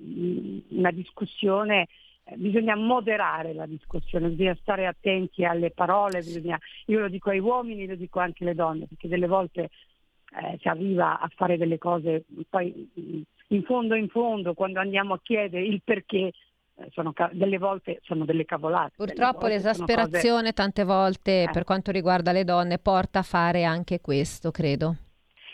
una 0.70 0.92
discussione, 0.92 1.88
eh, 2.24 2.36
bisogna 2.38 2.76
moderare 2.76 3.54
la 3.54 3.66
discussione, 3.66 4.30
bisogna 4.30 4.58
stare 4.62 4.88
attenti 4.88 5.44
alle 5.46 5.72
parole, 5.72 6.20
bisogna, 6.20 6.58
io 6.86 7.00
lo 7.00 7.10
dico 7.10 7.30
ai 7.30 7.40
uomini, 7.40 7.86
lo 7.86 7.96
dico 7.96 8.20
anche 8.20 8.44
alle 8.44 8.56
donne, 8.56 8.88
perché 8.88 9.08
delle 9.08 9.28
volte 9.28 9.70
eh, 10.42 10.58
si 10.62 10.68
arriva 10.68 11.20
a 11.20 11.30
fare 11.36 11.58
delle 11.58 11.78
cose, 11.78 12.24
poi 12.50 12.90
in 13.48 13.64
fondo 13.64 13.94
in 13.94 14.08
fondo 14.08 14.54
quando 14.54 14.80
andiamo 14.80 15.14
a 15.14 15.20
chiedere 15.22 15.64
il 15.64 15.82
perché 15.84 16.32
eh, 16.76 16.90
sono, 16.92 17.14
delle 17.34 17.58
volte 17.60 18.00
sono 18.02 18.26
delle 18.26 18.46
cavolate. 18.46 18.94
Purtroppo 18.96 19.46
l'esasperazione 19.48 20.40
cose... 20.40 20.54
tante 20.54 20.84
volte 20.84 21.44
eh. 21.44 21.50
per 21.52 21.66
quanto 21.66 21.92
riguarda 21.92 22.32
le 22.32 22.46
donne 22.46 22.80
porta 22.80 23.20
a 23.20 23.24
fare 23.24 23.64
anche 23.64 24.02
questo, 24.02 24.50
credo. 24.50 24.96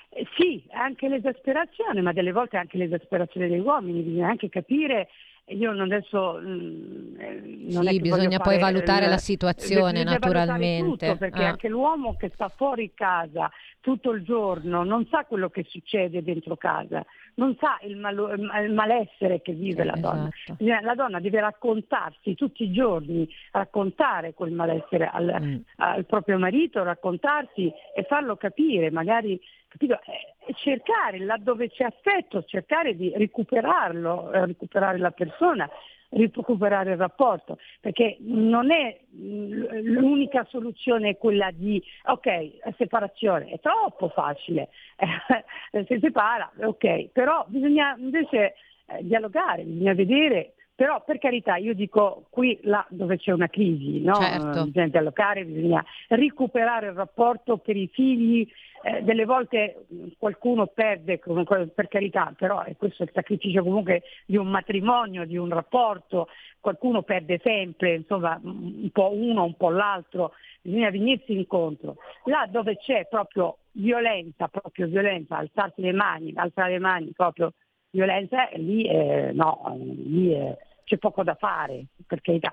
Eh, 0.10 0.28
sì, 0.38 0.64
anche 0.72 1.08
l'esasperazione, 1.08 2.02
ma 2.02 2.14
delle 2.14 2.32
volte 2.32 2.58
anche 2.58 2.78
l'esasperazione 2.78 3.48
degli 3.48 3.60
uomini, 3.60 4.02
bisogna 4.02 4.30
anche 4.30 4.50
capire 4.50 5.08
io 5.50 5.72
non 5.72 5.92
adesso 5.92 6.40
mh, 6.40 6.48
mm, 6.48 7.20
eh, 7.20 7.42
non 7.72 7.88
sì, 7.88 8.00
bisogna 8.00 8.40
poi 8.40 8.60
valutare 8.60 9.06
il, 9.06 9.10
la 9.12 9.18
situazione 9.18 10.04
naturalmente 10.04 11.08
tutto, 11.08 11.18
perché 11.18 11.44
ah. 11.44 11.50
anche 11.50 11.68
l'uomo 11.68 12.16
che 12.18 12.30
sta 12.34 12.50
fuori 12.50 12.92
casa 12.94 13.50
tutto 13.80 14.12
il 14.12 14.24
giorno 14.24 14.84
non 14.84 15.08
sa 15.10 15.26
quello 15.26 15.50
che 15.50 15.66
succede 15.68 16.22
dentro 16.22 16.56
casa 16.56 17.04
non 17.40 17.56
sa 17.58 17.80
il, 17.84 17.98
malo, 17.98 18.32
il 18.34 18.74
malessere 18.74 19.42
che 19.42 19.54
vive 19.54 19.84
la 19.84 19.96
donna 19.96 20.30
esatto. 20.30 20.86
la 20.86 20.96
donna 20.96 21.20
deve 21.20 21.40
raccontarsi 21.40 22.36
tutti 22.36 22.64
i 22.64 22.72
giorni 22.72 23.28
raccontare 23.52 24.34
quel 24.34 24.52
malessere 24.52 25.10
al, 25.12 25.36
mm. 25.40 25.56
al 25.78 26.06
proprio 26.06 26.38
marito 26.38 26.84
raccontarsi 26.84 27.72
e 27.96 28.04
farlo 28.04 28.36
capire 28.36 28.92
magari 28.92 29.40
capito? 29.70 30.00
Cercare 30.56 31.20
laddove 31.20 31.70
c'è 31.70 31.84
affetto, 31.84 32.44
cercare 32.44 32.96
di 32.96 33.14
recuperarlo, 33.16 34.32
eh, 34.32 34.46
recuperare 34.48 34.98
la 34.98 35.12
persona, 35.12 35.70
recuperare 36.10 36.92
il 36.92 36.98
rapporto, 36.98 37.58
perché 37.80 38.18
non 38.22 38.72
è 38.72 39.00
l'unica 39.12 40.46
soluzione 40.50 41.18
quella 41.18 41.52
di 41.52 41.82
ok, 42.06 42.76
separazione, 42.78 43.50
è 43.50 43.60
troppo 43.60 44.10
facile, 44.10 44.70
si 45.88 46.00
separa, 46.00 46.52
ok, 46.62 47.10
però 47.12 47.46
bisogna 47.48 47.96
invece 47.98 48.56
eh, 48.88 49.04
dialogare, 49.04 49.64
bisogna 49.64 49.94
vedere 49.94 50.54
però 50.80 51.04
per 51.04 51.18
carità 51.18 51.58
io 51.58 51.74
dico 51.74 52.28
qui 52.30 52.58
là 52.62 52.86
dove 52.88 53.18
c'è 53.18 53.34
una 53.34 53.50
crisi, 53.50 54.00
no? 54.00 54.14
certo. 54.14 54.64
bisogna 54.64 54.88
dialogare, 54.88 55.44
bisogna 55.44 55.84
recuperare 56.08 56.88
il 56.88 56.94
rapporto 56.94 57.58
per 57.58 57.76
i 57.76 57.90
figli, 57.92 58.50
eh, 58.84 59.02
delle 59.04 59.26
volte 59.26 59.86
qualcuno 60.18 60.68
perde, 60.68 61.20
per 61.20 61.88
carità, 61.88 62.34
però 62.38 62.64
è 62.64 62.76
questo 62.78 63.04
il 63.04 63.12
sacrificio 63.14 63.64
comunque 63.64 64.04
di 64.26 64.38
un 64.38 64.48
matrimonio, 64.48 65.26
di 65.26 65.38
un 65.38 65.50
rapporto, 65.50 66.28
qualcuno 66.60 67.04
perde 67.04 67.40
sempre, 67.44 67.96
insomma 67.96 68.40
un 68.44 68.90
po' 68.92 69.14
uno, 69.14 69.44
un 69.44 69.56
po' 69.56 69.70
l'altro, 69.70 70.34
bisogna 70.62 70.90
venirsi 70.90 71.34
incontro. 71.34 71.98
Là 72.26 72.48
dove 72.50 72.78
c'è 72.78 73.08
proprio 73.10 73.58
violenza, 73.74 74.48
proprio 74.48 74.88
violenza, 74.88 75.38
alzarsi 75.38 75.82
le 75.82 75.94
mani, 75.94 76.34
alzare 76.36 76.72
le 76.72 76.80
mani 76.80 77.12
proprio 77.16 77.54
violenza, 77.92 78.50
lì 78.54 78.84
eh, 78.84 79.32
no, 79.34 79.76
lì 79.78 80.34
eh, 80.34 80.58
c'è 80.90 80.98
poco 80.98 81.24
da 81.24 81.36
fare, 81.36 81.86
per 82.08 82.20
carità. 82.22 82.52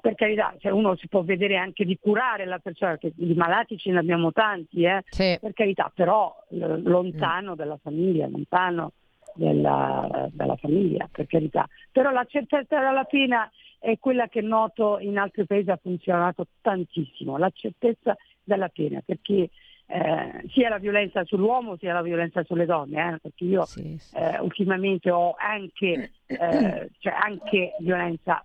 Per 0.00 0.14
carità, 0.14 0.54
cioè 0.58 0.72
uno 0.72 0.96
si 0.96 1.06
può 1.08 1.22
vedere 1.22 1.58
anche 1.58 1.84
di 1.84 1.98
curare 2.00 2.46
la 2.46 2.58
persona, 2.58 2.96
che 2.96 3.12
di 3.14 3.34
malati 3.34 3.76
ce 3.76 3.90
ne 3.90 3.98
abbiamo 3.98 4.32
tanti, 4.32 4.84
eh, 4.84 5.02
sì. 5.08 5.36
per 5.38 5.52
carità, 5.52 5.92
però 5.94 6.34
lontano 6.48 7.52
mm. 7.52 7.54
dalla 7.54 7.76
famiglia, 7.76 8.26
lontano 8.26 8.92
della, 9.34 10.30
dalla 10.32 10.56
famiglia, 10.56 11.06
per 11.12 11.26
carità. 11.26 11.68
Però 11.92 12.10
la 12.10 12.24
certezza 12.24 12.78
della 12.78 13.04
pena 13.04 13.50
è 13.78 13.98
quella 13.98 14.28
che 14.28 14.40
noto 14.40 14.98
in 14.98 15.18
altri 15.18 15.44
paesi 15.44 15.70
ha 15.70 15.78
funzionato 15.80 16.46
tantissimo, 16.62 17.36
la 17.36 17.50
certezza 17.52 18.16
della 18.42 18.68
pena, 18.68 19.02
perché 19.04 19.50
eh, 19.86 20.44
sia 20.48 20.68
la 20.68 20.78
violenza 20.78 21.24
sull'uomo 21.24 21.76
sia 21.76 21.92
la 21.92 22.02
violenza 22.02 22.42
sulle 22.44 22.66
donne, 22.66 23.14
eh, 23.14 23.18
perché 23.20 23.44
io 23.44 23.64
sì, 23.64 23.96
sì. 23.98 24.16
Eh, 24.16 24.38
ultimamente 24.40 25.10
ho 25.10 25.34
anche, 25.38 26.12
eh, 26.26 26.90
cioè 26.98 27.14
anche 27.18 27.76
violenza, 27.78 28.44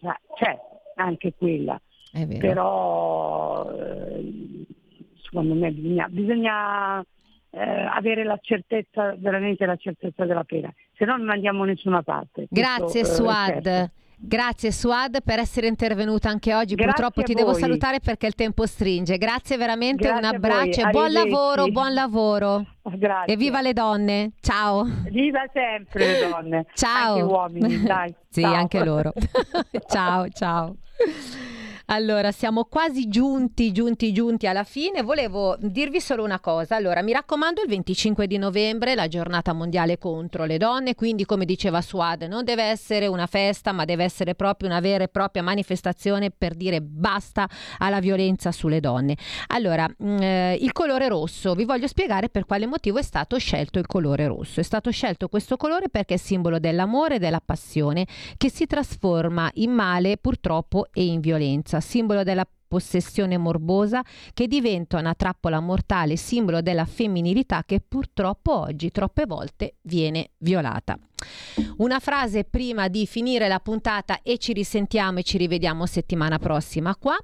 cioè, 0.00 0.14
c'è 0.34 0.58
anche 0.96 1.34
quella, 1.36 1.80
però 2.38 3.70
eh, 3.70 4.64
secondo 5.22 5.54
me 5.54 5.70
bisogna, 5.72 6.08
bisogna 6.08 7.04
eh, 7.50 7.60
avere 7.60 8.24
la 8.24 8.38
certezza, 8.40 9.14
veramente 9.18 9.66
la 9.66 9.76
certezza 9.76 10.24
della 10.24 10.44
pena, 10.44 10.72
se 10.96 11.04
no 11.04 11.16
non 11.16 11.30
andiamo 11.30 11.64
da 11.64 11.72
nessuna 11.72 12.02
parte. 12.02 12.46
Grazie 12.48 13.02
Questo, 13.02 13.22
Suad. 13.22 13.62
Certo. 13.62 13.92
Grazie 14.20 14.72
Suad 14.72 15.22
per 15.22 15.38
essere 15.38 15.68
intervenuta 15.68 16.28
anche 16.28 16.52
oggi. 16.52 16.74
Grazie 16.74 16.92
Purtroppo 16.92 17.22
ti 17.22 17.34
devo 17.34 17.52
salutare 17.54 18.00
perché 18.00 18.26
il 18.26 18.34
tempo 18.34 18.66
stringe. 18.66 19.16
Grazie 19.16 19.56
veramente, 19.56 20.08
Grazie 20.08 20.28
un 20.28 20.34
abbraccio 20.34 20.80
e 20.86 20.90
buon 20.90 21.12
lavoro, 21.12 21.66
buon 21.68 21.94
lavoro. 21.94 22.66
Grazie. 22.82 23.32
E 23.32 23.36
viva 23.36 23.60
le 23.60 23.72
donne. 23.72 24.32
Ciao. 24.40 24.84
Viva 25.08 25.44
sempre 25.52 26.06
le 26.06 26.28
donne. 26.28 26.66
Ciao. 26.74 27.14
Anche 27.14 27.22
uomini, 27.22 27.82
dai. 27.82 28.12
sì, 28.28 28.40
ciao. 28.40 28.54
anche 28.54 28.84
loro. 28.84 29.12
ciao, 29.86 30.28
ciao. 30.30 30.76
Allora, 31.90 32.32
siamo 32.32 32.64
quasi 32.64 33.08
giunti, 33.08 33.72
giunti, 33.72 34.12
giunti 34.12 34.46
alla 34.46 34.64
fine. 34.64 35.02
Volevo 35.02 35.56
dirvi 35.58 36.02
solo 36.02 36.22
una 36.22 36.38
cosa. 36.38 36.76
Allora, 36.76 37.00
mi 37.00 37.12
raccomando, 37.12 37.62
il 37.62 37.68
25 37.68 38.26
di 38.26 38.36
novembre, 38.36 38.94
la 38.94 39.08
giornata 39.08 39.54
mondiale 39.54 39.96
contro 39.96 40.44
le 40.44 40.58
donne, 40.58 40.94
quindi 40.94 41.24
come 41.24 41.46
diceva 41.46 41.80
Suad, 41.80 42.24
non 42.24 42.44
deve 42.44 42.64
essere 42.64 43.06
una 43.06 43.26
festa, 43.26 43.72
ma 43.72 43.86
deve 43.86 44.04
essere 44.04 44.34
proprio 44.34 44.68
una 44.68 44.80
vera 44.80 45.04
e 45.04 45.08
propria 45.08 45.42
manifestazione 45.42 46.30
per 46.30 46.54
dire 46.54 46.82
basta 46.82 47.48
alla 47.78 48.00
violenza 48.00 48.52
sulle 48.52 48.80
donne. 48.80 49.16
Allora, 49.46 49.88
mm, 49.88 50.18
eh, 50.20 50.58
il 50.60 50.72
colore 50.72 51.08
rosso, 51.08 51.54
vi 51.54 51.64
voglio 51.64 51.86
spiegare 51.86 52.28
per 52.28 52.44
quale 52.44 52.66
motivo 52.66 52.98
è 52.98 53.02
stato 53.02 53.38
scelto 53.38 53.78
il 53.78 53.86
colore 53.86 54.26
rosso. 54.26 54.60
È 54.60 54.62
stato 54.62 54.90
scelto 54.90 55.28
questo 55.28 55.56
colore 55.56 55.88
perché 55.88 56.14
è 56.14 56.18
simbolo 56.18 56.58
dell'amore 56.58 57.14
e 57.14 57.18
della 57.18 57.40
passione 57.42 58.06
che 58.36 58.50
si 58.50 58.66
trasforma 58.66 59.48
in 59.54 59.70
male 59.70 60.18
purtroppo 60.18 60.88
e 60.92 61.06
in 61.06 61.20
violenza 61.20 61.76
violenza, 61.78 61.80
simbolo 61.80 62.22
della 62.22 62.46
possessione 62.68 63.38
morbosa 63.38 64.02
che 64.34 64.46
diventa 64.46 64.98
una 64.98 65.14
trappola 65.14 65.60
mortale, 65.60 66.16
simbolo 66.16 66.60
della 66.60 66.84
femminilità 66.84 67.62
che 67.64 67.80
purtroppo 67.80 68.58
oggi 68.58 68.90
troppe 68.90 69.24
volte 69.26 69.76
viene 69.82 70.32
violata. 70.38 70.98
Una 71.78 71.98
frase 71.98 72.44
prima 72.44 72.88
di 72.88 73.06
finire 73.06 73.48
la 73.48 73.60
puntata 73.60 74.20
e 74.22 74.38
ci 74.38 74.52
risentiamo 74.52 75.20
e 75.20 75.22
ci 75.22 75.38
rivediamo 75.38 75.86
settimana 75.86 76.38
prossima 76.38 76.94
qua. 76.96 77.16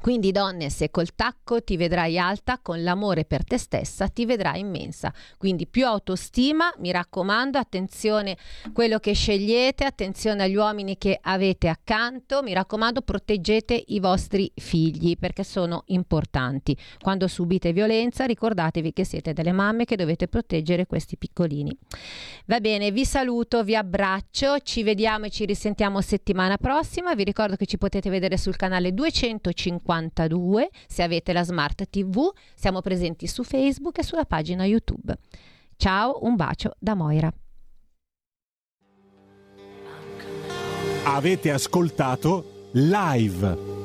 Quindi 0.00 0.30
donne, 0.32 0.70
se 0.70 0.90
col 0.90 1.14
tacco 1.14 1.62
ti 1.62 1.76
vedrai 1.76 2.18
alta, 2.18 2.58
con 2.60 2.82
l'amore 2.82 3.24
per 3.24 3.44
te 3.44 3.58
stessa 3.58 4.08
ti 4.08 4.24
vedrai 4.26 4.60
immensa. 4.60 5.12
Quindi 5.36 5.66
più 5.66 5.86
autostima, 5.86 6.72
mi 6.78 6.90
raccomando, 6.90 7.58
attenzione 7.58 8.36
a 8.64 8.72
quello 8.72 8.98
che 8.98 9.12
scegliete, 9.12 9.84
attenzione 9.84 10.44
agli 10.44 10.54
uomini 10.54 10.96
che 10.98 11.18
avete 11.20 11.68
accanto, 11.68 12.42
mi 12.42 12.52
raccomando 12.52 13.02
proteggete 13.02 13.84
i 13.88 14.00
vostri 14.00 14.50
figli 14.54 15.16
perché 15.18 15.44
sono 15.44 15.82
importanti. 15.86 16.76
Quando 17.00 17.26
subite 17.26 17.72
violenza 17.72 18.24
ricordatevi 18.24 18.92
che 18.92 19.04
siete 19.04 19.32
delle 19.32 19.52
mamme 19.52 19.84
che 19.84 19.96
dovete 19.96 20.28
proteggere 20.28 20.86
questi 20.86 21.16
piccolini. 21.16 21.76
Va 22.46 22.60
bene, 22.60 22.90
vi 22.90 23.04
saluto, 23.04 23.64
vi 23.64 23.74
abbraccio, 23.74 24.58
ci 24.60 24.82
vediamo 24.82 25.26
e 25.26 25.30
ci 25.30 25.44
risentiamo 25.44 26.00
settimana 26.00 26.56
prossima. 26.56 27.14
Vi 27.14 27.24
ricordo 27.24 27.56
che 27.56 27.66
ci 27.66 27.78
potete 27.78 28.10
vedere 28.10 28.36
sul 28.36 28.56
canale 28.56 28.94
250 28.94 29.87
52 29.88 30.68
se 30.86 31.02
avete 31.02 31.32
la 31.32 31.44
smart 31.44 31.88
TV. 31.88 32.30
Siamo 32.54 32.82
presenti 32.82 33.26
su 33.26 33.42
Facebook 33.42 33.98
e 33.98 34.02
sulla 34.02 34.26
pagina 34.26 34.66
YouTube. 34.66 35.16
Ciao, 35.76 36.18
un 36.24 36.36
bacio 36.36 36.74
da 36.78 36.94
Moira. 36.94 37.32
Avete 41.04 41.50
ascoltato 41.50 42.68
live 42.72 43.77